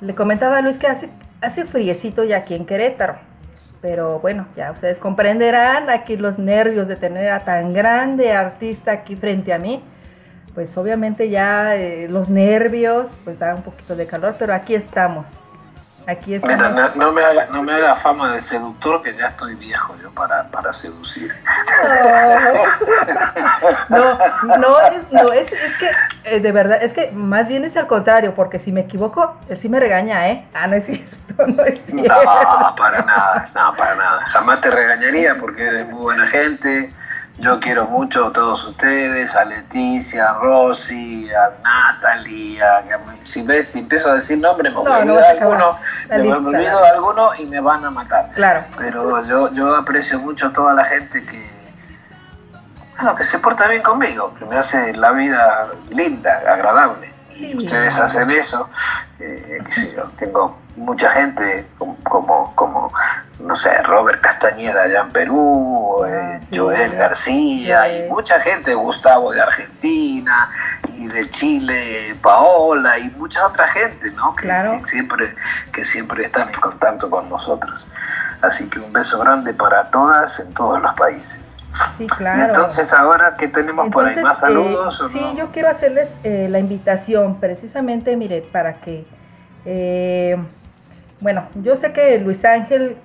le 0.00 0.14
comentaba 0.14 0.58
a 0.58 0.60
Luis 0.60 0.78
que 0.78 0.86
hace, 0.86 1.08
hace 1.40 1.64
friecito 1.64 2.24
ya 2.24 2.38
aquí 2.38 2.54
en 2.54 2.66
Querétaro, 2.66 3.16
pero 3.80 4.20
bueno, 4.20 4.46
ya 4.56 4.72
ustedes 4.72 4.98
comprenderán 4.98 5.90
aquí 5.90 6.16
los 6.16 6.38
nervios 6.38 6.88
de 6.88 6.96
tener 6.96 7.30
a 7.30 7.44
tan 7.44 7.72
grande 7.72 8.32
artista 8.32 8.92
aquí 8.92 9.16
frente 9.16 9.52
a 9.52 9.58
mí, 9.58 9.82
pues 10.54 10.76
obviamente 10.76 11.30
ya 11.30 11.74
eh, 11.76 12.06
los 12.08 12.28
nervios, 12.28 13.06
pues 13.24 13.38
da 13.38 13.54
un 13.54 13.62
poquito 13.62 13.96
de 13.96 14.06
calor, 14.06 14.36
pero 14.38 14.54
aquí 14.54 14.74
estamos, 14.74 15.26
Aquí 16.06 16.38
no, 16.38 17.12
me 17.12 17.24
haga, 17.24 17.46
no 17.50 17.62
me 17.62 17.72
haga 17.72 17.96
fama 17.96 18.34
de 18.34 18.42
seductor, 18.42 19.02
que 19.02 19.16
ya 19.16 19.28
estoy 19.28 19.54
viejo 19.54 19.94
yo 20.02 20.10
para, 20.10 20.44
para 20.50 20.72
seducir. 20.74 21.34
No, 23.88 24.18
no, 24.58 24.80
es, 24.80 25.12
no 25.12 25.32
es, 25.32 25.50
es 25.52 25.76
que, 25.76 25.90
eh, 26.24 26.40
de 26.40 26.52
verdad, 26.52 26.82
es 26.82 26.92
que 26.92 27.10
más 27.12 27.48
bien 27.48 27.64
es 27.64 27.76
al 27.76 27.86
contrario, 27.86 28.34
porque 28.34 28.58
si 28.58 28.72
me 28.72 28.82
equivoco, 28.82 29.36
él 29.48 29.56
sí 29.56 29.68
me 29.68 29.80
regaña, 29.80 30.28
¿eh? 30.28 30.44
Ah, 30.54 30.66
no 30.66 30.76
es 30.76 30.84
cierto, 30.84 31.16
no 31.46 31.64
es 31.64 31.82
cierto. 31.84 32.14
No, 32.14 32.74
para 32.76 33.02
nada, 33.02 33.46
no, 33.54 33.76
para 33.76 33.94
nada. 33.94 34.20
Jamás 34.26 34.60
te 34.60 34.70
regañaría 34.70 35.36
porque 35.38 35.62
eres 35.66 35.86
muy 35.88 36.02
buena 36.02 36.26
gente 36.26 36.92
yo 37.38 37.58
quiero 37.58 37.86
mucho 37.86 38.26
a 38.26 38.32
todos 38.32 38.64
ustedes, 38.64 39.34
a 39.34 39.44
Leticia, 39.44 40.30
a 40.30 40.34
Rosy, 40.34 41.28
a 41.32 41.50
Natalie, 41.62 42.62
a, 42.62 42.82
si, 43.24 43.42
ves, 43.42 43.68
si 43.70 43.80
empiezo 43.80 44.10
a 44.10 44.14
decir 44.14 44.38
nombres 44.38 44.72
me 44.72 44.78
olvido 44.78 45.16
de 45.16 45.26
alguno, 45.26 45.78
me, 46.08 46.32
olvido 46.32 46.80
de 46.80 46.88
alguno 46.88 47.34
y 47.36 47.46
me 47.46 47.60
van 47.60 47.84
a 47.84 47.90
matar. 47.90 48.30
Claro. 48.34 48.64
Pero 48.78 49.24
yo, 49.26 49.52
yo 49.52 49.74
aprecio 49.74 50.18
mucho 50.20 50.46
a 50.46 50.52
toda 50.52 50.74
la 50.74 50.84
gente 50.84 51.24
que, 51.24 51.50
bueno, 52.96 53.16
que 53.16 53.24
se 53.26 53.38
porta 53.38 53.66
bien 53.66 53.82
conmigo, 53.82 54.32
que 54.38 54.44
me 54.44 54.56
hace 54.56 54.92
la 54.92 55.10
vida 55.10 55.68
linda, 55.90 56.40
agradable. 56.46 57.13
Ustedes 57.42 57.94
hacen 57.94 58.30
eso, 58.30 58.68
eh, 59.18 59.58
yo, 59.94 60.04
tengo 60.18 60.58
mucha 60.76 61.10
gente 61.10 61.66
como, 62.04 62.54
como, 62.54 62.92
no 63.40 63.56
sé, 63.56 63.70
Robert 63.82 64.20
Castañeda 64.20 64.82
allá 64.82 65.00
en 65.02 65.10
Perú, 65.10 66.04
eh, 66.06 66.40
ah, 66.40 66.46
Joel 66.52 66.94
García 66.94 67.88
y 67.88 68.08
mucha 68.08 68.40
gente, 68.40 68.74
Gustavo 68.74 69.32
de 69.32 69.40
Argentina 69.40 70.48
y 70.96 71.08
de 71.08 71.30
Chile, 71.32 72.14
Paola 72.22 72.98
y 72.98 73.10
mucha 73.10 73.46
otra 73.46 73.68
gente, 73.68 74.10
¿no? 74.12 74.34
Que, 74.36 74.48
siempre, 74.90 75.34
que 75.72 75.84
siempre 75.86 76.24
están 76.26 76.48
en 76.48 76.60
contacto 76.60 77.10
con 77.10 77.28
nosotros. 77.28 77.86
Así 78.42 78.68
que 78.68 78.78
un 78.78 78.92
beso 78.92 79.18
grande 79.18 79.54
para 79.54 79.90
todas 79.90 80.38
en 80.38 80.52
todos 80.54 80.80
los 80.80 80.94
países. 80.94 81.43
Sí, 81.98 82.06
claro. 82.18 82.54
Entonces, 82.54 82.92
ahora 82.92 83.36
que 83.38 83.48
tenemos 83.48 83.90
por 83.90 84.06
ahí 84.06 84.16
más 84.22 84.38
saludos. 84.38 85.10
sí, 85.12 85.20
yo 85.36 85.48
quiero 85.52 85.68
hacerles 85.68 86.08
eh, 86.24 86.48
la 86.50 86.58
invitación, 86.58 87.40
precisamente, 87.40 88.16
mire, 88.16 88.42
para 88.52 88.74
que 88.74 89.04
eh, 89.64 90.36
bueno, 91.20 91.44
yo 91.62 91.76
sé 91.76 91.92
que 91.92 92.18
Luis 92.18 92.44
Ángel 92.44 92.96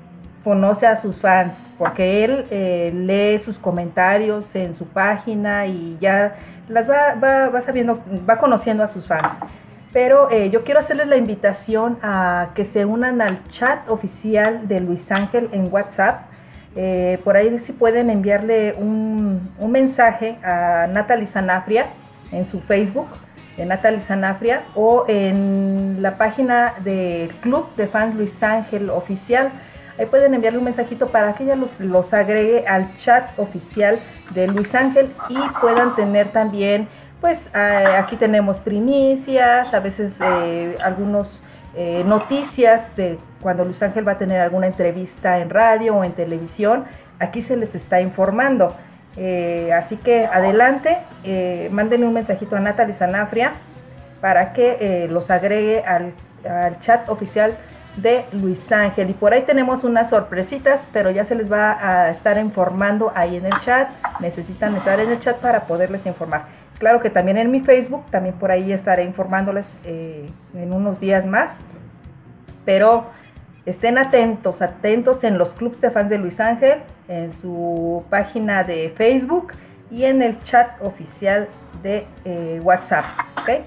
conoce 0.43 0.87
a 0.87 1.01
sus 1.01 1.19
fans 1.19 1.55
porque 1.77 2.23
él 2.23 2.45
eh, 2.49 2.91
lee 2.93 3.43
sus 3.43 3.57
comentarios 3.57 4.53
en 4.55 4.75
su 4.75 4.85
página 4.85 5.67
y 5.67 5.97
ya 6.01 6.35
las 6.67 6.89
va, 6.89 7.15
va, 7.15 7.61
sabiendo, 7.61 8.01
va 8.29 8.37
conociendo 8.37 8.83
a 8.83 8.89
sus 8.89 9.07
fans. 9.07 9.33
Pero 9.91 10.29
eh, 10.29 10.49
yo 10.49 10.63
quiero 10.63 10.81
hacerles 10.81 11.07
la 11.07 11.17
invitación 11.17 11.97
a 12.03 12.49
que 12.53 12.65
se 12.65 12.85
unan 12.85 13.21
al 13.21 13.43
chat 13.49 13.89
oficial 13.89 14.67
de 14.67 14.81
Luis 14.81 15.09
Ángel 15.11 15.49
en 15.51 15.71
WhatsApp. 15.71 16.25
Eh, 16.75 17.19
por 17.23 17.35
ahí 17.35 17.59
si 17.65 17.71
pueden 17.71 18.09
enviarle 18.09 18.73
un, 18.73 19.49
mensaje 19.59 20.37
a 20.43 20.87
Natalie 20.87 21.27
Sanafria 21.27 21.87
en 22.31 22.47
su 22.47 22.61
Facebook 22.61 23.07
de 23.57 23.65
Natalie 23.65 24.01
Sanafria 24.07 24.63
o 24.75 25.05
en 25.07 26.01
la 26.01 26.17
página 26.17 26.73
del 26.83 27.29
Club 27.41 27.75
de 27.75 27.87
Fans 27.87 28.15
Luis 28.15 28.41
Ángel 28.41 28.89
Oficial. 28.89 29.51
Ahí 29.97 30.05
pueden 30.05 30.33
enviarle 30.33 30.59
un 30.59 30.65
mensajito 30.65 31.07
para 31.07 31.33
que 31.33 31.43
ella 31.43 31.55
los, 31.55 31.77
los 31.79 32.13
agregue 32.13 32.65
al 32.67 32.87
chat 32.99 33.37
oficial 33.37 33.99
de 34.33 34.47
Luis 34.47 34.73
Ángel 34.73 35.11
y 35.27 35.37
puedan 35.59 35.95
tener 35.95 36.31
también, 36.31 36.87
pues 37.19 37.37
aquí 37.53 38.15
tenemos 38.15 38.57
primicias, 38.57 39.73
a 39.73 39.79
veces 39.79 40.13
eh, 40.21 40.75
algunos 40.81 41.43
eh, 41.75 42.03
noticias 42.05 42.95
de 42.95 43.19
cuando 43.41 43.65
Luis 43.65 43.81
Ángel 43.81 44.07
va 44.07 44.13
a 44.13 44.17
tener 44.17 44.41
alguna 44.41 44.67
entrevista 44.67 45.39
en 45.39 45.49
radio 45.49 45.95
o 45.95 46.03
en 46.03 46.13
televisión. 46.13 46.85
Aquí 47.19 47.41
se 47.41 47.55
les 47.55 47.73
está 47.75 48.01
informando. 48.01 48.75
Eh, 49.17 49.71
así 49.73 49.97
que 49.97 50.25
adelante, 50.25 50.97
eh, 51.23 51.69
un 51.71 52.13
mensajito 52.13 52.55
a 52.55 52.59
Natalie 52.59 52.95
Sanafria 52.95 53.53
para 54.21 54.53
que 54.53 54.77
eh, 54.79 55.07
los 55.09 55.29
agregue 55.29 55.83
al, 55.83 56.13
chat 56.81 57.09
oficial 57.09 57.53
de 57.97 58.23
Luis 58.31 58.71
Ángel. 58.71 59.09
Y 59.09 59.13
por 59.13 59.33
ahí 59.33 59.41
tenemos 59.41 59.83
unas 59.83 60.09
sorpresitas, 60.09 60.79
pero 60.93 61.11
ya 61.11 61.25
se 61.25 61.35
les 61.35 61.51
va 61.51 61.77
a 61.81 62.09
estar 62.11 62.37
informando 62.37 63.11
ahí 63.13 63.35
en 63.35 63.45
el 63.45 63.59
chat. 63.65 63.89
Necesitan 64.21 64.75
estar 64.77 64.99
en 65.01 65.11
el 65.11 65.19
chat 65.19 65.37
para 65.37 65.61
poderles 65.61 66.05
informar. 66.05 66.43
Claro 66.77 67.01
que 67.01 67.09
también 67.09 67.35
en 67.35 67.51
mi 67.51 67.59
Facebook, 67.59 68.05
también 68.09 68.35
por 68.35 68.51
ahí 68.51 68.71
estaré 68.71 69.03
informándoles 69.03 69.65
en 69.83 70.71
unos 70.71 71.01
días 71.01 71.25
más. 71.25 71.57
Pero 72.63 73.07
estén 73.65 73.97
atentos, 73.97 74.61
atentos 74.61 75.23
en 75.23 75.37
los 75.37 75.49
clubs 75.53 75.79
de 75.81 75.91
fans 75.91 76.09
de 76.09 76.17
Luis 76.17 76.39
Ángel 76.39 76.81
en 77.07 77.33
su 77.41 78.05
página 78.09 78.63
de 78.63 78.93
Facebook 78.97 79.53
y 79.91 80.05
en 80.05 80.21
el 80.21 80.41
chat 80.43 80.79
oficial 80.81 81.47
de 81.81 82.05
eh, 82.25 82.59
WhatsApp. 82.61 83.05
¿okay? 83.41 83.65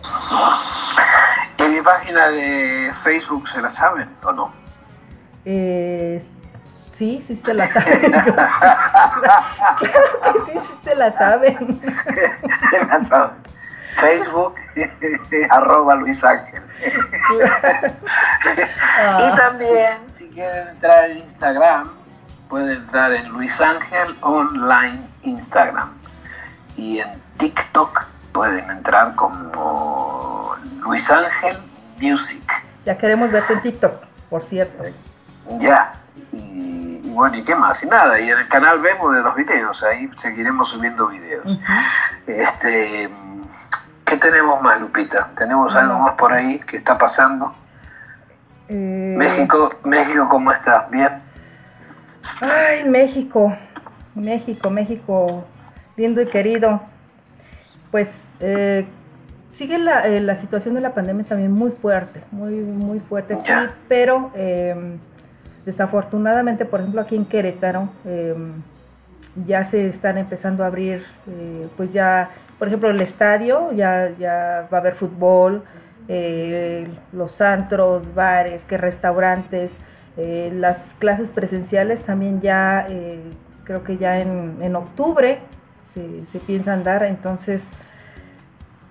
¿Y 1.59 1.63
mi 1.63 1.81
página 1.83 2.29
de 2.29 2.93
Facebook 3.03 3.49
se 3.49 3.61
la 3.61 3.71
saben 3.73 4.09
o 4.25 4.33
no? 4.33 4.53
Eh, 5.45 6.23
sí, 6.97 7.23
sí 7.27 7.37
se 7.37 7.55
la 7.55 7.67
saben. 7.73 8.01
claro 8.13 8.53
que 10.33 10.53
sí, 10.53 10.59
sí 10.61 10.75
se 10.85 10.95
la 10.95 11.11
saben. 11.13 11.81
se 12.71 12.85
la 12.87 13.05
saben. 13.05 13.37
Facebook, 14.01 14.55
arroba 15.51 15.95
Luis 15.97 16.23
Ángel. 16.25 16.63
y 19.19 19.37
también, 19.37 19.99
si 20.19 20.29
quieren 20.29 20.69
entrar 20.69 21.11
en 21.11 21.19
Instagram, 21.19 21.91
puede 22.49 22.75
entrar 22.75 23.13
en 23.13 23.29
Luis 23.29 23.59
Ángel 23.61 24.17
Online 24.21 25.01
Instagram. 25.23 25.91
Y 26.77 26.99
en 26.99 27.09
TikTok 27.39 28.05
pueden 28.33 28.71
entrar 28.71 29.15
como 29.15 30.55
Luis 30.85 31.09
Ángel 31.11 31.59
Music. 32.01 32.43
Ya 32.85 32.97
queremos 32.99 33.31
verte 33.31 33.53
en 33.53 33.63
TikTok, 33.63 33.93
por 34.29 34.45
cierto. 34.45 34.85
Ya. 35.61 35.93
Y, 36.33 37.01
bueno, 37.11 37.37
¿y 37.37 37.45
qué 37.45 37.55
más? 37.55 37.83
Y 37.83 37.87
nada, 37.87 38.19
y 38.21 38.31
en 38.31 38.39
el 38.39 38.49
canal 38.49 38.81
vemos 38.81 39.15
de 39.15 39.23
los 39.23 39.35
videos, 39.35 39.83
ahí 39.83 40.11
seguiremos 40.21 40.69
subiendo 40.69 41.09
videos. 41.09 41.47
Este, 42.27 43.09
¿Qué 44.13 44.19
tenemos 44.19 44.61
más, 44.61 44.79
Lupita? 44.79 45.31
¿Tenemos 45.39 45.75
algo 45.75 45.99
más 45.99 46.15
por 46.17 46.31
ahí 46.35 46.59
que 46.71 46.77
está 46.77 46.99
pasando? 46.99 47.55
Eh, 48.69 49.15
México, 49.17 49.75
México, 49.85 50.29
¿cómo 50.29 50.53
está? 50.53 50.87
¿Bien? 50.91 51.09
Ay, 52.43 52.85
México, 52.85 53.57
México, 54.15 54.69
México, 54.69 55.45
lindo 55.97 56.21
y 56.21 56.27
querido. 56.27 56.83
Pues 57.91 58.29
eh, 58.41 58.85
sigue 59.49 59.79
la, 59.79 60.07
eh, 60.07 60.21
la, 60.21 60.35
situación 60.35 60.75
de 60.75 60.83
la 60.83 60.93
pandemia 60.93 61.25
también 61.25 61.51
muy 61.51 61.71
fuerte, 61.71 62.23
muy, 62.31 62.61
muy 62.61 63.01
fuerte 63.01 63.33
aquí, 63.33 63.73
pero 63.89 64.31
em, 64.35 64.99
desafortunadamente, 65.65 66.67
por 66.67 66.81
ejemplo, 66.81 67.01
aquí 67.01 67.17
en 67.17 67.25
Querétaro, 67.25 67.89
em, 68.05 68.61
ya 69.47 69.65
se 69.65 69.89
están 69.89 70.19
empezando 70.19 70.65
a 70.65 70.67
abrir, 70.67 71.03
eh, 71.29 71.67
pues 71.79 71.91
ya, 71.95 72.29
por 72.63 72.69
ejemplo, 72.69 72.91
el 72.91 73.01
estadio, 73.01 73.73
ya, 73.73 74.11
ya 74.21 74.69
va 74.73 74.79
a 74.79 74.81
haber 74.81 74.95
fútbol, 74.95 75.65
los 77.13 77.41
antros, 77.41 78.15
bares, 78.15 78.65
que 78.67 78.77
restaurantes, 78.77 79.73
eh, 80.17 80.49
las 80.55 80.79
clases 81.01 81.29
presenciales 81.31 82.05
también 82.05 82.41
ya, 82.41 82.87
eh, 82.89 83.21
creo 83.65 83.83
que 83.83 83.97
ya 83.97 84.21
en, 84.21 84.59
en 84.63 84.77
octubre 84.77 85.41
se, 85.93 86.25
se, 86.27 86.39
piensan 86.39 86.85
dar, 86.85 87.03
entonces, 87.03 87.61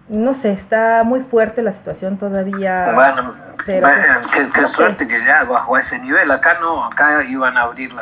no 0.09 0.33
sé, 0.35 0.53
está 0.53 1.03
muy 1.03 1.21
fuerte 1.21 1.61
la 1.61 1.73
situación 1.73 2.17
todavía. 2.17 2.91
Bueno, 2.93 3.33
pero, 3.65 3.87
pues, 4.31 4.47
qué, 4.53 4.67
suerte 4.69 5.07
que 5.07 5.23
ya 5.25 5.43
bajo 5.43 5.77
ese 5.77 5.99
nivel, 5.99 6.29
acá 6.31 6.57
no, 6.59 6.85
acá 6.85 7.23
iban 7.23 7.57
a 7.57 7.63
abrir 7.63 7.93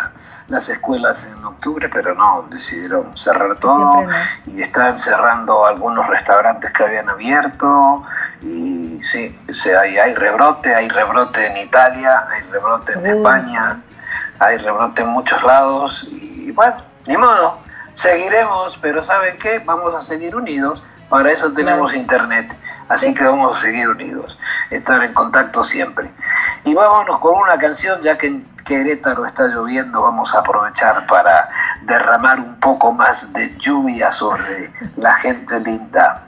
las 0.48 0.68
escuelas 0.70 1.24
en 1.24 1.44
octubre, 1.44 1.90
pero 1.90 2.16
no, 2.16 2.46
decidieron 2.50 3.16
cerrar 3.18 3.56
todo 3.58 4.08
y 4.48 4.62
están 4.62 5.00
cerrando 5.00 5.66
algunos 5.66 6.08
restaurantes 6.08 6.72
que 6.74 6.84
habían 6.84 7.10
abierto 7.10 8.04
y 8.42 9.02
sí, 9.12 9.38
hay, 9.78 9.98
hay 9.98 10.16
rebrote, 10.16 10.74
hay 10.74 10.88
rebrote 10.90 11.46
en 11.46 11.58
Italia, 11.58 12.26
hay 12.32 12.42
rebrote 12.50 12.94
en 12.94 13.06
España, 13.06 13.82
hay 14.40 14.58
rebrote 14.58 15.02
en 15.02 15.10
muchos 15.10 15.44
lados 15.44 16.08
y 16.10 16.52
bueno, 16.52 16.78
ni 17.06 17.18
modo, 17.18 17.60
seguiremos, 18.02 18.78
pero 18.82 19.06
¿saben 19.06 19.38
qué? 19.38 19.60
Vamos 19.60 19.94
a 19.94 20.04
seguir 20.04 20.36
unidos. 20.36 20.84
Para 21.10 21.32
eso 21.32 21.52
tenemos 21.54 21.94
internet. 21.94 22.54
Así 22.90 23.14
que 23.14 23.24
vamos 23.24 23.56
a 23.56 23.62
seguir 23.62 23.88
unidos, 23.88 24.38
estar 24.72 25.04
en 25.04 25.14
contacto 25.14 25.64
siempre. 25.66 26.10
Y 26.64 26.74
vámonos 26.74 27.20
con 27.20 27.38
una 27.38 27.58
canción, 27.58 28.02
ya 28.02 28.18
que 28.18 28.28
en 28.28 28.46
Querétaro 28.66 29.28
está 29.28 29.48
lloviendo, 29.48 30.02
vamos 30.02 30.34
a 30.34 30.40
aprovechar 30.40 31.06
para 31.06 31.50
derramar 31.84 32.40
un 32.40 32.60
poco 32.60 32.92
más 32.92 33.32
de 33.34 33.56
lluvia 33.60 34.12
sobre 34.12 34.72
la 34.98 35.14
gente 35.16 35.60
linda. 35.60 36.24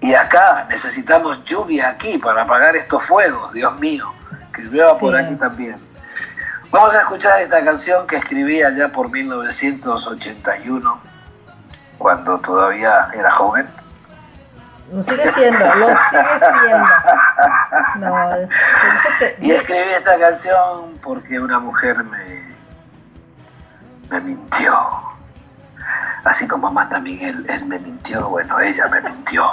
Y 0.00 0.14
acá 0.14 0.66
necesitamos 0.68 1.44
lluvia 1.44 1.90
aquí 1.90 2.16
para 2.18 2.42
apagar 2.42 2.76
estos 2.76 3.02
fuegos, 3.04 3.52
Dios 3.52 3.76
mío, 3.80 4.12
que 4.54 4.62
llueva 4.62 4.96
por 4.98 5.16
aquí 5.16 5.34
también. 5.34 5.76
Vamos 6.70 6.94
a 6.94 7.00
escuchar 7.00 7.40
esta 7.42 7.64
canción 7.64 8.06
que 8.06 8.16
escribí 8.16 8.62
allá 8.62 8.88
por 8.88 9.10
1981, 9.10 11.00
cuando 11.98 12.38
todavía 12.38 13.08
era 13.14 13.32
joven. 13.32 13.66
Lo 14.92 15.02
sigue 15.02 15.32
siendo, 15.32 15.74
lo 15.74 15.88
sigue 15.88 16.40
siendo. 16.62 16.84
No, 17.96 18.36
y 19.40 19.50
escribí 19.50 19.92
esta 19.94 20.18
canción 20.18 20.98
porque 21.02 21.40
una 21.40 21.58
mujer 21.58 22.04
me, 22.04 22.54
me 24.10 24.20
mintió. 24.20 24.78
Así 26.24 26.46
como 26.46 26.70
manda 26.70 26.98
Miguel, 27.00 27.46
él 27.48 27.64
me 27.66 27.78
mintió, 27.78 28.28
bueno, 28.28 28.60
ella 28.60 28.86
me 28.88 29.00
mintió. 29.00 29.46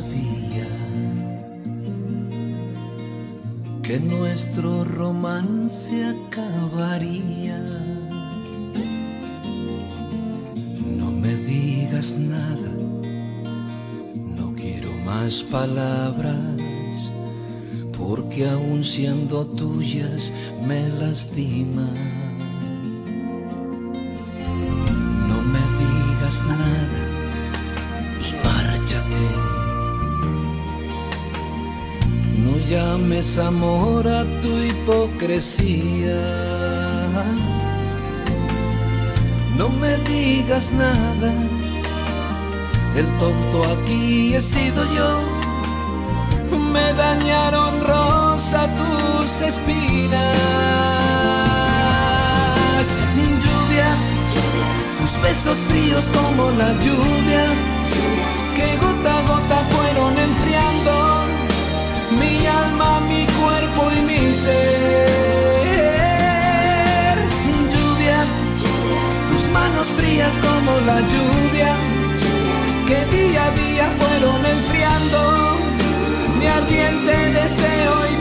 que 3.91 3.99
nuestro 3.99 4.85
romance 4.85 6.05
acabaría. 6.05 7.59
No 10.97 11.11
me 11.11 11.35
digas 11.35 12.15
nada, 12.17 12.71
no 14.15 14.53
quiero 14.55 14.89
más 15.03 15.43
palabras, 15.43 16.39
porque 17.97 18.47
aún 18.47 18.85
siendo 18.85 19.45
tuyas 19.45 20.31
me 20.65 20.87
lastima. 20.87 21.89
No 25.27 25.41
me 25.53 25.63
digas 25.81 26.45
nada 26.45 27.00
llames 32.71 33.37
amor 33.37 34.07
a 34.07 34.23
tu 34.41 34.51
hipocresía. 34.67 36.21
No 39.57 39.67
me 39.67 39.97
digas 40.11 40.71
nada, 40.71 41.31
el 42.95 43.07
tonto 43.19 43.57
aquí 43.73 44.35
he 44.35 44.41
sido 44.41 44.81
yo. 44.97 45.11
Me 46.73 46.93
dañaron 46.93 47.81
rosa 47.81 48.59
tus 48.79 49.41
espinas. 49.41 50.21
Lluvia, 53.43 53.89
tus 54.97 55.13
besos 55.21 55.57
fríos 55.69 56.05
como 56.17 56.51
la 56.51 56.71
lluvia, 56.85 57.45
que 58.55 58.67
gota 58.83 59.19
a 59.19 59.21
gota 59.23 59.59
fueron 59.73 60.17
enfriando 60.17 60.50
mi 62.21 62.45
alma, 62.45 62.89
mi 63.11 63.23
cuerpo 63.41 63.81
y 63.97 63.99
mi 64.09 64.33
ser. 64.33 65.07
Lluvia, 67.73 68.19
tus 69.29 69.43
manos 69.57 69.87
frías 69.97 70.33
como 70.47 70.71
la 70.89 70.97
lluvia, 71.11 71.71
que 72.87 72.99
día 73.15 73.41
a 73.45 73.51
día 73.63 73.85
fueron 73.99 74.39
enfriando 74.57 75.19
mi 76.37 76.47
ardiente 76.47 77.13
deseo 77.39 77.95
y 78.13 78.15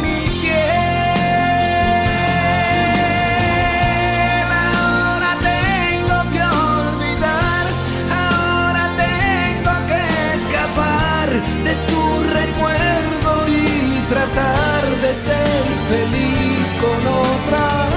ser 15.20 15.64
feliz 15.90 16.74
con 16.80 17.06
otra 17.06 17.89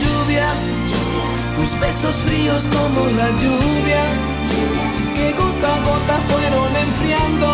Lluvia, 0.00 0.48
tus 1.56 1.80
besos 1.80 2.14
fríos 2.26 2.62
como 2.64 3.06
la 3.16 3.30
lluvia, 3.40 4.04
que 5.16 5.32
gota 5.32 5.76
a 5.76 5.80
gota 5.80 6.18
fueron 6.28 6.76
enfriando 6.76 7.48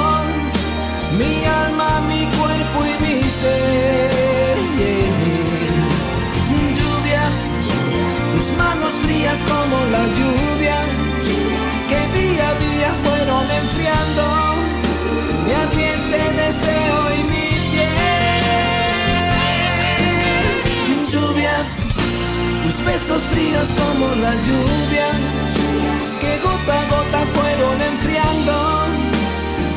mi 1.16 1.44
alma, 1.44 2.00
mi 2.08 2.26
cuerpo 2.36 2.84
y 2.84 2.94
mi 3.04 3.22
ser. 3.30 4.58
Lluvia, 6.76 7.24
tus 8.32 8.46
manos 8.58 8.92
frías 9.04 9.40
como 9.42 9.76
la 9.94 10.04
lluvia, 10.18 10.78
que 11.88 12.00
día 12.18 12.48
a 12.48 12.54
día 12.54 12.90
fueron 13.04 13.48
enfriando 13.50 14.24
mi 15.46 15.52
ardiente 15.52 16.18
deseo 16.42 16.98
y 17.18 17.22
mi 17.30 17.37
besos 22.88 23.22
fríos 23.32 23.68
como 23.80 24.06
la 24.24 24.34
lluvia, 24.46 25.08
que 26.20 26.32
gota 26.46 26.74
a 26.82 26.84
gota 26.94 27.20
fueron 27.36 27.76
enfriando 27.90 28.54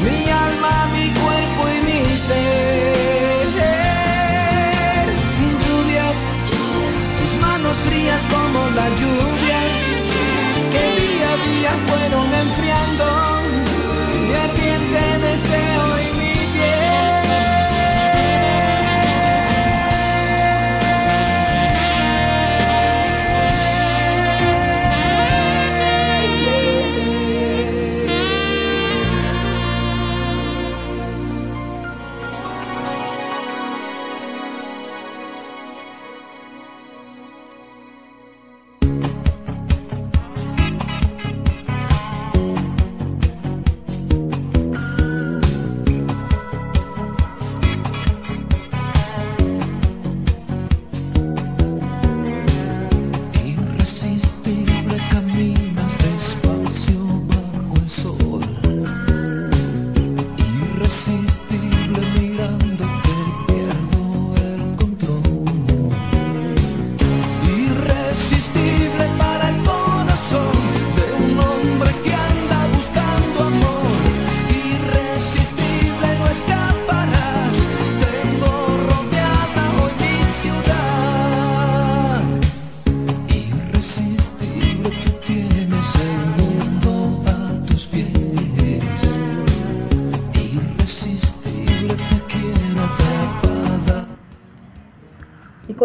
mi 0.06 0.20
alma, 0.48 0.74
mi 0.96 1.08
cuerpo 1.24 1.62
y 1.76 1.78
mi 1.88 2.02
ser. 2.28 3.46
Lluvia, 5.64 6.08
tus 7.20 7.34
manos 7.46 7.78
frías 7.88 8.22
como 8.36 8.60
la 8.80 8.88
lluvia, 9.00 9.60
que 10.74 10.84
día 11.02 11.28
a 11.36 11.38
día 11.50 11.74
fueron 11.88 12.28
enfriando 12.46 13.06
mi 14.28 14.34
ardiente 14.48 15.02
deseo 15.28 16.01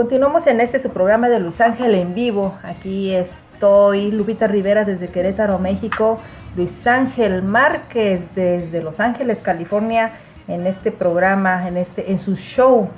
Continuamos 0.07 0.47
en 0.47 0.61
este 0.61 0.81
su 0.81 0.91
programa 0.91 1.29
de 1.29 1.41
Luis 1.41 1.61
Ángel 1.61 1.93
en 1.97 2.15
vivo. 2.15 2.57
Aquí 2.63 3.13
estoy, 3.13 4.13
Lupita 4.13 4.47
Rivera 4.47 4.85
desde 4.85 5.09
Querétaro, 5.09 5.59
México. 5.59 6.21
Luis 6.55 6.87
Ángel 6.87 7.43
Márquez 7.43 8.21
desde 8.37 8.85
Los 8.85 9.01
Ángeles, 9.01 9.41
California, 9.41 10.13
en 10.47 10.69
este 10.69 10.93
programa, 10.93 11.67
en 11.67 11.77
este, 11.77 12.13
en 12.13 12.21
su 12.21 12.37
show 12.37 12.89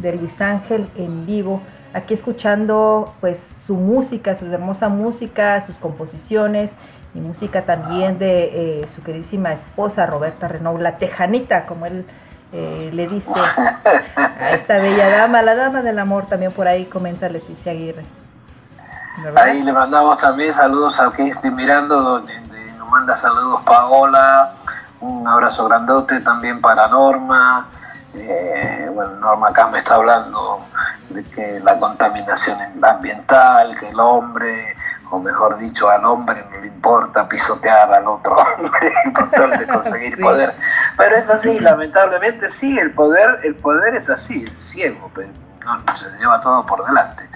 de 0.00 0.14
Luis 0.16 0.38
Ángel 0.38 0.86
en 0.98 1.24
vivo. 1.24 1.62
Aquí 1.94 2.12
escuchando 2.12 3.10
pues 3.22 3.42
su 3.66 3.76
música, 3.76 4.38
su 4.38 4.44
hermosa 4.44 4.90
música, 4.90 5.64
sus 5.66 5.76
composiciones 5.76 6.70
y 7.14 7.20
música 7.20 7.64
también 7.64 8.18
de 8.18 8.82
eh, 8.82 8.86
su 8.94 9.02
queridísima 9.02 9.54
esposa 9.54 10.04
Roberta 10.04 10.46
Renault, 10.46 10.82
la 10.82 10.98
tejanita, 10.98 11.64
como 11.64 11.86
él 11.86 12.04
eh, 12.52 12.90
le 12.92 13.08
dice 13.08 13.30
a 13.34 14.50
esta 14.52 14.78
bella 14.78 15.08
dama, 15.08 15.42
la 15.42 15.54
dama 15.54 15.82
del 15.82 15.98
amor, 15.98 16.26
también 16.26 16.52
por 16.52 16.66
ahí 16.66 16.86
comenta 16.86 17.28
Leticia 17.28 17.72
Aguirre. 17.72 18.04
Ahí 19.36 19.62
le 19.62 19.72
mandamos 19.72 20.18
también 20.18 20.54
saludos 20.54 20.98
a 20.98 21.10
quien 21.12 21.28
esté 21.28 21.50
mirando, 21.50 22.00
donde, 22.00 22.40
nos 22.78 22.88
manda 22.88 23.16
saludos 23.18 23.62
Paola, 23.64 24.52
un 25.00 25.26
abrazo 25.28 25.68
grandote 25.68 26.20
también 26.20 26.60
para 26.60 26.88
Norma. 26.88 27.68
Eh, 28.14 28.90
bueno, 28.92 29.12
Norma 29.16 29.48
acá 29.48 29.68
me 29.68 29.78
está 29.78 29.94
hablando 29.94 30.60
de 31.10 31.22
que 31.24 31.60
la 31.60 31.78
contaminación 31.78 32.58
ambiental, 32.82 33.78
que 33.78 33.90
el 33.90 34.00
hombre 34.00 34.74
o 35.10 35.20
mejor 35.20 35.58
dicho, 35.58 35.88
al 35.88 36.04
hombre 36.04 36.44
no 36.50 36.60
le 36.60 36.68
importa 36.68 37.28
pisotear 37.28 37.92
al 37.92 38.06
otro 38.06 38.36
hombre 38.58 38.92
con 39.14 39.30
tal 39.30 39.58
de 39.58 39.66
conseguir 39.68 40.20
poder. 40.20 40.54
Pero 40.96 41.16
es 41.16 41.28
así, 41.28 41.58
lamentablemente 41.58 42.50
sí, 42.52 42.78
el 42.78 42.92
poder, 42.92 43.40
el 43.44 43.54
poder 43.56 43.96
es 43.96 44.08
así, 44.08 44.44
es 44.44 44.58
ciego, 44.70 45.10
pero 45.14 45.28
no, 45.64 45.96
se 45.96 46.18
lleva 46.18 46.40
todo 46.40 46.64
por 46.66 46.84
delante. 46.86 47.28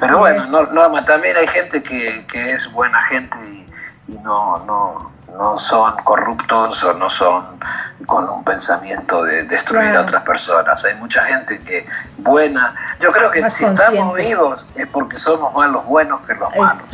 pero 0.00 0.18
bueno, 0.18 0.46
Norma, 0.46 1.04
también 1.04 1.36
hay 1.36 1.48
gente 1.48 1.82
que, 1.82 2.26
que 2.30 2.52
es 2.52 2.72
buena 2.72 3.02
gente 3.04 3.36
y, 3.48 4.12
y 4.12 4.18
no, 4.18 4.58
no, 4.64 5.15
no 5.36 5.58
son 5.58 5.94
corruptos 6.04 6.82
o 6.82 6.92
no 6.94 7.10
son 7.10 7.58
con 8.06 8.28
un 8.28 8.44
pensamiento 8.44 9.22
de 9.24 9.44
destruir 9.44 9.96
a 9.96 10.02
otras 10.02 10.22
personas. 10.22 10.82
Hay 10.84 10.94
mucha 10.94 11.24
gente 11.24 11.58
que 11.60 11.86
buena. 12.18 12.74
Yo 13.00 13.10
creo 13.12 13.30
que 13.30 13.50
si 13.50 13.64
estamos 13.64 14.14
vivos 14.14 14.64
es 14.74 14.86
porque 14.88 15.18
somos 15.18 15.54
más 15.54 15.70
los 15.70 15.84
buenos 15.86 16.20
que 16.22 16.34
los 16.34 16.54
malos. 16.56 16.84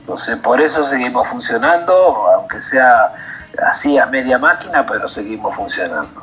Entonces, 0.00 0.38
por 0.38 0.60
eso 0.60 0.88
seguimos 0.88 1.26
funcionando, 1.28 1.94
aunque 2.36 2.60
sea 2.62 3.12
así 3.70 3.98
a 3.98 4.06
media 4.06 4.38
máquina, 4.38 4.84
pero 4.86 5.08
seguimos 5.08 5.54
funcionando. 5.54 6.22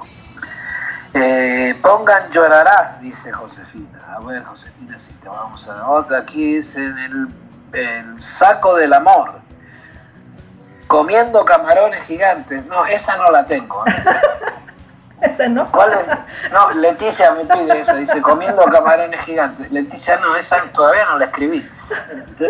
Eh, 1.13 1.77
pongan 1.81 2.31
llorarás, 2.31 2.99
dice 3.01 3.31
Josefina. 3.31 3.99
A 4.15 4.19
ver, 4.25 4.43
Josefina, 4.43 4.97
si 5.07 5.13
te 5.15 5.27
vamos 5.27 5.67
a 5.67 5.89
otra. 5.89 6.19
Aquí 6.19 6.57
es 6.57 6.75
en 6.75 6.97
el, 6.97 7.27
el 7.73 8.23
saco 8.23 8.75
del 8.75 8.93
amor 8.93 9.42
comiendo 10.93 11.43
camarones 11.43 12.03
gigantes. 12.03 12.63
No, 12.67 12.85
esa 12.85 13.17
no 13.17 13.25
la 13.31 13.43
tengo. 13.47 13.83
¿Esa 15.21 15.47
no? 15.47 15.65
¿Cuál 15.71 15.91
es? 15.93 16.51
No, 16.51 16.69
Leticia 16.73 17.31
me 17.31 17.45
pide 17.45 17.79
eso, 17.79 17.95
dice 17.95 18.21
comiendo 18.21 18.63
camarones 18.65 19.19
gigantes. 19.21 19.71
Leticia 19.71 20.17
no, 20.17 20.35
esa 20.35 20.61
todavía 20.71 21.05
no 21.05 21.17
la 21.17 21.25
escribí. 21.25 21.67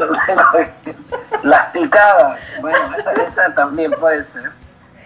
Las 1.44 1.72
picadas, 1.72 2.38
bueno, 2.60 2.80
esa, 3.26 3.56
también 3.56 3.91
puede 3.94 4.26
ser. 4.26 4.52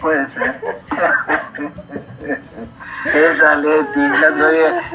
Puede 0.02 0.28
ser. 0.32 0.56
Esa 3.06 3.56
Leti, 3.56 4.00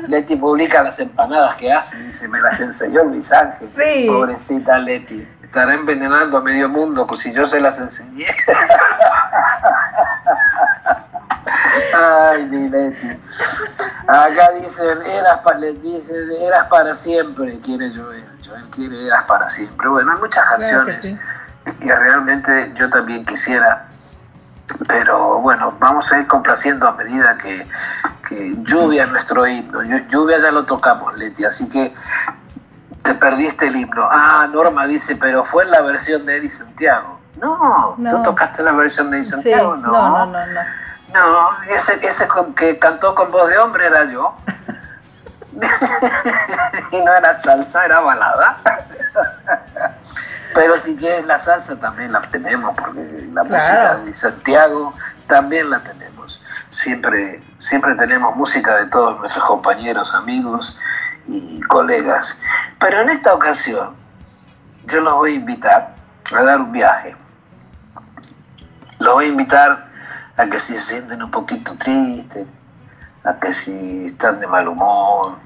Leti 0.09 0.37
publica 0.37 0.83
las 0.83 0.99
empanadas 0.99 1.57
que 1.57 1.73
hace, 1.73 1.97
dice, 1.97 2.29
me 2.29 2.41
las 2.41 2.61
enseñó 2.61 3.05
Luis 3.05 3.33
Ángel. 3.33 3.69
Sí. 3.75 4.07
Pobrecita 4.07 4.79
Leti 4.79 5.27
estará 5.53 5.75
envenenando 5.75 6.39
a 6.39 6.41
medio 6.41 6.67
mundo, 6.67 7.07
pues 7.07 7.21
si 7.21 7.31
yo 7.31 7.47
se 7.47 7.61
las 7.61 7.77
enseñé. 7.77 8.25
Ay, 11.95 12.47
mi 12.47 12.71
Leti. 12.71 13.21
Acá 14.09 14.51
dicen, 14.59 15.03
eras 15.03 15.41
para, 15.45 15.59
dicen, 15.59 16.33
eras 16.41 16.69
para 16.69 16.97
siempre, 16.97 17.61
quiere 17.61 17.95
Joel. 17.95 18.25
Joel 18.43 18.65
quiere 18.71 19.09
eras 19.09 19.25
para 19.25 19.51
siempre. 19.51 19.89
Bueno, 19.89 20.13
hay 20.13 20.21
muchas 20.21 20.43
canciones 20.43 21.01
que 21.03 21.95
realmente 21.95 22.73
yo 22.75 22.89
también 22.89 23.27
quisiera. 23.27 23.89
Pero 24.89 25.39
bueno, 25.41 25.75
vamos 25.79 26.11
a 26.13 26.19
ir 26.19 26.27
complaciendo 26.29 26.89
a 26.89 26.93
medida 26.93 27.37
que, 27.37 27.67
que 28.27 28.55
lluvia 28.63 29.05
nuestro 29.05 29.47
himno. 29.47 29.83
Lluvia 29.83 30.39
ya 30.41 30.51
lo 30.51 30.65
tocamos, 30.65 31.15
Leti, 31.19 31.45
así 31.45 31.69
que 31.69 31.93
te 33.03 33.15
perdiste 33.15 33.67
el 33.67 33.77
himno. 33.77 34.09
Ah, 34.11 34.47
Norma 34.53 34.87
dice, 34.87 35.17
pero 35.17 35.45
fue 35.45 35.65
en 35.65 35.71
la 35.71 35.83
versión 35.83 36.25
de 36.27 36.37
Eddie 36.37 36.51
Santiago. 36.51 37.19
No, 37.41 37.97
¿tú 37.97 38.23
tocaste 38.23 38.63
la 38.63 38.73
versión 38.73 39.11
de 39.11 39.19
Eddie 39.19 39.31
Santiago? 39.31 39.77
no. 39.77 39.91
no, 39.91 40.27
no, 40.27 40.47
no, 41.13 41.31
no. 41.31 41.51
ese, 41.69 42.07
ese 42.07 42.29
que 42.57 42.79
cantó 42.79 43.15
con 43.15 43.31
voz 43.31 43.49
de 43.49 43.59
hombre 43.59 43.87
era 43.87 44.05
yo. 44.05 44.35
y 46.91 46.97
no 46.97 47.15
era 47.15 47.41
salsa, 47.43 47.85
era 47.85 48.01
balada. 48.01 48.57
Pero 50.55 50.81
si 50.81 50.97
quieres 50.97 51.27
la 51.27 51.39
salsa 51.41 51.77
también 51.77 52.13
la 52.13 52.23
tenemos, 52.23 52.75
porque 52.79 53.29
la 53.33 53.43
música 53.43 53.97
de 54.05 54.15
Santiago 54.17 54.95
también 55.27 55.71
la 55.71 55.81
tenemos. 55.81 56.41
Siempre, 56.83 57.43
siempre 57.59 57.95
tenemos 57.97 58.35
música 58.37 58.77
de 58.77 58.87
todos 58.87 59.19
nuestros 59.21 59.45
compañeros, 59.45 60.09
amigos 60.15 60.77
y 61.29 61.61
colegas. 61.63 62.27
Pero 62.81 63.01
en 63.03 63.11
esta 63.11 63.35
ocasión 63.35 63.95
yo 64.87 65.01
los 65.01 65.15
voy 65.15 65.33
a 65.33 65.37
invitar 65.37 65.95
a 66.35 66.43
dar 66.43 66.61
un 66.61 66.73
viaje. 66.73 67.15
Los 68.99 69.15
voy 69.15 69.27
a 69.27 69.29
invitar 69.29 69.87
a 70.37 70.47
que 70.47 70.61
si 70.61 70.77
se 70.77 70.83
sienten 70.83 71.23
un 71.23 71.31
poquito 71.31 71.75
tristes, 71.79 72.47
a 73.25 73.35
que 73.35 73.53
si 73.53 74.07
están 74.07 74.41
de 74.41 74.47
mal 74.47 74.69
humor, 74.69 75.37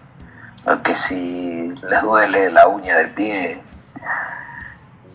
a 0.66 0.82
que 0.82 0.94
si 1.08 1.74
les 1.88 2.02
duele 2.02 2.50
la 2.50 2.68
uña 2.68 2.96
del 2.96 3.10
pie, 3.10 3.62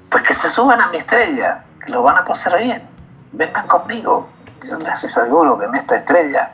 pues 0.09 0.23
que 0.23 0.35
se 0.35 0.49
suban 0.51 0.81
a 0.81 0.89
mi 0.89 0.97
estrella, 0.97 1.63
que 1.83 1.91
lo 1.91 2.03
van 2.03 2.17
a 2.17 2.25
pasar 2.25 2.57
bien. 2.61 2.83
Vengan 3.31 3.67
conmigo, 3.67 4.27
yo 4.67 4.77
les 4.77 5.03
aseguro 5.03 5.57
que 5.57 5.65
en 5.65 5.75
esta 5.75 5.95
estrella 5.95 6.51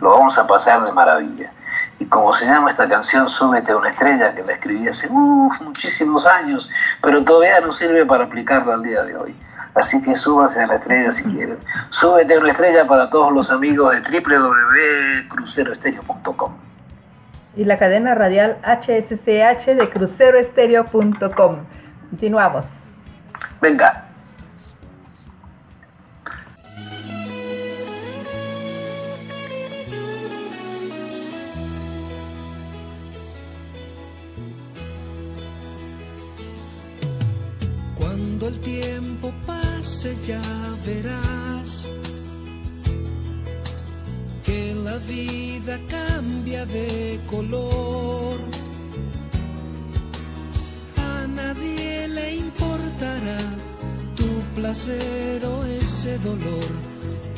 lo 0.00 0.10
vamos 0.10 0.36
a 0.36 0.46
pasar 0.46 0.84
de 0.84 0.92
maravilla. 0.92 1.50
Y 1.98 2.04
como 2.06 2.36
se 2.36 2.44
llama 2.44 2.70
esta 2.70 2.88
canción, 2.88 3.28
Súbete 3.30 3.72
a 3.72 3.76
una 3.76 3.90
estrella, 3.90 4.32
que 4.34 4.42
la 4.42 4.52
escribí 4.52 4.86
hace 4.86 5.08
muchísimos 5.08 6.26
años, 6.26 6.70
pero 7.02 7.24
todavía 7.24 7.58
no 7.60 7.72
sirve 7.72 8.04
para 8.04 8.24
aplicarla 8.24 8.74
al 8.74 8.82
día 8.82 9.02
de 9.02 9.16
hoy. 9.16 9.34
Así 9.74 10.02
que 10.02 10.14
súbase 10.14 10.60
a 10.60 10.66
la 10.66 10.74
estrella 10.76 11.12
si 11.12 11.22
quieren. 11.22 11.56
Súbete 11.90 12.34
a 12.34 12.38
una 12.38 12.50
estrella 12.50 12.86
para 12.86 13.08
todos 13.10 13.32
los 13.32 13.50
amigos 13.50 13.92
de 13.92 14.00
www.cruceroestereo.com. 14.00 16.52
Y 17.56 17.64
la 17.64 17.78
cadena 17.78 18.14
radial 18.14 18.58
HSCH 18.62 19.66
de 19.66 19.90
cruceroestereo.com. 19.90 21.64
Continuamos. 22.10 22.66
Venga. 23.60 24.05
Tiempo 39.16 39.32
pase 39.46 40.14
ya 40.26 40.42
verás 40.84 41.88
que 44.44 44.74
la 44.74 44.98
vida 44.98 45.78
cambia 45.88 46.66
de 46.66 47.18
color. 47.26 48.36
A 50.96 51.26
nadie 51.26 52.08
le 52.08 52.36
importará 52.36 53.38
tu 54.16 54.28
placer 54.54 55.44
o 55.44 55.64
ese 55.64 56.18
dolor 56.18 56.70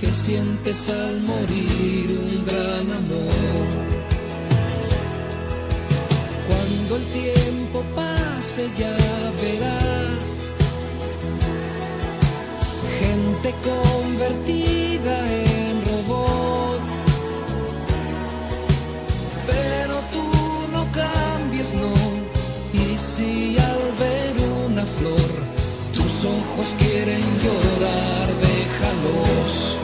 que 0.00 0.12
sientes 0.12 0.90
al 0.90 1.22
morir 1.22 2.06
un 2.26 2.44
gran 2.44 2.86
amor. 3.02 3.68
Cuando 6.48 6.96
el 6.96 7.04
tiempo 7.20 7.84
pase 7.94 8.68
ya 8.76 8.96
verás 9.42 10.17
gente 12.98 13.54
convertida 13.70 15.14
en 15.30 15.74
robot. 15.88 16.80
Pero 19.46 19.94
tú 20.14 20.26
no 20.72 20.82
cambies, 20.92 21.72
no. 21.74 21.92
Y 22.72 22.98
si 22.98 23.56
al 23.58 23.82
ver 24.02 24.34
una 24.66 24.84
flor 24.86 25.30
tus 25.94 26.24
ojos 26.24 26.74
quieren 26.78 27.24
llorar, 27.44 28.26
déjalos. 28.46 29.78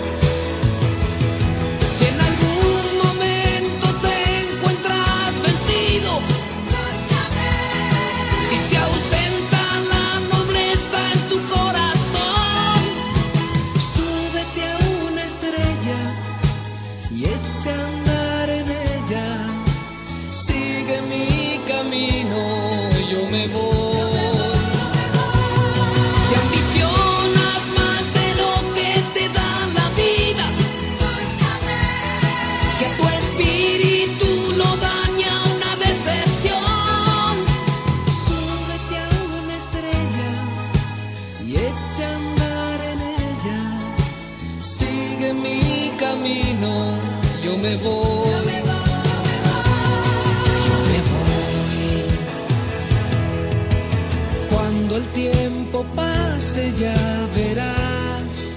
Pase 56.54 56.72
ya 56.78 57.26
verás 57.34 58.54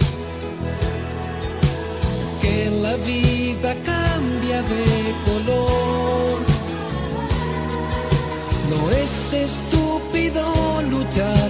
que 2.41 2.69
la 2.69 2.95
vida 2.98 3.76
cambia 3.84 4.61
de 4.61 4.86
color. 5.26 6.38
No 8.69 8.91
es 8.91 9.34
estúpido 9.34 10.44
luchar, 10.91 11.49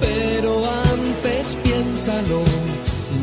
pero 0.00 0.64
antes 0.94 1.56
piénsalo. 1.62 2.42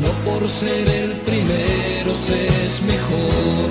No 0.02 0.10
por 0.24 0.48
ser 0.48 0.88
el 0.88 1.12
primero 1.28 2.14
se 2.14 2.46
es 2.66 2.80
mejor. 2.82 3.70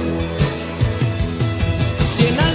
Si 2.04 2.28
en 2.28 2.51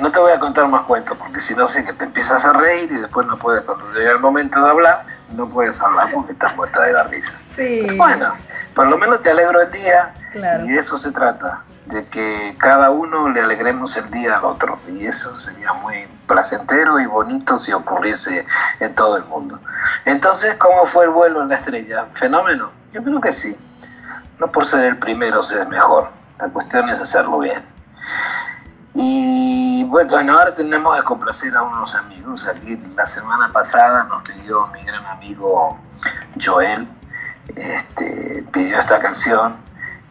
no 0.00 0.10
te 0.10 0.18
voy 0.18 0.32
a 0.32 0.38
contar 0.38 0.66
más 0.68 0.82
cuentos 0.82 1.16
porque 1.18 1.40
si 1.42 1.54
no 1.54 1.68
sé 1.68 1.84
que 1.84 1.92
te 1.92 2.04
empiezas 2.04 2.44
a 2.44 2.52
reír 2.52 2.90
y 2.92 2.98
después 2.98 3.26
no 3.26 3.36
puedes, 3.38 3.62
cuando 3.64 3.92
llega 3.92 4.12
el 4.12 4.18
momento 4.20 4.62
de 4.62 4.70
hablar, 4.70 5.04
no 5.34 5.48
puedes 5.48 5.80
hablar 5.80 6.10
porque 6.12 6.32
estás 6.32 6.54
muerta 6.56 6.82
de 6.82 6.92
la 6.92 7.04
risa. 7.04 7.32
Sí. 7.56 7.86
Bueno, 7.96 8.34
por 8.74 8.86
lo 8.88 8.96
menos 8.98 9.22
te 9.22 9.30
alegro 9.30 9.60
el 9.60 9.70
día 9.70 10.12
Claro. 10.32 10.64
y 10.64 10.70
de 10.70 10.80
eso 10.80 10.98
se 10.98 11.10
trata, 11.10 11.62
de 11.86 12.06
que 12.08 12.54
cada 12.58 12.90
uno 12.90 13.28
le 13.30 13.40
alegremos 13.40 13.96
el 13.96 14.10
día 14.10 14.38
al 14.38 14.44
otro 14.44 14.78
y 14.88 15.06
eso 15.06 15.36
sería 15.38 15.72
muy 15.72 16.06
placentero 16.26 17.00
y 17.00 17.06
bonito 17.06 17.58
si 17.60 17.72
ocurriese 17.72 18.46
en 18.78 18.94
todo 18.94 19.16
el 19.16 19.24
mundo. 19.24 19.58
Entonces, 20.04 20.54
¿cómo 20.58 20.86
fue 20.92 21.04
el 21.04 21.10
vuelo 21.10 21.42
en 21.42 21.48
la 21.48 21.56
estrella? 21.56 22.06
¿Fenómeno? 22.18 22.70
Yo 22.92 23.02
creo 23.02 23.20
que 23.20 23.32
sí. 23.32 23.56
No 24.38 24.46
por 24.52 24.66
ser 24.70 24.84
el 24.84 24.96
primero 24.98 25.42
ser 25.44 25.66
mejor, 25.68 26.08
la 26.38 26.46
cuestión 26.48 26.88
es 26.88 27.00
hacerlo 27.00 27.40
bien. 27.40 27.62
Y 28.94 29.84
bueno, 29.84 30.36
ahora 30.36 30.54
tenemos 30.54 30.96
que 30.96 31.02
complacer 31.04 31.56
a 31.56 31.62
unos 31.62 31.94
amigos. 31.94 32.44
La 32.96 33.06
semana 33.06 33.50
pasada 33.52 34.04
nos 34.04 34.22
pidió 34.24 34.66
mi 34.68 34.82
gran 34.82 35.04
amigo 35.06 35.78
Joel, 36.42 36.88
este, 37.54 38.44
pidió 38.52 38.80
esta 38.80 38.98
canción 39.00 39.56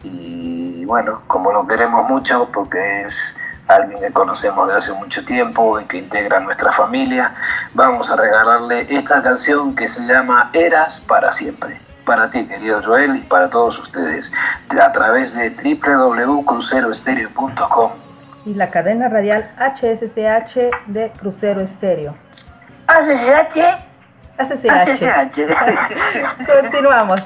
y 0.02 0.84
bueno, 0.84 1.20
como 1.26 1.50
lo 1.52 1.66
queremos 1.66 2.08
mucho 2.08 2.48
porque 2.52 3.02
es 3.02 3.14
alguien 3.68 4.00
que 4.00 4.12
conocemos 4.12 4.68
de 4.68 4.74
hace 4.74 4.92
mucho 4.92 5.24
tiempo 5.24 5.78
y 5.78 5.84
que 5.84 5.98
integra 5.98 6.40
nuestra 6.40 6.72
familia, 6.72 7.34
vamos 7.74 8.08
a 8.10 8.16
regalarle 8.16 8.86
esta 8.88 9.22
canción 9.22 9.76
que 9.76 9.88
se 9.88 10.00
llama 10.00 10.50
Eras 10.52 10.98
para 11.06 11.32
siempre. 11.34 11.80
Para 12.04 12.28
ti, 12.30 12.48
querido 12.48 12.82
Joel, 12.82 13.14
y 13.16 13.20
para 13.20 13.48
todos 13.50 13.78
ustedes, 13.78 14.28
a 14.70 14.90
través 14.90 15.32
de 15.34 15.50
www.cruceroestereo.com 15.50 18.09
y 18.44 18.54
la 18.54 18.70
cadena 18.70 19.08
radial 19.08 19.50
HSCH 19.58 20.86
de 20.86 21.10
Crucero 21.18 21.60
Estéreo. 21.60 22.14
HSCH. 22.88 23.58
HSCH. 24.38 25.46
Continuamos. 26.62 27.20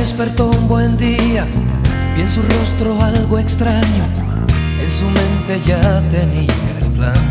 Despertó 0.00 0.46
un 0.46 0.66
buen 0.66 0.96
día 0.96 1.46
y 2.16 2.22
en 2.22 2.30
su 2.30 2.40
rostro 2.40 3.02
algo 3.02 3.38
extraño. 3.38 4.04
En 4.80 4.90
su 4.90 5.04
mente 5.04 5.60
ya 5.66 6.00
tenía 6.10 6.70
el 6.80 6.86
plan. 6.96 7.22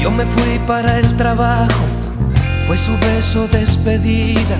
Yo 0.00 0.12
me 0.12 0.24
fui 0.26 0.60
para 0.68 1.00
el 1.00 1.16
trabajo, 1.16 1.84
fue 2.68 2.78
su 2.78 2.92
beso 2.98 3.48
despedida. 3.48 4.58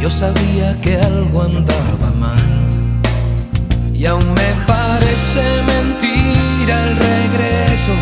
Yo 0.00 0.08
sabía 0.08 0.80
que 0.80 0.96
algo 0.96 1.42
andaba 1.42 2.10
mal. 2.18 2.46
Y 3.92 4.06
aún 4.06 4.26
me 4.32 4.50
parece 4.66 5.42
mentira 5.72 6.84
el 6.84 6.96
regreso, 6.96 7.92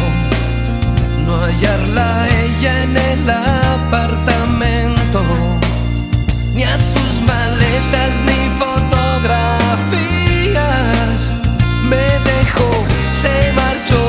no 1.26 1.36
hallarla 1.36 2.28
ella 2.28 2.82
en 2.84 2.96
el 2.96 3.30
apartamento 3.30 4.33
ni 6.54 6.62
a 6.62 6.78
sus 6.78 7.20
maletas 7.20 8.20
ni 8.26 8.48
fotografías. 8.60 11.32
Me 11.82 12.20
dejó, 12.30 12.70
se 13.20 13.52
marchó, 13.52 14.04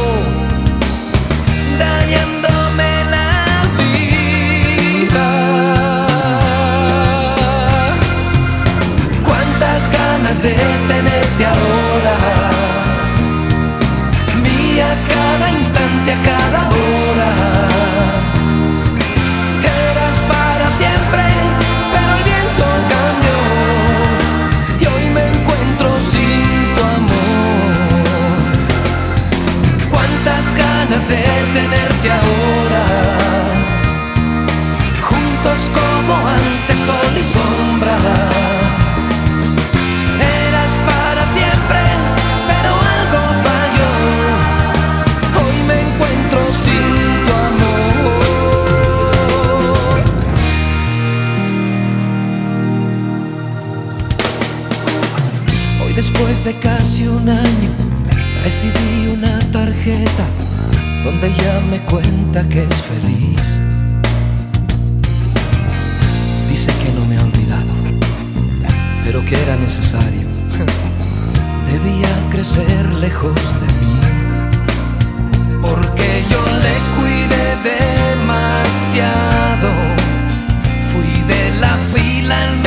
dañándome 1.79 2.89
la 3.15 3.33
vida. 3.93 5.29
Cuántas 9.23 9.81
ganas 9.91 10.37
de 10.41 10.55
tenerte 10.87 11.45
ahora, 11.45 12.15
mía 14.43 14.89
cada 15.09 15.49
instante, 15.51 16.13
a 16.13 16.21
cada 16.29 16.61
hora. 16.69 17.31
Eras 19.63 20.17
para 20.29 20.69
siempre. 20.69 21.44
De 31.07 31.23
tenerte 31.53 32.11
ahora. 32.11 32.83
Juntos 35.01 35.71
como 35.73 36.13
antes, 36.27 36.79
sol 36.79 37.13
y 37.19 37.23
sombra. 37.23 37.97
Eras 40.47 40.73
para 40.89 41.25
siempre, 41.25 41.81
pero 42.47 42.71
algo 42.95 43.21
falló. 43.45 43.93
Hoy 45.41 45.57
me 45.67 45.77
encuentro 45.81 46.39
sin 46.63 46.85
tu 47.25 47.33
amor. 47.49 48.23
Hoy 55.85 55.93
después 55.93 56.43
de 56.43 56.53
casi 56.55 57.07
un 57.07 57.29
año 57.29 57.71
recibí 58.43 59.07
una 59.13 59.39
tarjeta 59.51 60.25
donde 61.05 61.27
ella 61.27 61.61
me 61.69 61.79
cuenta 61.81 62.43
que 62.49 62.63
es 62.63 62.81
feliz. 62.81 63.61
Dice 66.49 66.71
que 66.81 66.91
no 66.97 67.05
me 67.05 67.17
ha 67.17 67.23
olvidado, 67.23 67.73
pero 69.03 69.23
que 69.23 69.39
era 69.39 69.55
necesario. 69.55 70.27
Debía 71.71 72.09
crecer 72.31 72.91
lejos 72.95 73.35
de 73.61 73.67
mí, 73.81 73.95
porque 75.61 76.23
yo 76.31 76.41
le 76.65 76.75
cuidé 76.97 77.45
demasiado. 77.77 79.69
Fui 80.91 81.13
de 81.27 81.51
la 81.59 81.73
fila 81.93 82.35
el 82.45 82.64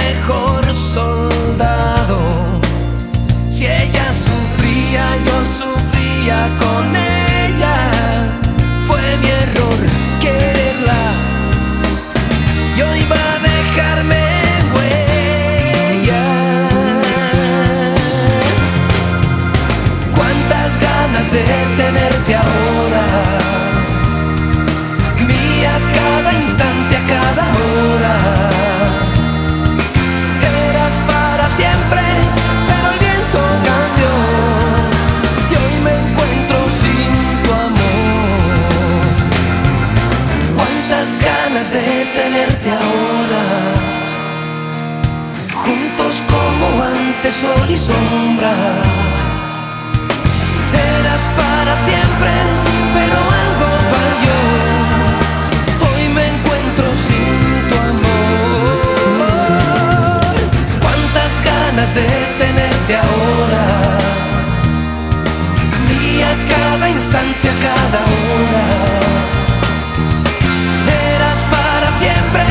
de 41.73 42.07
tenerte 42.15 42.70
ahora. 42.70 43.43
Juntos 45.55 46.23
como 46.32 46.82
antes, 46.82 47.35
sol 47.35 47.69
y 47.69 47.77
sombra. 47.77 48.53
Eras 50.73 51.28
para 51.36 51.77
siempre, 51.77 52.31
pero 52.95 53.16
algo 53.43 53.69
falló. 53.93 54.40
Hoy 55.86 56.05
me 56.15 56.24
encuentro 56.35 56.86
sin 57.07 57.69
tu 57.69 57.77
amor. 57.93 58.78
Cuántas 60.81 61.32
ganas 61.45 61.90
de 61.95 62.07
tenerte 62.39 62.97
ahora. 62.97 63.65
Cada 66.49 66.89
instante, 66.89 67.49
a 67.49 67.53
cada 67.62 68.01
hora 68.05 69.38
siempre, 71.98 72.44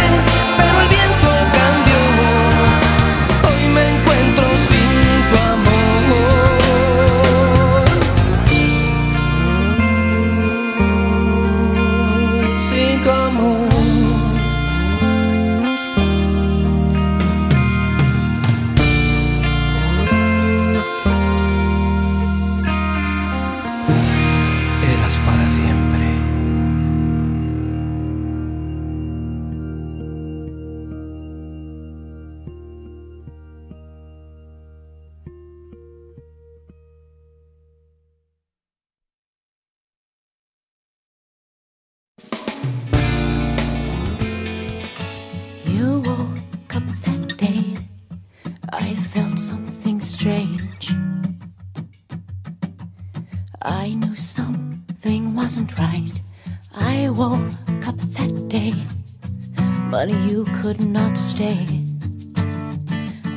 could 60.68 60.81
not 60.81 61.18
stay. 61.18 61.65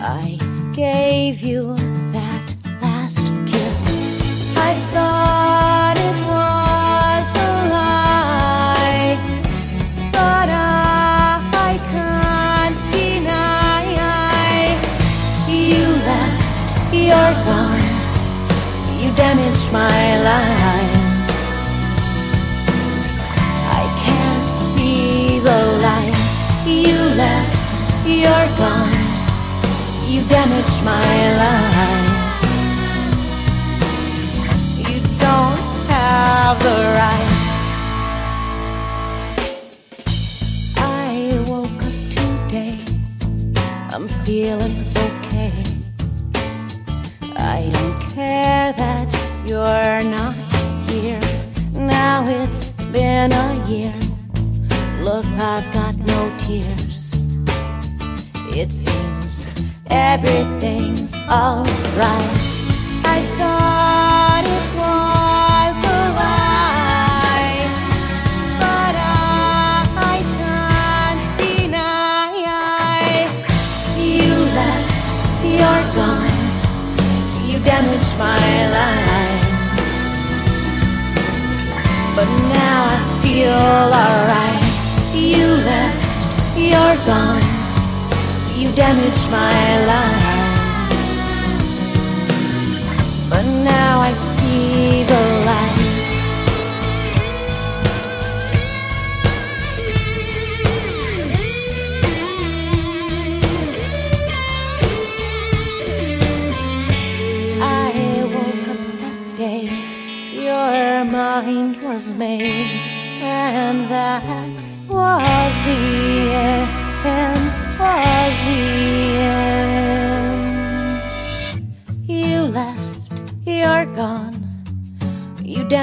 I 0.01 0.37
gave 0.75 1.41
you 1.41 1.80
my 30.85 31.37
life. 31.43 32.43
You 34.79 35.01
don't 35.19 35.59
have 35.89 36.63
the 36.63 36.77
right. 36.97 37.20
Alright. 61.31 62.43
I 63.07 63.19
thought 63.39 64.43
it 64.59 64.67
was 64.81 65.77
a 65.87 66.03
lie, 66.19 67.63
but 68.59 68.95
uh, 68.99 69.79
I 70.13 70.19
can't 70.41 71.23
deny. 71.39 72.35
You 73.97 74.35
left, 74.59 75.21
you're 75.47 75.87
gone, 75.95 76.39
you 77.49 77.59
damaged 77.63 78.15
my 78.19 78.51
life. 78.77 79.47
But 82.17 82.29
now 82.51 82.81
I 82.91 82.99
feel 83.23 83.95
alright. 84.03 84.91
You 85.15 85.47
left, 85.71 86.33
you're 86.59 86.99
gone. 87.07 87.47
You 88.59 88.69
damaged 88.73 89.31
my 89.31 89.87
life. 89.87 90.20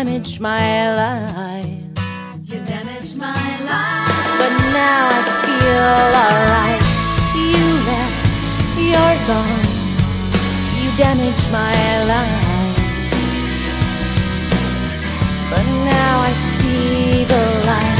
Damaged 0.03 0.39
my 0.39 0.95
life. 0.95 1.81
You 2.45 2.59
damaged 2.65 3.17
my 3.17 3.45
life. 3.71 4.27
But 4.39 4.53
now 4.81 5.03
I 5.17 5.21
feel 5.41 6.09
alright. 6.25 6.83
You 7.33 7.65
left, 7.89 8.53
you're 8.89 9.17
gone. 9.29 9.69
You 10.77 10.87
damaged 10.97 11.47
my 11.51 11.77
life. 12.13 12.77
But 15.49 15.65
now 15.93 16.15
I 16.29 16.33
see 16.53 17.23
the 17.33 17.43
light. 17.65 17.99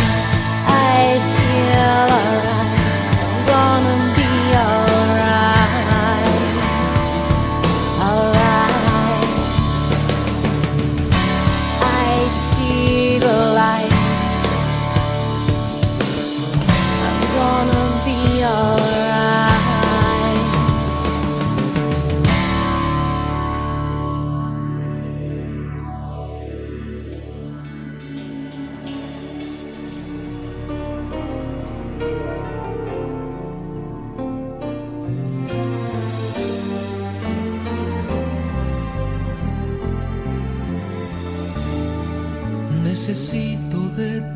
I 0.67 1.17
feel 1.33 2.13
alright. 2.15 2.36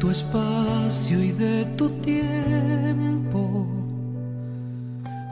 Tu 0.02 0.10
espacio 0.10 1.24
y 1.24 1.32
de 1.32 1.64
tu 1.78 1.88
tiempo. 2.02 3.68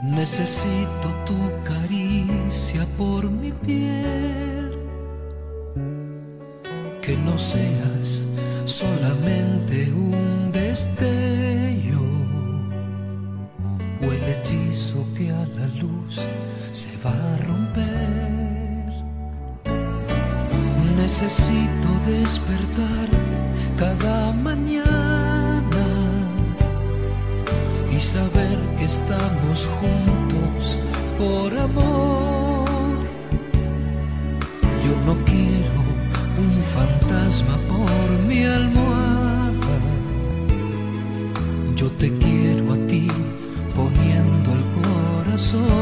Necesito 0.03 1.07
tu 1.25 1.39
caricia 1.63 2.85
por 2.95 3.31
mi 3.31 3.51
piel. 3.51 4.77
Que 7.01 7.17
no 7.17 7.35
seas 7.39 8.21
solamente 8.65 9.91
un 9.91 10.51
destello 10.51 12.05
o 14.03 14.05
el 14.05 14.23
hechizo 14.23 15.03
que 15.17 15.31
a 15.31 15.47
la 15.57 15.67
luz 15.81 16.27
se 16.71 16.91
va 17.03 17.09
a 17.09 17.37
romper. 17.47 18.38
Necesito 21.09 21.89
despertar 22.05 23.09
cada 23.79 24.31
mañana 24.31 25.85
y 27.89 27.99
saber 27.99 28.59
que 28.77 28.85
estamos 28.85 29.67
juntos 29.79 30.77
por 31.17 31.57
amor. 31.57 32.69
Yo 34.85 34.93
no 35.07 35.15
quiero 35.25 35.81
un 36.45 36.61
fantasma 36.75 37.57
por 37.67 38.07
mi 38.27 38.43
almohada. 38.43 39.77
Yo 41.75 41.89
te 41.93 42.15
quiero 42.19 42.73
a 42.73 42.77
ti 42.87 43.07
poniendo 43.75 44.51
el 44.51 44.63
corazón. 44.77 45.78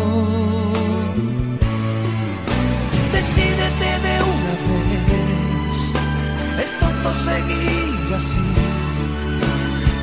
Seguir 7.14 8.14
así. 8.16 8.54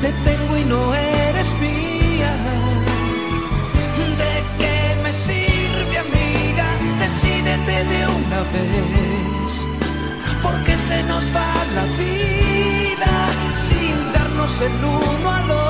Te 0.01 0.11
tengo 0.23 0.57
y 0.57 0.65
no 0.65 0.93
eres 0.93 1.53
mía. 1.59 2.33
¿De 4.17 4.43
qué 4.59 5.01
me 5.03 5.13
sirve, 5.13 5.97
amiga? 5.97 6.67
Decídete 6.99 7.83
de 7.85 8.07
una 8.07 8.41
vez. 8.53 9.67
Porque 10.43 10.77
se 10.77 11.03
nos 11.03 11.33
va 11.35 11.53
la 11.75 11.85
vida 11.97 13.13
sin 13.53 14.11
darnos 14.11 14.61
el 14.61 14.73
uno 14.83 15.31
al 15.31 15.51
otro. 15.51 15.64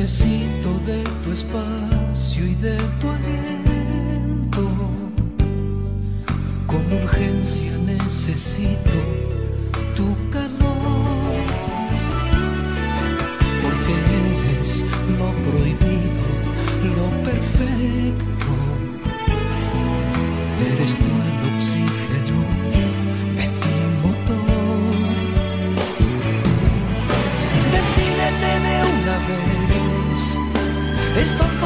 Necesito 0.00 0.70
de 0.86 1.04
tu 1.22 1.30
espacio 1.30 2.46
y 2.46 2.54
de 2.54 2.74
tu 3.02 3.10
aliento. 3.10 4.70
Con 6.66 6.90
urgencia 6.90 7.76
necesito 7.84 8.98
tu 9.94 10.16
calor, 10.30 11.44
porque 13.60 13.92
eres 14.24 14.84
lo 15.18 15.28
prohibido, 15.44 16.24
lo 16.96 17.22
perfecto. 17.22 18.29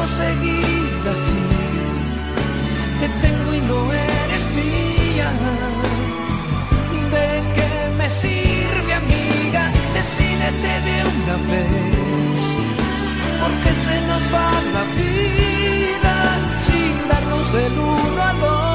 Seguir 0.05 1.01
así. 1.11 1.45
Te 2.99 3.07
tengo 3.27 3.53
y 3.53 3.61
no 3.61 3.91
eres 3.91 4.47
mía. 4.51 5.29
¿De 7.11 7.27
qué 7.55 7.71
me 7.97 8.07
sirve, 8.09 8.93
amiga? 8.93 9.71
Decídete 9.93 10.73
de 10.87 10.97
una 11.13 11.35
vez, 11.51 12.41
porque 13.41 13.71
se 13.85 14.01
nos 14.07 14.23
va 14.33 14.51
la 14.75 14.83
vida 14.99 16.15
sin 16.59 17.07
darnos 17.09 17.53
el 17.53 17.79
uno. 17.79 18.74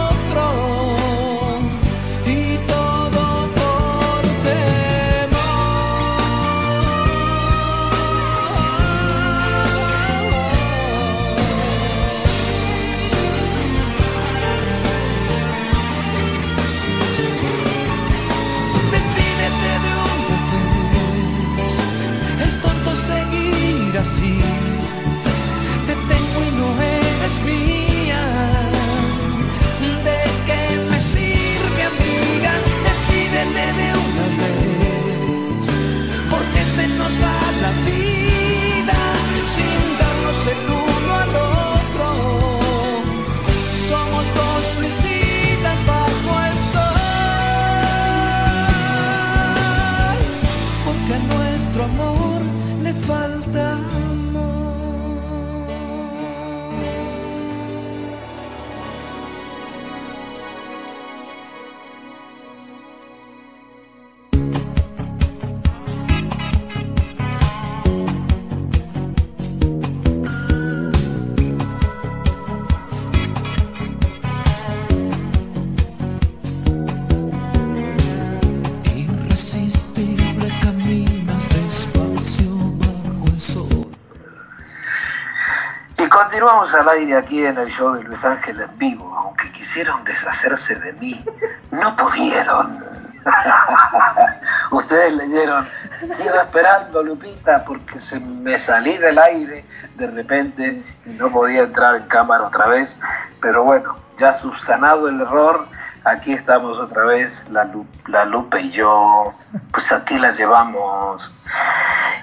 Continuamos 86.41 86.73
al 86.73 86.89
aire 86.89 87.19
aquí 87.19 87.45
en 87.45 87.59
el 87.59 87.69
show 87.73 87.93
de 87.93 88.03
Luis 88.05 88.25
Ángel 88.25 88.59
en 88.63 88.79
vivo. 88.79 89.15
Aunque 89.15 89.53
quisieron 89.53 90.03
deshacerse 90.05 90.75
de 90.75 90.95
mí, 90.95 91.23
no 91.71 91.95
pudieron. 91.97 92.83
Ustedes 94.71 95.13
leyeron, 95.17 95.69
sigo 96.17 96.35
esperando 96.43 97.03
Lupita 97.03 97.63
porque 97.67 98.01
se 98.01 98.19
me 98.19 98.59
salí 98.59 98.97
del 98.97 99.19
aire 99.19 99.67
de 99.97 100.07
repente 100.07 100.83
y 101.05 101.11
no 101.11 101.31
podía 101.31 101.65
entrar 101.65 101.97
en 101.97 102.05
cámara 102.05 102.45
otra 102.45 102.69
vez. 102.69 102.97
Pero 103.43 103.65
bueno, 103.65 103.97
ya 104.19 104.33
subsanado 104.33 105.09
el 105.11 105.21
error, 105.21 105.67
aquí 106.07 106.33
estamos 106.33 106.79
otra 106.79 107.05
vez, 107.05 107.39
la, 107.51 107.65
Lu- 107.65 107.87
la 108.07 108.25
Lupe 108.25 108.59
y 108.63 108.71
yo. 108.71 109.35
Pues 109.75 109.93
aquí 109.93 110.19
la 110.19 110.31
llevamos. 110.33 111.21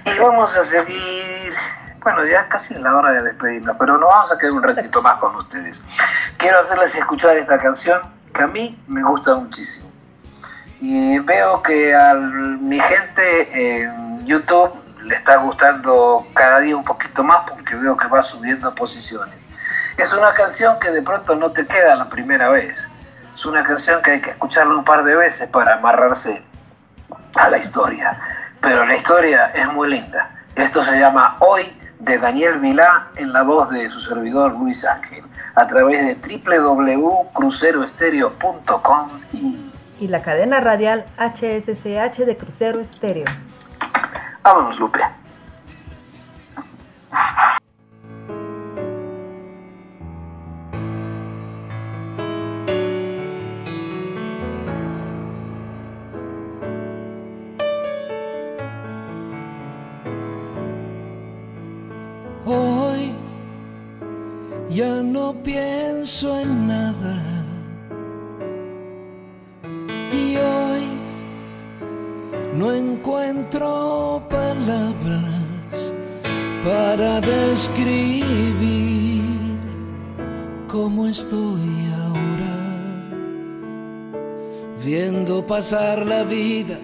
Y 0.05 0.17
vamos 0.17 0.55
a 0.57 0.65
seguir, 0.65 1.53
bueno, 2.07 2.25
ya 2.25 2.47
casi 2.47 2.73
es 2.73 2.79
la 2.79 2.95
hora 2.95 3.11
de 3.11 3.21
despedirnos, 3.21 3.75
pero 3.77 3.97
nos 3.97 4.09
vamos 4.09 4.31
a 4.31 4.37
quedar 4.37 4.53
un 4.53 4.63
ratito 4.63 5.01
más 5.01 5.15
con 5.15 5.35
ustedes. 5.35 5.77
Quiero 6.37 6.61
hacerles 6.61 6.95
escuchar 6.95 7.35
esta 7.35 7.57
canción 7.57 7.99
que 8.33 8.43
a 8.43 8.47
mí 8.47 8.81
me 8.87 9.03
gusta 9.03 9.35
muchísimo. 9.35 9.91
Y 10.79 11.19
veo 11.19 11.61
que 11.61 11.93
a 11.93 12.13
mi 12.13 12.79
gente 12.79 13.81
en 13.83 14.25
YouTube 14.25 14.71
le 15.01 15.15
está 15.15 15.35
gustando 15.35 16.25
cada 16.33 16.59
día 16.59 16.77
un 16.77 16.85
poquito 16.85 17.25
más 17.25 17.39
porque 17.49 17.75
veo 17.75 17.97
que 17.97 18.07
va 18.07 18.23
subiendo 18.23 18.73
posiciones. 18.73 19.35
Es 19.97 20.09
una 20.13 20.33
canción 20.33 20.79
que 20.79 20.91
de 20.91 21.01
pronto 21.01 21.35
no 21.35 21.51
te 21.51 21.67
queda 21.67 21.93
la 21.97 22.07
primera 22.07 22.47
vez. 22.47 22.73
Es 23.35 23.45
una 23.45 23.65
canción 23.65 24.01
que 24.01 24.11
hay 24.11 24.21
que 24.21 24.29
escucharla 24.29 24.75
un 24.75 24.85
par 24.85 25.03
de 25.03 25.13
veces 25.13 25.49
para 25.49 25.73
amarrarse 25.73 26.41
a 27.35 27.49
la 27.49 27.57
historia. 27.57 28.17
Pero 28.61 28.85
la 28.85 28.95
historia 28.95 29.47
es 29.47 29.67
muy 29.73 29.89
linda. 29.89 30.29
Esto 30.55 30.85
se 30.85 30.97
llama 30.97 31.35
Hoy 31.39 31.76
de 31.99 32.17
Daniel 32.17 32.59
Vilá 32.59 33.07
en 33.15 33.31
la 33.33 33.43
voz 33.43 33.69
de 33.69 33.89
su 33.89 33.99
servidor 34.01 34.57
Luis 34.59 34.83
Ángel 34.85 35.23
a 35.55 35.67
través 35.67 36.05
de 36.05 36.15
www.cruceroestereo.com 36.49 39.09
y 39.33 39.71
Y 39.99 40.07
la 40.07 40.21
cadena 40.21 40.59
radial 40.59 41.05
HSCH 41.17 42.25
de 42.25 42.37
Crucero 42.37 42.79
Estéreo. 42.79 43.25
vámonos 44.43 44.79
Lupe. 44.79 44.99
Pienso 65.43 66.39
en 66.39 66.67
nada. 66.67 67.21
Y 70.11 70.35
hoy 70.37 70.83
no 72.53 72.71
encuentro 72.71 74.23
palabras 74.29 75.33
para 76.63 77.21
describir 77.21 78.23
cómo 80.67 81.07
estoy 81.07 81.91
ahora. 82.03 82.55
Viendo 84.83 85.45
pasar 85.45 86.05
la 86.05 86.23
vida 86.23 86.77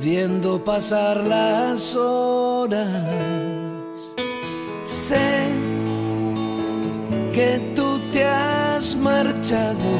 viendo 0.00 0.64
pasar 0.64 1.18
las 1.18 1.94
horas. 1.94 2.88
Sé 4.84 5.46
que 7.32 7.60
tú 7.74 8.00
te 8.12 8.24
has 8.24 8.96
marchado 8.96 9.90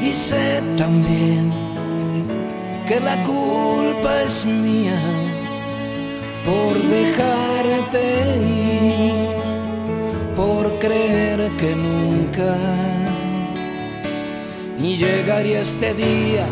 y 0.00 0.12
sé 0.12 0.62
también 0.76 1.50
que 2.86 3.00
la 3.00 3.22
culpa 3.22 4.22
es 4.22 4.44
mía 4.44 5.00
por 6.44 6.80
dejarte 6.80 8.02
ir, 8.40 9.26
por 10.36 10.78
creer 10.78 11.50
que 11.56 11.74
nunca 11.74 12.56
y 14.78 14.96
llegaría 14.96 15.60
este 15.60 15.94
día, 15.94 16.44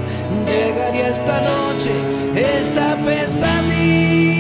llegaría 0.47 1.09
esta 1.09 1.41
noche, 1.41 1.91
esta 2.37 2.97
pesadilla. 3.05 4.31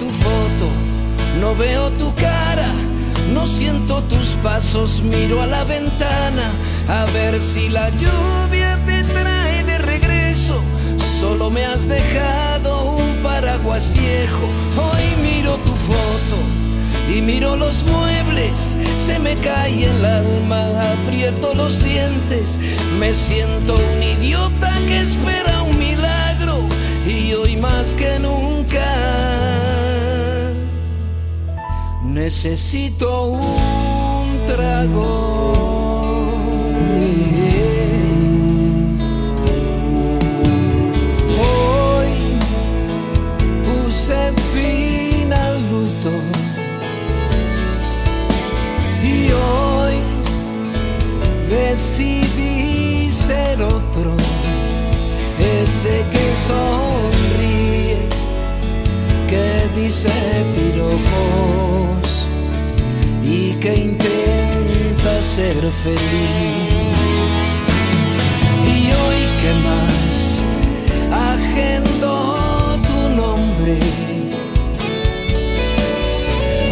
Tu 0.00 0.08
foto, 0.08 0.66
no 1.40 1.54
veo 1.54 1.90
tu 1.90 2.10
cara, 2.14 2.72
no 3.34 3.44
siento 3.44 4.02
tus 4.04 4.28
pasos, 4.42 5.02
miro 5.02 5.42
a 5.42 5.46
la 5.46 5.62
ventana 5.64 6.50
a 6.88 7.04
ver 7.12 7.38
si 7.38 7.68
la 7.68 7.90
lluvia 7.90 8.78
te 8.86 9.02
trae 9.02 9.62
de 9.64 9.76
regreso. 9.76 10.54
Solo 11.20 11.50
me 11.50 11.66
has 11.66 11.86
dejado 11.86 12.92
un 12.92 13.22
paraguas 13.22 13.92
viejo, 13.92 14.46
hoy 14.78 15.06
miro 15.22 15.56
tu 15.66 15.74
foto 15.90 16.36
y 17.14 17.20
miro 17.20 17.56
los 17.56 17.82
muebles, 17.82 18.76
se 18.96 19.18
me 19.18 19.34
cae 19.36 19.84
el 19.84 20.02
alma, 20.02 20.62
aprieto 20.94 21.52
los 21.54 21.84
dientes, 21.84 22.58
me 22.98 23.12
siento 23.12 23.74
un 23.74 24.02
idiota 24.02 24.72
que 24.86 25.00
espera 25.00 25.62
un 25.62 25.78
milagro 25.78 26.64
y 27.06 27.34
hoy 27.34 27.58
más 27.58 27.94
que 27.94 28.18
nunca 28.18 28.50
necesito 32.24 33.28
un 33.28 34.46
trago. 34.46 35.12
Hoy 41.40 42.12
puse 43.64 44.32
fin 44.52 45.32
al 45.32 45.56
luto 45.70 46.12
y 49.02 49.32
hoy 49.32 49.96
decidí 51.48 53.10
ser 53.10 53.62
otro, 53.62 54.12
ese 55.38 56.04
que 56.12 56.26
sonríe, 56.48 57.98
que 59.26 59.80
dice 59.80 60.10
piropos 60.54 62.09
que 63.60 63.74
intenta 63.74 65.20
ser 65.20 65.54
feliz. 65.84 67.46
Y 68.64 68.90
hoy 69.00 69.20
que 69.40 69.52
más 69.68 70.16
agendo 71.12 72.10
tu 72.88 72.98
nombre. 73.20 73.74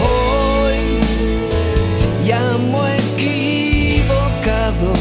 Hoy 0.09 0.78
llamo 2.27 2.81
equivocado 3.12 4.93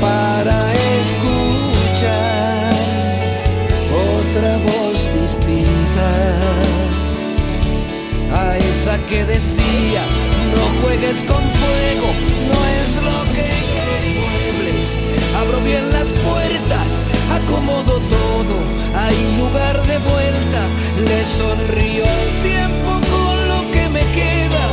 para 0.00 0.56
escuchar 1.02 2.72
otra 4.16 4.52
voz 4.68 4.98
distinta 5.20 6.08
a 8.32 8.56
esa 8.56 8.96
que 9.10 9.24
decía 9.26 10.02
juegues 10.82 11.22
con 11.22 11.42
fuego, 11.62 12.08
no 12.50 12.58
es 12.82 12.96
lo 12.96 13.18
que 13.34 13.48
los 13.88 14.04
muebles, 14.18 15.02
abro 15.40 15.60
bien 15.60 15.90
las 15.92 16.12
puertas, 16.12 17.08
acomodo 17.30 18.00
todo, 18.00 18.56
hay 18.94 19.16
lugar 19.38 19.80
de 19.86 19.98
vuelta, 19.98 20.62
le 21.06 21.24
sonrío 21.24 22.04
al 22.04 22.30
tiempo 22.42 22.90
con 23.14 23.48
lo 23.48 23.70
que 23.70 23.88
me 23.88 24.04
queda, 24.10 24.64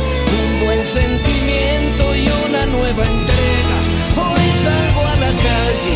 un 0.42 0.66
buen 0.66 0.84
sentimiento 0.84 2.02
y 2.14 2.26
una 2.48 2.66
nueva 2.66 3.04
entrega. 3.14 3.78
Hoy 4.26 4.46
salgo 4.64 5.02
a 5.06 5.16
la 5.24 5.32
calle, 5.48 5.94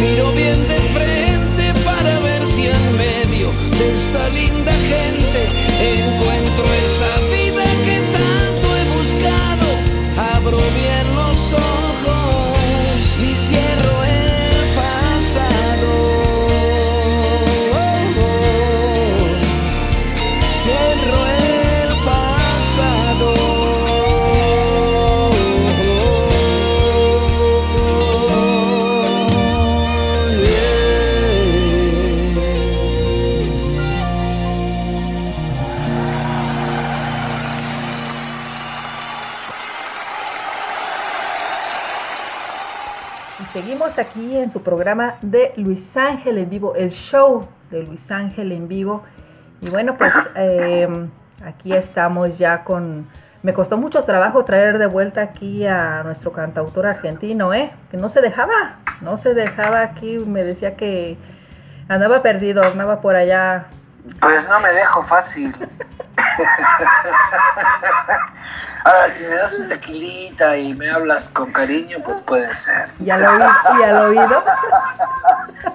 miro 0.00 0.32
bien 0.32 0.66
de 0.66 0.80
frente 0.96 1.64
para 1.84 2.18
ver 2.20 2.42
si 2.48 2.66
en 2.66 2.96
medio 2.96 3.52
de 3.78 3.94
esta 3.94 4.28
linda 4.30 4.72
gente 4.72 5.40
encuentro 5.80 6.64
esa 6.86 7.31
aquí 44.02 44.36
en 44.36 44.52
su 44.52 44.62
programa 44.62 45.14
de 45.22 45.52
Luis 45.56 45.96
Ángel 45.96 46.38
en 46.38 46.50
vivo, 46.50 46.74
el 46.74 46.90
show 46.90 47.48
de 47.70 47.84
Luis 47.84 48.10
Ángel 48.10 48.52
en 48.52 48.68
vivo. 48.68 49.02
Y 49.60 49.70
bueno, 49.70 49.96
pues 49.96 50.12
eh, 50.36 50.88
aquí 51.44 51.72
estamos 51.72 52.36
ya 52.38 52.64
con... 52.64 53.06
Me 53.42 53.54
costó 53.54 53.76
mucho 53.76 54.04
trabajo 54.04 54.44
traer 54.44 54.78
de 54.78 54.86
vuelta 54.86 55.20
aquí 55.20 55.66
a 55.66 56.02
nuestro 56.04 56.30
cantautor 56.30 56.86
argentino, 56.86 57.52
¿eh? 57.52 57.72
Que 57.90 57.96
no 57.96 58.08
se 58.08 58.20
dejaba, 58.20 58.78
no 59.00 59.16
se 59.16 59.34
dejaba 59.34 59.82
aquí, 59.82 60.18
me 60.18 60.44
decía 60.44 60.76
que 60.76 61.16
andaba 61.88 62.22
perdido, 62.22 62.62
andaba 62.62 63.00
por 63.00 63.16
allá. 63.16 63.66
Pues 64.20 64.48
no 64.48 64.60
me 64.60 64.72
dejo 64.72 65.02
fácil. 65.04 65.54
Ahora, 68.84 69.10
si 69.12 69.22
me 69.24 69.34
das 69.36 69.52
un 69.54 69.68
tequilita 69.68 70.56
y 70.56 70.74
me 70.74 70.90
hablas 70.90 71.28
con 71.28 71.52
cariño, 71.52 71.98
pues 72.04 72.20
puede 72.22 72.52
ser. 72.56 72.88
Y 72.98 73.10
al 73.10 73.24
oído, 73.24 73.46
y 73.78 73.82
al 73.84 73.96
oído. 74.06 74.42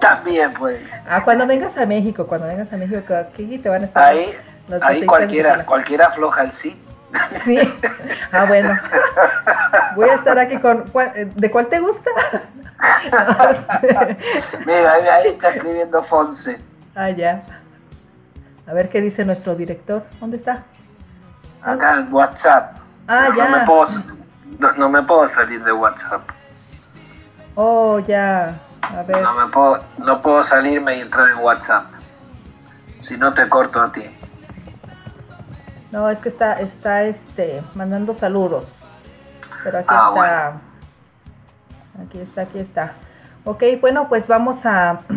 También 0.01 0.53
puede 0.53 0.85
ser. 0.87 0.99
Ah, 1.09 1.21
cuando 1.23 1.47
vengas 1.47 1.77
a 1.77 1.85
México, 1.85 2.27
cuando 2.27 2.47
vengas 2.47 2.71
a 2.73 2.77
México, 2.77 3.13
aquí 3.15 3.57
te 3.59 3.69
van 3.69 3.83
a 3.83 3.85
estar 3.85 4.03
Ahí, 4.03 4.37
ahí 4.81 5.05
cualquiera, 5.05 5.63
cualquiera 5.65 6.07
afloja 6.07 6.41
el 6.43 6.51
sí. 6.61 6.83
Sí. 7.45 7.57
Ah, 8.33 8.43
bueno. 8.45 8.77
Voy 9.95 10.09
a 10.09 10.15
estar 10.15 10.37
aquí 10.37 10.57
con. 10.57 10.83
¿cuál- 10.89 11.13
eh, 11.15 11.31
¿De 11.33 11.49
cuál 11.49 11.67
te 11.67 11.79
gusta? 11.79 12.09
Mira, 14.65 14.91
ahí, 14.93 15.07
ahí 15.07 15.27
está 15.29 15.49
escribiendo 15.51 16.03
Fonse. 16.03 16.59
Ah, 16.95 17.09
ya. 17.09 17.39
A 18.67 18.73
ver 18.73 18.89
qué 18.89 19.01
dice 19.01 19.23
nuestro 19.25 19.55
director. 19.55 20.03
¿Dónde 20.19 20.37
está? 20.37 20.63
Acá 21.61 21.99
en 21.99 22.13
WhatsApp. 22.13 22.77
Ah, 23.07 23.27
no, 23.29 23.35
ya. 23.35 23.49
No 23.49 23.57
me, 23.57 23.65
puedo, 23.65 23.89
no, 24.59 24.71
no 24.73 24.89
me 24.89 25.01
puedo 25.03 25.27
salir 25.29 25.63
de 25.63 25.71
WhatsApp. 25.71 26.21
Oh, 27.55 27.99
ya. 27.99 28.59
A 28.81 29.03
ver. 29.03 29.21
No 29.21 29.33
me 29.33 29.51
puedo, 29.51 29.83
no 29.97 30.21
puedo 30.21 30.45
salirme 30.47 30.97
y 30.97 31.01
entrar 31.01 31.29
en 31.29 31.37
WhatsApp. 31.39 31.85
Si 33.07 33.17
no 33.17 33.33
te 33.33 33.47
corto 33.47 33.81
a 33.81 33.91
ti. 33.91 34.03
No, 35.91 36.09
es 36.09 36.19
que 36.19 36.29
está, 36.29 36.59
está 36.59 37.03
este, 37.03 37.63
mandando 37.73 38.13
saludos. 38.15 38.65
Pero 39.63 39.79
aquí 39.79 39.87
Ah, 39.89 40.11
está. 40.13 42.03
Aquí 42.03 42.19
está, 42.19 42.41
aquí 42.41 42.59
está. 42.59 42.93
Ok, 43.45 43.63
bueno, 43.79 44.07
pues 44.09 44.27
vamos 44.27 44.57
a. 44.65 44.99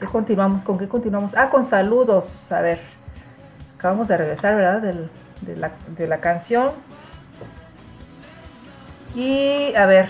¿Qué 0.00 0.06
continuamos? 0.06 0.64
¿Con 0.64 0.78
qué 0.78 0.88
continuamos? 0.88 1.32
Ah, 1.36 1.50
con 1.50 1.68
saludos. 1.68 2.26
A 2.50 2.60
ver. 2.60 2.80
Acabamos 3.78 4.08
de 4.08 4.16
regresar, 4.16 4.56
¿verdad? 4.56 4.80
Del- 4.82 5.10
de, 5.42 5.56
la, 5.56 5.70
de 5.88 6.06
la 6.06 6.18
canción. 6.18 6.70
Y 9.14 9.74
a 9.74 9.86
ver, 9.86 10.08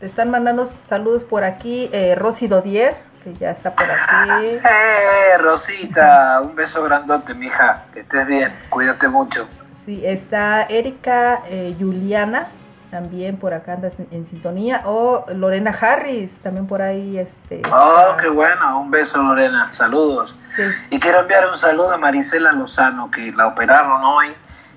te 0.00 0.06
están 0.06 0.30
mandando 0.30 0.70
saludos 0.88 1.24
por 1.24 1.44
aquí. 1.44 1.90
Eh, 1.92 2.14
Rosy 2.14 2.46
Dodier, 2.46 2.96
que 3.22 3.34
ya 3.34 3.50
está 3.50 3.74
por 3.74 3.84
aquí. 3.90 4.30
¡Eh, 4.64 5.38
Rosita! 5.38 6.40
Un 6.42 6.54
beso 6.54 6.82
grandote, 6.82 7.34
mija. 7.34 7.84
Que 7.92 8.00
estés 8.00 8.26
bien. 8.26 8.52
Cuídate 8.70 9.08
mucho. 9.08 9.46
Sí, 9.84 10.02
está 10.06 10.62
Erika 10.62 11.40
eh, 11.48 11.74
Juliana, 11.78 12.46
también 12.92 13.38
por 13.38 13.54
acá 13.54 13.72
andas 13.72 13.94
en, 14.10 14.26
sintonía. 14.26 14.82
O 14.84 15.24
Lorena 15.32 15.70
Harris, 15.70 16.38
también 16.40 16.68
por 16.68 16.82
ahí. 16.82 17.18
Este, 17.18 17.62
Oh, 17.72 18.16
qué 18.20 18.28
bueno. 18.28 18.80
Un 18.80 18.90
beso, 18.90 19.16
Lorena. 19.16 19.72
Saludos. 19.78 20.32
sí, 20.54 20.62
Y 20.90 21.00
quiero 21.00 21.20
enviar 21.20 21.50
un 21.50 21.58
saludo 21.58 21.92
a 21.92 21.96
Marisela 21.96 22.52
Lozano, 22.52 23.10
que 23.10 23.32
la 23.32 23.46
operaron 23.46 24.04
hoy 24.04 24.34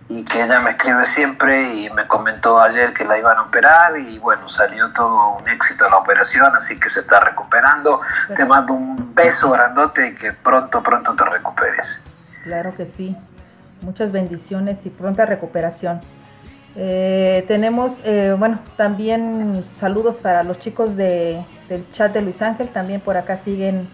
y 0.08 0.24
que 0.24 0.44
ella 0.44 0.62
me 0.62 0.72
escribe 0.72 1.06
siempre 1.08 1.74
y 1.74 1.90
me 1.90 2.08
comentó 2.08 2.62
ayer 2.62 2.94
que 2.94 3.04
la 3.04 3.18
iban 3.18 3.38
a 3.38 3.42
operar 3.42 3.98
y 4.00 4.18
bueno, 4.20 4.48
salió 4.50 4.88
todo 4.94 5.38
un 5.38 5.50
éxito 5.50 5.90
la 5.90 5.98
operación, 5.98 6.56
así 6.56 6.80
que 6.80 6.90
se 6.90 7.02
está 7.02 7.20
recuperando. 7.20 8.00
Te 8.34 8.46
mando 8.46 8.74
un 8.74 9.14
beso 9.14 9.52
grandote 9.52 10.08
y 10.08 10.16
que 10.16 10.32
pronto, 10.42 10.82
pronto 10.82 11.14
te 11.16 11.26
recuperes. 11.26 12.00
Claro 12.44 12.74
que 12.78 12.86
sí. 12.86 13.18
Muchas 13.82 14.14
bendiciones 14.14 14.86
y 14.86 14.90
pronta 14.90 15.26
recuperación. 15.26 16.00
Eh, 16.78 17.44
tenemos, 17.48 17.92
eh, 18.04 18.36
bueno, 18.38 18.60
también 18.76 19.64
saludos 19.80 20.16
para 20.18 20.44
los 20.44 20.60
chicos 20.60 20.96
de, 20.96 21.44
del 21.70 21.90
chat 21.94 22.14
de 22.14 22.22
Luis 22.22 22.42
Ángel, 22.42 22.68
también 22.70 23.02
por 23.02 23.18
acá 23.18 23.38
siguen 23.38 23.88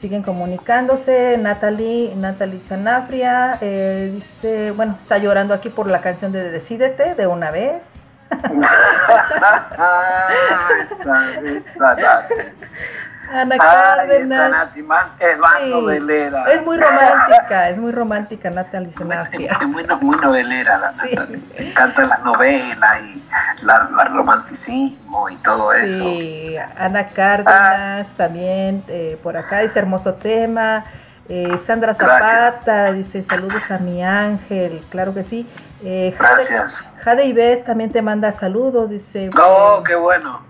siguen 0.00 0.22
comunicándose. 0.22 1.36
Natalie, 1.38 2.14
Natalie 2.16 2.60
Sanafria 2.68 3.58
eh, 3.60 4.12
dice, 4.14 4.70
bueno, 4.72 4.96
está 5.02 5.18
llorando 5.18 5.54
aquí 5.54 5.70
por 5.70 5.88
la 5.88 6.00
canción 6.00 6.32
de 6.32 6.50
Decídete 6.50 7.14
de 7.14 7.26
una 7.26 7.50
vez. 7.50 7.84
Ana 13.30 13.54
Ay, 13.54 13.58
esa 13.58 13.82
Cárdenas. 13.96 14.50
Nati 14.50 14.82
más 14.82 15.06
es 15.18 15.38
más 15.38 15.56
Sí, 15.62 15.70
novelera. 15.70 16.44
Es 16.50 16.64
muy 16.64 16.78
romántica, 16.78 17.68
es 17.70 17.76
muy 17.78 17.92
romántica 17.92 18.50
Natalie 18.50 18.90
Es 18.90 19.68
muy, 20.00 20.16
novelera 20.16 20.78
la 20.78 20.92
Sí. 20.92 21.14
Natalie. 21.14 21.40
Me 21.58 21.68
encantan 21.70 22.08
las 22.08 22.22
novelas 22.24 23.00
y 23.02 23.22
la, 23.62 23.88
la 23.96 24.04
romanticismo 24.04 25.28
y 25.30 25.36
todo 25.36 25.72
eso. 25.72 26.04
Sí, 26.04 26.56
Ana 26.78 27.06
Cárdenas 27.08 28.06
también, 28.16 28.82
eh, 28.88 29.18
por 29.22 29.36
acá 29.36 29.60
dice 29.60 29.78
hermoso 29.78 30.14
tema. 30.14 30.84
Eh, 31.28 31.58
Sandra 31.66 31.92
Zapata 31.92 32.92
dice 32.92 33.22
saludos 33.22 33.62
a 33.70 33.76
mi 33.78 34.02
ángel, 34.02 34.80
claro 34.90 35.12
que 35.12 35.24
sí. 35.24 35.46
Eh, 35.84 36.14
Jade, 36.18 36.46
Gracias. 36.48 36.74
Jade 37.04 37.24
Ivette 37.26 37.66
también 37.66 37.92
te 37.92 38.00
manda 38.00 38.32
saludos, 38.32 38.88
dice. 38.88 39.30
Oh, 39.38 39.82
qué 39.86 39.94
bueno. 39.94 40.47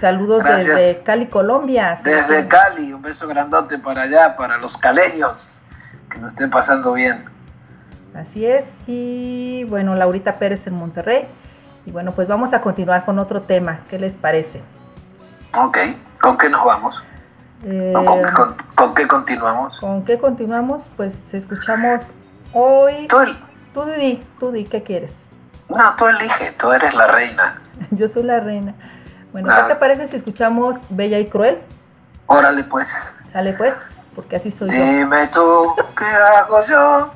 Saludos 0.00 0.42
Gracias. 0.44 0.66
desde 0.76 1.02
Cali, 1.02 1.26
Colombia. 1.26 1.98
Desde 2.04 2.46
Cali, 2.48 2.92
un 2.92 3.02
beso 3.02 3.26
grandote 3.26 3.78
para 3.78 4.02
allá, 4.02 4.36
para 4.36 4.56
los 4.58 4.76
caleños. 4.78 5.52
Que 6.10 6.18
nos 6.18 6.30
estén 6.32 6.50
pasando 6.50 6.92
bien. 6.92 7.24
Así 8.14 8.46
es. 8.46 8.64
Y 8.86 9.64
bueno, 9.64 9.94
Laurita 9.96 10.34
Pérez 10.36 10.66
en 10.68 10.74
Monterrey. 10.74 11.26
Y 11.86 11.90
bueno, 11.90 12.12
pues 12.12 12.28
vamos 12.28 12.52
a 12.54 12.60
continuar 12.60 13.04
con 13.04 13.18
otro 13.18 13.42
tema. 13.42 13.80
¿Qué 13.90 13.98
les 13.98 14.14
parece? 14.14 14.62
Ok, 15.56 15.76
¿con 16.20 16.38
qué 16.38 16.48
nos 16.48 16.64
vamos? 16.64 17.02
Eh, 17.64 17.92
¿O 17.96 18.04
¿Con, 18.04 18.22
con- 18.32 18.56
con 18.76 18.94
qué 18.94 19.08
continuamos? 19.08 19.78
¿Con 19.80 20.04
qué 20.04 20.18
continuamos? 20.18 20.82
Pues 20.96 21.14
escuchamos 21.32 22.00
hoy. 22.52 23.08
Tú, 23.08 23.18
el- 23.20 23.36
Tú 23.74 23.84
di, 23.86 24.22
tú 24.38 24.52
di, 24.52 24.64
¿qué 24.66 24.84
quieres? 24.84 25.10
no, 25.68 25.96
tú 25.96 26.06
elige, 26.06 26.52
tú 26.60 26.70
eres 26.70 26.94
la 26.94 27.08
reina. 27.08 27.60
Yo 27.90 28.08
soy 28.10 28.22
la 28.22 28.38
reina. 28.38 28.72
Bueno. 29.34 29.52
¿qué 29.52 29.62
te 29.64 29.74
parece 29.74 30.06
si 30.06 30.14
escuchamos 30.14 30.76
Bella 30.90 31.18
y 31.18 31.26
Cruel? 31.26 31.58
Órale 32.26 32.62
pues. 32.62 32.86
Sale 33.32 33.52
pues, 33.54 33.74
porque 34.14 34.36
así 34.36 34.52
soy 34.52 34.68
yo. 34.68 34.74
Dime 34.80 35.26
tú, 35.26 35.74
¿qué 35.98 36.04
hago 36.04 36.64
yo? 36.66 37.12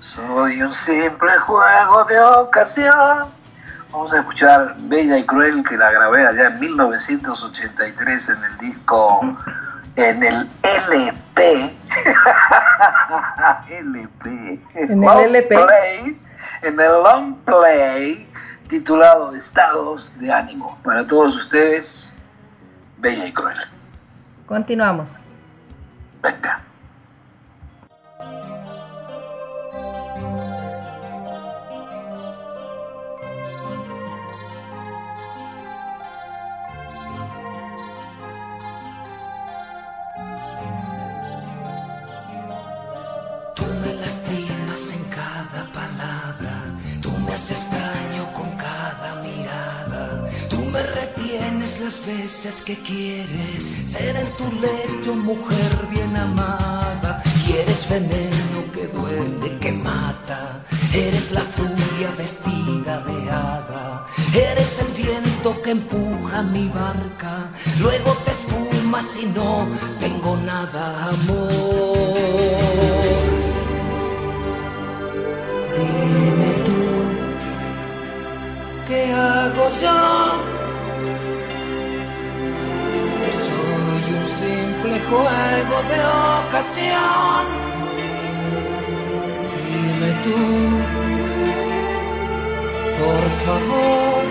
Soy 0.00 0.60
un 0.60 0.74
simple 0.74 1.30
juego 1.38 2.04
de 2.06 2.20
ocasión. 2.20 3.28
Vamos 3.92 4.12
a 4.14 4.18
escuchar 4.18 4.74
Bella 4.78 5.16
y 5.16 5.24
Cruel, 5.24 5.62
que 5.62 5.76
la 5.76 5.92
grabé 5.92 6.26
allá 6.26 6.48
en 6.48 6.58
1983 6.58 8.28
en 8.30 8.44
el 8.44 8.58
disco, 8.58 9.20
en 9.94 10.22
el 10.24 10.50
LP. 10.64 11.72
LP. 13.76 14.18
En 14.74 15.04
el 15.04 15.18
LP. 15.26 15.54
Play, 15.54 16.20
en 16.62 16.80
el 16.80 17.02
long 17.04 17.36
play 17.44 18.33
titulado 18.68 19.34
Estados 19.34 20.10
de 20.18 20.32
Ánimo. 20.32 20.78
Para 20.82 21.06
todos 21.06 21.36
ustedes, 21.36 22.08
Bella 22.98 23.26
y 23.26 23.32
Cruel. 23.32 23.58
Continuamos. 24.46 25.08
Venga. 26.22 26.62
Las 51.94 52.06
veces 52.06 52.62
que 52.62 52.76
quieres 52.78 53.64
ser 53.84 54.16
en 54.16 54.30
tu 54.36 54.44
lecho 54.60 55.14
mujer 55.14 55.72
bien 55.90 56.16
amada, 56.16 57.22
quieres 57.46 57.88
veneno 57.88 58.72
que 58.72 58.86
duele, 58.86 59.58
que 59.58 59.72
mata, 59.72 60.64
eres 60.92 61.32
la 61.32 61.42
furia 61.42 62.10
vestida 62.16 63.00
de 63.00 63.30
hada, 63.30 64.06
eres 64.34 64.80
el 64.80 65.04
viento 65.04 65.60
que 65.62 65.70
empuja 65.72 66.42
mi 66.42 66.68
barca, 66.68 67.50
luego 67.80 68.12
te 68.24 68.30
espumas 68.30 69.06
y 69.22 69.26
no 69.26 69.66
tengo 70.00 70.36
nada 70.38 71.10
amor. 71.10 72.28
Dime 75.76 76.52
tú, 76.64 76.82
¿qué 78.86 79.12
hago 79.12 79.70
yo? 79.82 80.53
Juego 85.08 85.76
de 85.90 85.98
ocasión. 86.48 87.44
Dime 89.56 90.10
tú, 90.24 90.40
por 93.02 93.24
favor, 93.44 94.22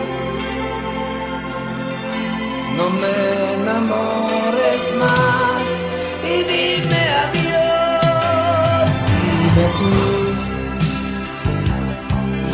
no 2.77 2.85
me 3.01 3.15
enamores 3.53 4.81
más 4.99 5.67
y 6.23 6.35
dime 6.51 7.01
adiós. 7.23 8.89
Dime 9.21 9.65
tú 9.77 10.33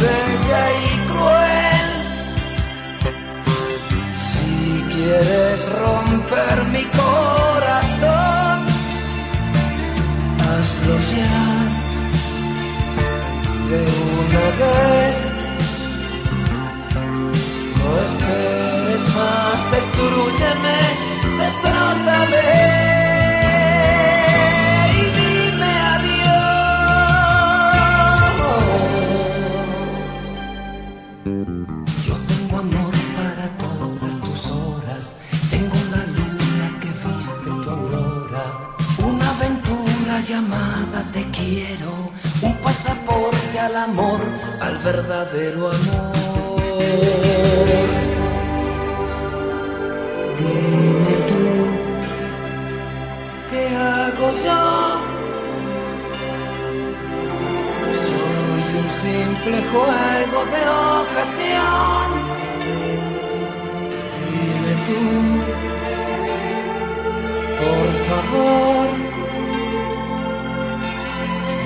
bella 0.01 0.63
y 0.85 0.89
cruel. 1.09 1.87
Si 4.17 4.83
quieres 4.93 5.59
romper 5.83 6.57
mi 6.73 6.83
de 13.69 13.81
una 14.21 14.45
vez. 14.61 15.15
No 17.77 17.89
esperes 18.05 19.01
más, 19.15 19.71
destruyeme, 19.71 20.79
destrozame. 21.37 22.98
Al 43.59 43.75
amor, 43.75 44.19
al 44.61 44.77
verdadero 44.77 45.69
amor. 45.69 46.19
Dime 50.39 51.15
tú, 51.29 51.45
¿qué 53.49 53.63
hago 53.75 54.27
yo? 54.45 54.63
Soy 58.05 58.63
un 58.81 58.89
simple 59.05 59.57
juego 59.71 60.39
de 60.53 60.61
ocasión. 61.03 62.07
Dime 64.19 64.73
tú, 64.87 65.03
por 67.61 67.87
favor, 68.07 68.87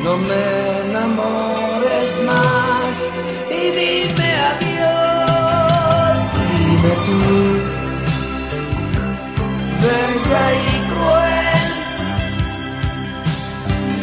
no 0.04 0.18
me 0.18 0.64
más 2.22 2.96
y 3.50 3.72
dime 3.80 4.30
adiós. 4.52 6.16
Dime 6.40 6.94
tú, 7.06 7.22
bella 9.84 10.46
y 10.54 10.74
cruel. 10.92 11.72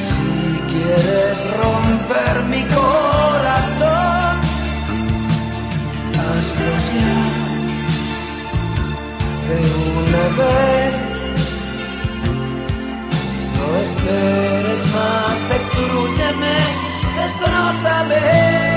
Si 0.07 0.33
quieres 0.73 1.39
romper 1.63 2.35
mi 2.53 2.63
corazón, 2.79 4.35
hazlo 6.23 6.73
ya 6.95 7.21
de 9.49 9.59
una 9.99 10.25
vez. 10.41 10.95
No 13.57 13.67
esperes 13.87 14.81
más, 14.95 15.37
destruyeme, 15.49 16.57
destrozame. 17.41 18.70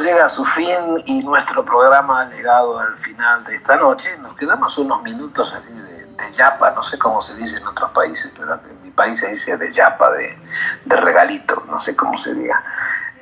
Llega 0.00 0.26
a 0.26 0.30
su 0.30 0.44
fin 0.46 1.02
y 1.06 1.22
nuestro 1.22 1.64
programa 1.64 2.22
ha 2.22 2.30
llegado 2.30 2.78
al 2.78 2.96
final 2.98 3.44
de 3.44 3.56
esta 3.56 3.76
noche. 3.76 4.16
Nos 4.18 4.34
quedamos 4.36 4.76
unos 4.78 5.02
minutos 5.02 5.52
así 5.52 5.72
de, 5.72 6.06
de 6.06 6.32
yapa, 6.32 6.70
no 6.72 6.82
sé 6.84 6.98
cómo 6.98 7.22
se 7.22 7.34
dice 7.34 7.56
en 7.56 7.66
otros 7.66 7.90
países, 7.90 8.32
pero 8.36 8.54
en 8.54 8.82
mi 8.82 8.90
país 8.90 9.18
se 9.20 9.28
dice 9.28 9.56
de 9.56 9.72
yapa, 9.72 10.10
de, 10.12 10.38
de 10.84 10.96
regalito, 10.96 11.62
no 11.68 11.80
sé 11.82 11.94
cómo 11.96 12.18
se 12.18 12.34
diga. 12.34 12.62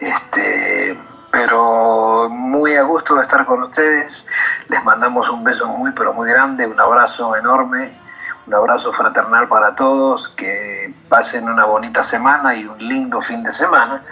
Este, 0.01 0.99
pero 1.31 2.29
muy 2.29 2.77
a 2.77 2.83
gusto 2.83 3.15
de 3.15 3.23
estar 3.23 3.45
con 3.47 3.63
ustedes. 3.63 4.25
Les 4.69 4.85
mandamos 4.85 5.29
un 5.31 5.43
beso 5.43 5.67
muy, 5.67 5.91
pero 5.93 6.13
muy 6.13 6.29
grande, 6.29 6.67
un 6.67 6.81
abrazo 6.81 7.35
enorme, 7.37 7.93
un 8.47 8.55
abrazo 8.55 8.93
fraternal 8.93 9.49
para 9.49 9.75
todos. 9.75 10.29
Que 10.37 10.95
pasen 11.09 11.49
una 11.49 11.65
bonita 11.65 12.05
semana 12.05 12.55
y 12.55 12.65
un 12.65 12.79
lindo 12.79 13.21
fin 13.23 13.43
de 13.43 13.53
semana. 13.53 14.03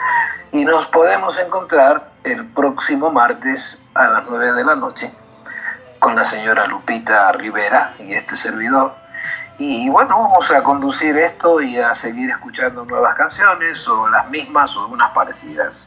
Y 0.52 0.64
nos 0.64 0.86
podemos 0.88 1.36
encontrar 1.38 2.10
el 2.24 2.44
próximo 2.46 3.10
martes 3.10 3.78
a 3.94 4.08
las 4.08 4.24
9 4.28 4.52
de 4.52 4.64
la 4.64 4.74
noche 4.74 5.12
con 6.00 6.16
la 6.16 6.28
señora 6.30 6.66
Lupita 6.66 7.30
Rivera 7.32 7.92
y 7.98 8.14
este 8.14 8.36
servidor. 8.36 8.94
Y 9.58 9.90
bueno, 9.90 10.18
vamos 10.18 10.50
a 10.50 10.62
conducir 10.62 11.16
esto 11.18 11.60
y 11.60 11.78
a 11.78 11.94
seguir 11.96 12.30
escuchando 12.30 12.84
nuevas 12.86 13.14
canciones 13.14 13.86
o 13.86 14.08
las 14.08 14.28
mismas 14.30 14.74
o 14.74 14.88
unas 14.88 15.10
parecidas. 15.10 15.86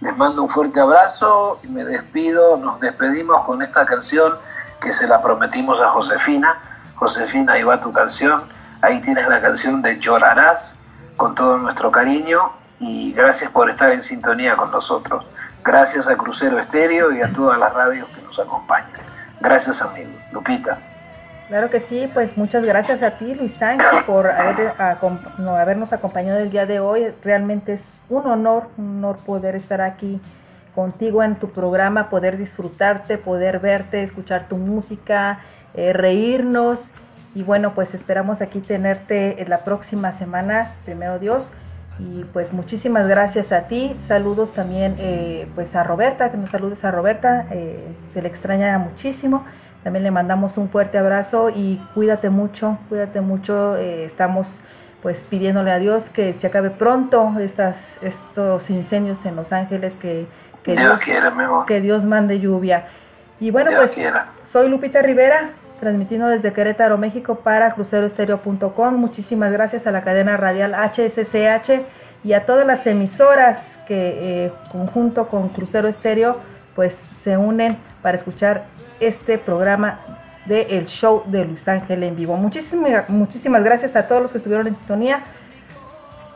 Les 0.00 0.16
mando 0.16 0.42
un 0.42 0.48
fuerte 0.48 0.80
abrazo 0.80 1.56
y 1.62 1.68
me 1.68 1.84
despido, 1.84 2.56
nos 2.56 2.80
despedimos 2.80 3.44
con 3.44 3.62
esta 3.62 3.86
canción 3.86 4.32
que 4.80 4.92
se 4.94 5.06
la 5.06 5.22
prometimos 5.22 5.80
a 5.80 5.90
Josefina. 5.90 6.58
Josefina, 7.04 7.52
ahí 7.52 7.62
va 7.62 7.80
tu 7.80 7.92
canción. 7.92 8.42
Ahí 8.80 9.00
tienes 9.02 9.28
la 9.28 9.40
canción 9.40 9.82
de 9.82 9.98
Llorarás 9.98 10.72
con 11.16 11.34
todo 11.34 11.58
nuestro 11.58 11.90
cariño 11.90 12.40
y 12.80 13.12
gracias 13.12 13.50
por 13.50 13.68
estar 13.68 13.92
en 13.92 14.02
sintonía 14.02 14.56
con 14.56 14.70
nosotros. 14.70 15.26
Gracias 15.62 16.06
a 16.06 16.16
Crucero 16.16 16.58
Estéreo 16.58 17.12
y 17.12 17.20
a 17.20 17.28
todas 17.28 17.58
las 17.58 17.72
radios 17.74 18.08
que 18.08 18.22
nos 18.22 18.38
acompañan. 18.38 18.90
Gracias 19.40 19.80
amigos. 19.82 20.14
Lupita. 20.32 20.78
Claro 21.48 21.68
que 21.68 21.80
sí, 21.80 22.08
pues 22.14 22.38
muchas 22.38 22.64
gracias 22.64 23.02
a 23.02 23.10
ti, 23.18 23.34
Luis 23.34 23.60
Ángel, 23.60 24.02
por 24.06 24.30
no, 25.38 25.56
habernos 25.56 25.92
acompañado 25.92 26.38
el 26.38 26.50
día 26.50 26.64
de 26.64 26.80
hoy. 26.80 27.12
Realmente 27.22 27.74
es 27.74 27.82
un 28.08 28.26
honor, 28.26 28.68
un 28.78 28.96
honor 28.96 29.18
poder 29.26 29.54
estar 29.54 29.82
aquí 29.82 30.22
contigo 30.74 31.22
en 31.22 31.36
tu 31.36 31.50
programa, 31.50 32.08
poder 32.08 32.38
disfrutarte, 32.38 33.18
poder 33.18 33.60
verte, 33.60 34.02
escuchar 34.02 34.48
tu 34.48 34.56
música, 34.56 35.40
eh, 35.74 35.92
reírnos. 35.92 36.78
Y 37.34 37.42
bueno, 37.42 37.74
pues 37.74 37.94
esperamos 37.94 38.40
aquí 38.40 38.60
tenerte 38.60 39.42
en 39.42 39.50
la 39.50 39.58
próxima 39.64 40.12
semana, 40.12 40.72
primero 40.84 41.18
Dios. 41.18 41.42
Y 41.98 42.24
pues 42.32 42.52
muchísimas 42.52 43.06
gracias 43.08 43.52
a 43.52 43.68
ti. 43.68 43.96
Saludos 44.06 44.52
también 44.52 44.96
eh, 44.98 45.46
pues 45.54 45.74
a 45.74 45.82
Roberta, 45.84 46.30
que 46.30 46.36
nos 46.36 46.50
saludes 46.50 46.84
a 46.84 46.90
Roberta. 46.90 47.46
eh, 47.50 47.84
se 48.12 48.22
le 48.22 48.28
extraña 48.28 48.78
muchísimo. 48.78 49.44
También 49.82 50.02
le 50.02 50.10
mandamos 50.10 50.56
un 50.56 50.70
fuerte 50.70 50.96
abrazo 50.98 51.50
y 51.50 51.76
cuídate 51.94 52.30
mucho, 52.30 52.78
cuídate 52.88 53.20
mucho. 53.20 53.76
eh, 53.76 54.04
estamos 54.06 54.46
pues 55.02 55.22
pidiéndole 55.28 55.70
a 55.70 55.78
Dios 55.78 56.02
que 56.14 56.32
se 56.32 56.46
acabe 56.46 56.70
pronto 56.70 57.34
estas, 57.38 57.76
estos 58.00 58.70
incendios 58.70 59.24
en 59.26 59.36
Los 59.36 59.52
Ángeles, 59.52 59.92
que, 60.00 60.26
que, 60.62 60.74
Dios 60.74 60.98
quiera, 61.00 61.30
que 61.66 61.80
Dios 61.82 62.02
mande 62.04 62.40
lluvia. 62.40 62.86
Y 63.38 63.50
bueno, 63.50 63.68
Dios 63.68 63.82
pues 63.82 63.90
quiera. 63.92 64.28
soy 64.50 64.70
Lupita 64.70 65.02
Rivera, 65.02 65.50
transmitiendo 65.80 66.28
desde 66.28 66.52
Querétaro, 66.52 66.98
México 66.98 67.36
para 67.36 67.74
cruceroestereo.com. 67.74 68.94
Muchísimas 68.94 69.52
gracias 69.52 69.86
a 69.86 69.90
la 69.90 70.02
cadena 70.02 70.36
radial 70.36 70.74
HSCH 70.74 71.82
y 72.24 72.32
a 72.32 72.46
todas 72.46 72.66
las 72.66 72.86
emisoras 72.86 73.62
que 73.86 74.46
eh, 74.46 74.52
conjunto 74.72 75.28
con 75.28 75.48
Crucero 75.50 75.88
Estéreo 75.88 76.36
pues 76.74 76.94
se 77.22 77.36
unen 77.36 77.78
para 78.02 78.16
escuchar 78.16 78.64
este 79.00 79.38
programa 79.38 80.00
de 80.46 80.62
El 80.78 80.86
Show 80.86 81.22
de 81.26 81.44
Luis 81.44 81.66
Ángel 81.68 82.02
en 82.02 82.16
vivo. 82.16 82.36
Muchísimas, 82.36 83.08
muchísimas 83.08 83.62
gracias 83.62 83.96
a 83.96 84.06
todos 84.06 84.22
los 84.22 84.30
que 84.32 84.38
estuvieron 84.38 84.66
en 84.66 84.76
sintonía. 84.76 85.22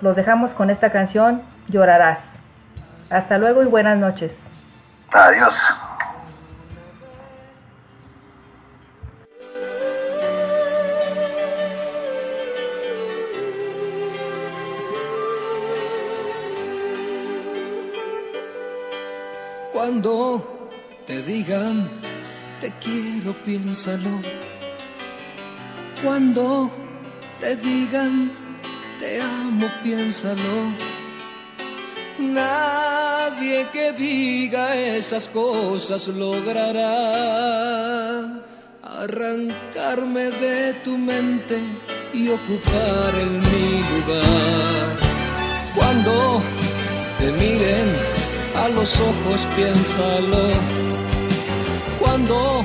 Los 0.01 0.16
dejamos 0.16 0.52
con 0.52 0.70
esta 0.70 0.90
canción, 0.90 1.43
Llorarás. 1.69 2.20
Hasta 3.10 3.39
luego 3.39 3.62
y 3.62 3.66
buenas 3.66 3.98
noches. 3.98 4.35
Adiós. 5.12 5.55
Cuando 19.79 20.43
te 21.07 21.23
digan 21.23 21.89
te 22.59 22.73
quiero, 22.81 23.33
piénsalo. 23.45 24.21
Cuando 26.03 26.69
te 27.39 27.55
digan 27.55 28.33
te 28.99 29.21
amo, 29.21 29.69
piénsalo. 29.85 30.75
Nadie 32.19 33.69
que 33.73 33.93
diga 33.93 34.75
esas 34.75 35.29
cosas 35.29 36.09
logrará 36.09 36.83
arrancarme 38.83 40.33
de 40.43 40.75
tu 40.83 40.99
mente 40.99 41.57
y 42.13 42.31
ocupar 42.31 43.15
en 43.15 43.39
mi 43.39 43.85
lugar. 43.93 44.97
Cuando 45.73 46.43
te 47.21 47.31
miren 47.31 48.18
los 48.74 49.01
ojos, 49.01 49.49
piénsalo. 49.57 50.49
Cuando 51.99 52.65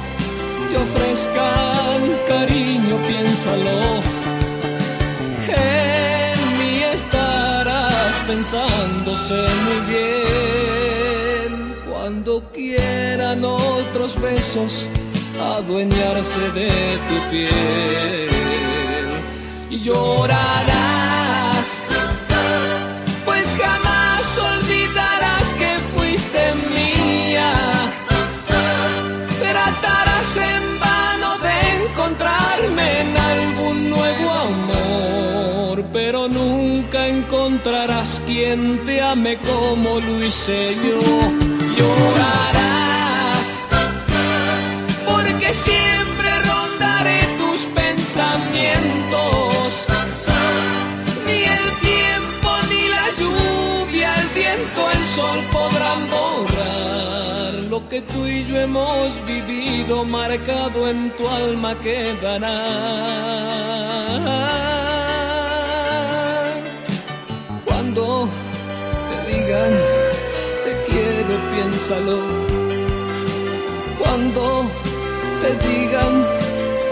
te 0.70 0.78
ofrezcan 0.78 2.02
cariño, 2.28 2.98
piénsalo. 3.08 4.02
En 5.48 6.58
mí 6.60 6.84
estarás 6.84 8.16
pensándose 8.28 9.36
muy 9.66 9.80
bien. 9.94 11.76
Cuando 11.90 12.44
quieran 12.52 13.44
otros 13.46 14.20
besos 14.22 14.90
adueñarse 15.40 16.42
de 16.52 16.70
tu 17.08 17.30
piel. 17.30 18.30
Y 19.70 19.80
llorarás, 19.80 21.43
encontrarás 37.64 38.22
quien 38.26 38.84
te 38.86 39.02
ame 39.02 39.38
como 39.38 40.02
yo. 40.02 41.00
Llorarás, 41.78 43.64
porque 45.08 45.54
siempre 45.54 46.42
rondaré 46.42 47.22
tus 47.38 47.62
pensamientos. 47.68 49.88
Ni 51.26 51.44
el 51.44 51.80
tiempo, 51.80 52.50
ni 52.70 52.90
la 52.90 53.10
lluvia, 53.18 54.14
el 54.16 54.28
viento, 54.36 54.92
el 54.92 55.06
sol 55.06 55.40
podrán 55.54 56.10
borrar 56.10 57.54
lo 57.70 57.88
que 57.88 58.02
tú 58.02 58.28
y 58.28 58.46
yo 58.46 58.60
hemos 58.60 59.26
vivido, 59.26 60.04
marcado 60.04 60.90
en 60.90 61.16
tu 61.16 61.30
alma 61.30 61.80
quedará. 61.80 63.24
Te 70.64 70.72
quiero, 70.86 71.34
piénsalo. 71.52 72.20
Cuando 74.00 74.44
te 75.42 75.50
digan 75.68 76.16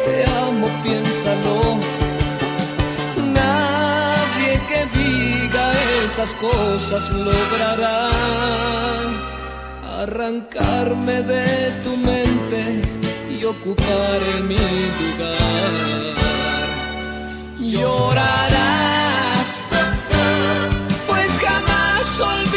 te 0.05 0.25
amo, 0.47 0.67
piénsalo. 0.83 1.57
Nadie 3.39 4.53
que 4.69 4.81
diga 4.97 5.65
esas 6.05 6.33
cosas 6.35 7.09
logrará 7.11 8.09
arrancarme 10.01 11.21
de 11.21 11.71
tu 11.83 11.95
mente 11.95 12.81
y 13.29 13.43
ocupar 13.43 14.19
en 14.35 14.47
mi 14.47 14.67
lugar. 14.99 15.71
Llorarás, 17.59 19.49
pues 21.07 21.39
jamás 21.39 22.19
olvidarás 22.19 22.50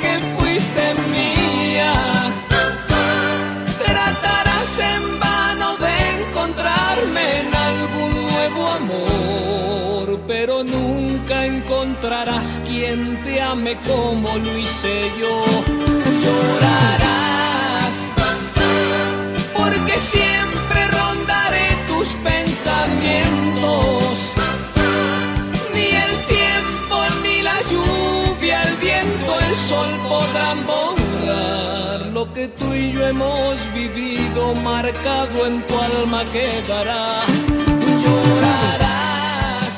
que 0.00 0.18
fuiste 0.36 0.94
mía. 1.10 1.94
Tratarás 3.84 4.78
en 4.78 5.18
vano 5.18 5.76
de 5.76 6.20
encontrarme 6.20 7.40
en 7.40 7.54
algún 7.54 8.28
nuevo 8.28 8.68
amor, 8.68 10.20
pero 10.26 10.64
nunca 10.64 11.00
nunca 11.20 11.44
encontrarás 11.44 12.62
quien 12.66 13.20
te 13.22 13.40
ame 13.40 13.76
como 13.86 14.36
lo 14.38 14.58
hice 14.58 15.10
yo. 15.20 15.44
Llorarás 16.22 18.08
porque 19.56 19.96
siempre 19.98 20.88
rondaré 20.88 21.68
tus 21.88 22.08
pensamientos. 22.24 24.32
El 29.50 29.56
sol 29.56 29.88
podrán 30.08 30.58
borrar 30.64 32.06
lo 32.14 32.32
que 32.32 32.46
tú 32.48 32.72
y 32.72 32.92
yo 32.92 33.06
hemos 33.06 33.56
vivido, 33.74 34.54
marcado 34.54 35.46
en 35.46 35.60
tu 35.66 35.76
alma 35.76 36.24
quedará. 36.32 37.22
Llorarás, 38.02 39.76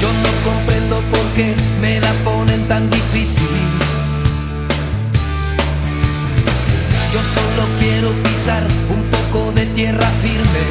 Yo 0.00 0.08
no 0.24 0.30
comprendo 0.44 0.96
por 1.10 1.26
qué 1.34 1.73
me 1.84 2.00
la 2.00 2.12
ponen 2.24 2.62
tan 2.66 2.88
difícil. 2.88 3.54
Yo 7.12 7.20
solo 7.36 7.62
quiero 7.78 8.08
pisar 8.24 8.64
un 8.94 9.02
poco 9.14 9.52
de 9.52 9.66
tierra 9.78 10.08
firme. 10.22 10.64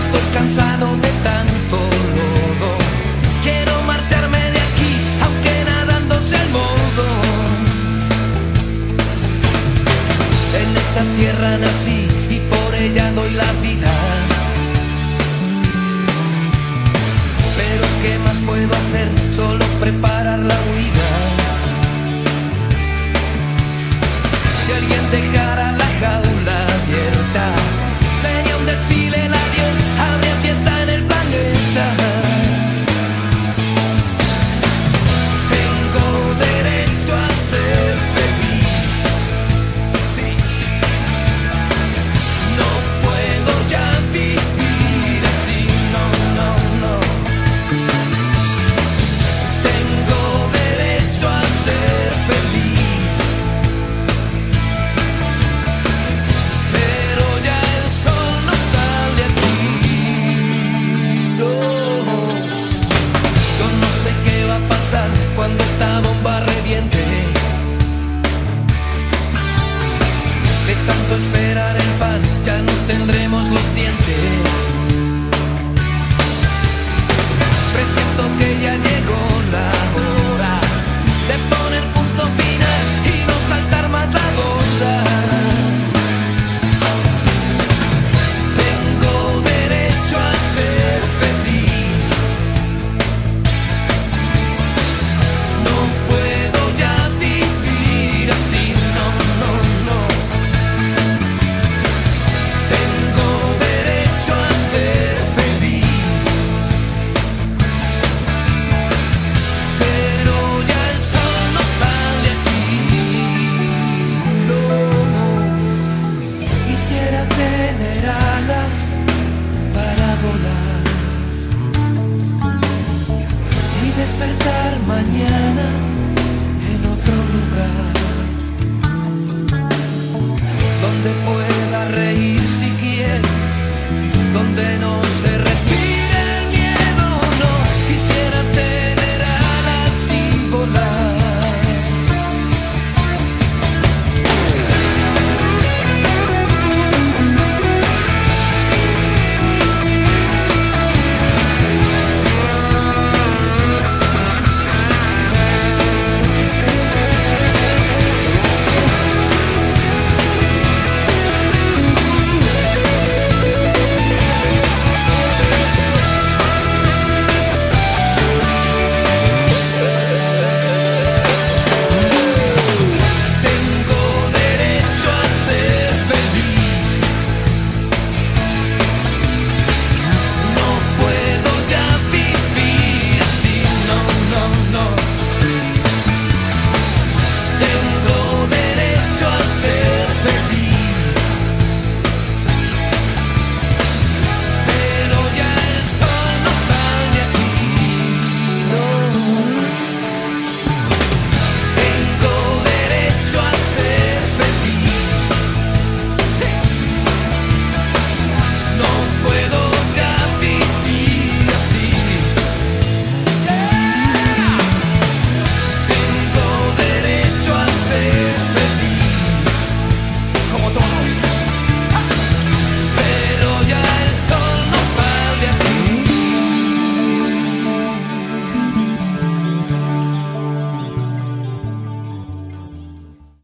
Estoy 0.00 0.26
cansado 0.34 0.86
de 1.04 1.12
tanto 1.28 1.78
lodo. 2.16 2.70
Quiero 3.42 3.74
marcharme 3.90 4.42
de 4.54 4.60
aquí, 4.68 4.92
aunque 5.24 5.54
nadando 5.70 6.14
sea 6.28 6.42
el 6.46 6.50
modo. 6.60 7.04
En 10.60 10.68
esta 10.84 11.02
tierra 11.18 11.50
nací 11.64 12.00
y 12.36 12.38
por 12.50 12.74
ella 12.74 13.10
doy 13.12 13.30
la 13.30 13.50
vida. 13.66 14.35
¿Qué 18.06 18.18
más 18.20 18.38
puedo 18.46 18.72
hacer? 18.72 19.08
Solo 19.32 19.64
preparar 19.80 20.38
la 20.38 20.58
huida. 20.68 21.10
Si 24.62 24.72
alguien 24.80 25.04
dejara 25.10 25.72
la 25.72 25.88
jaula 26.00 26.56
abierta, 26.78 27.44
sería 28.22 28.56
un 28.56 28.66
desfile 28.66 29.18
el 29.26 29.34
adiós, 29.44 29.75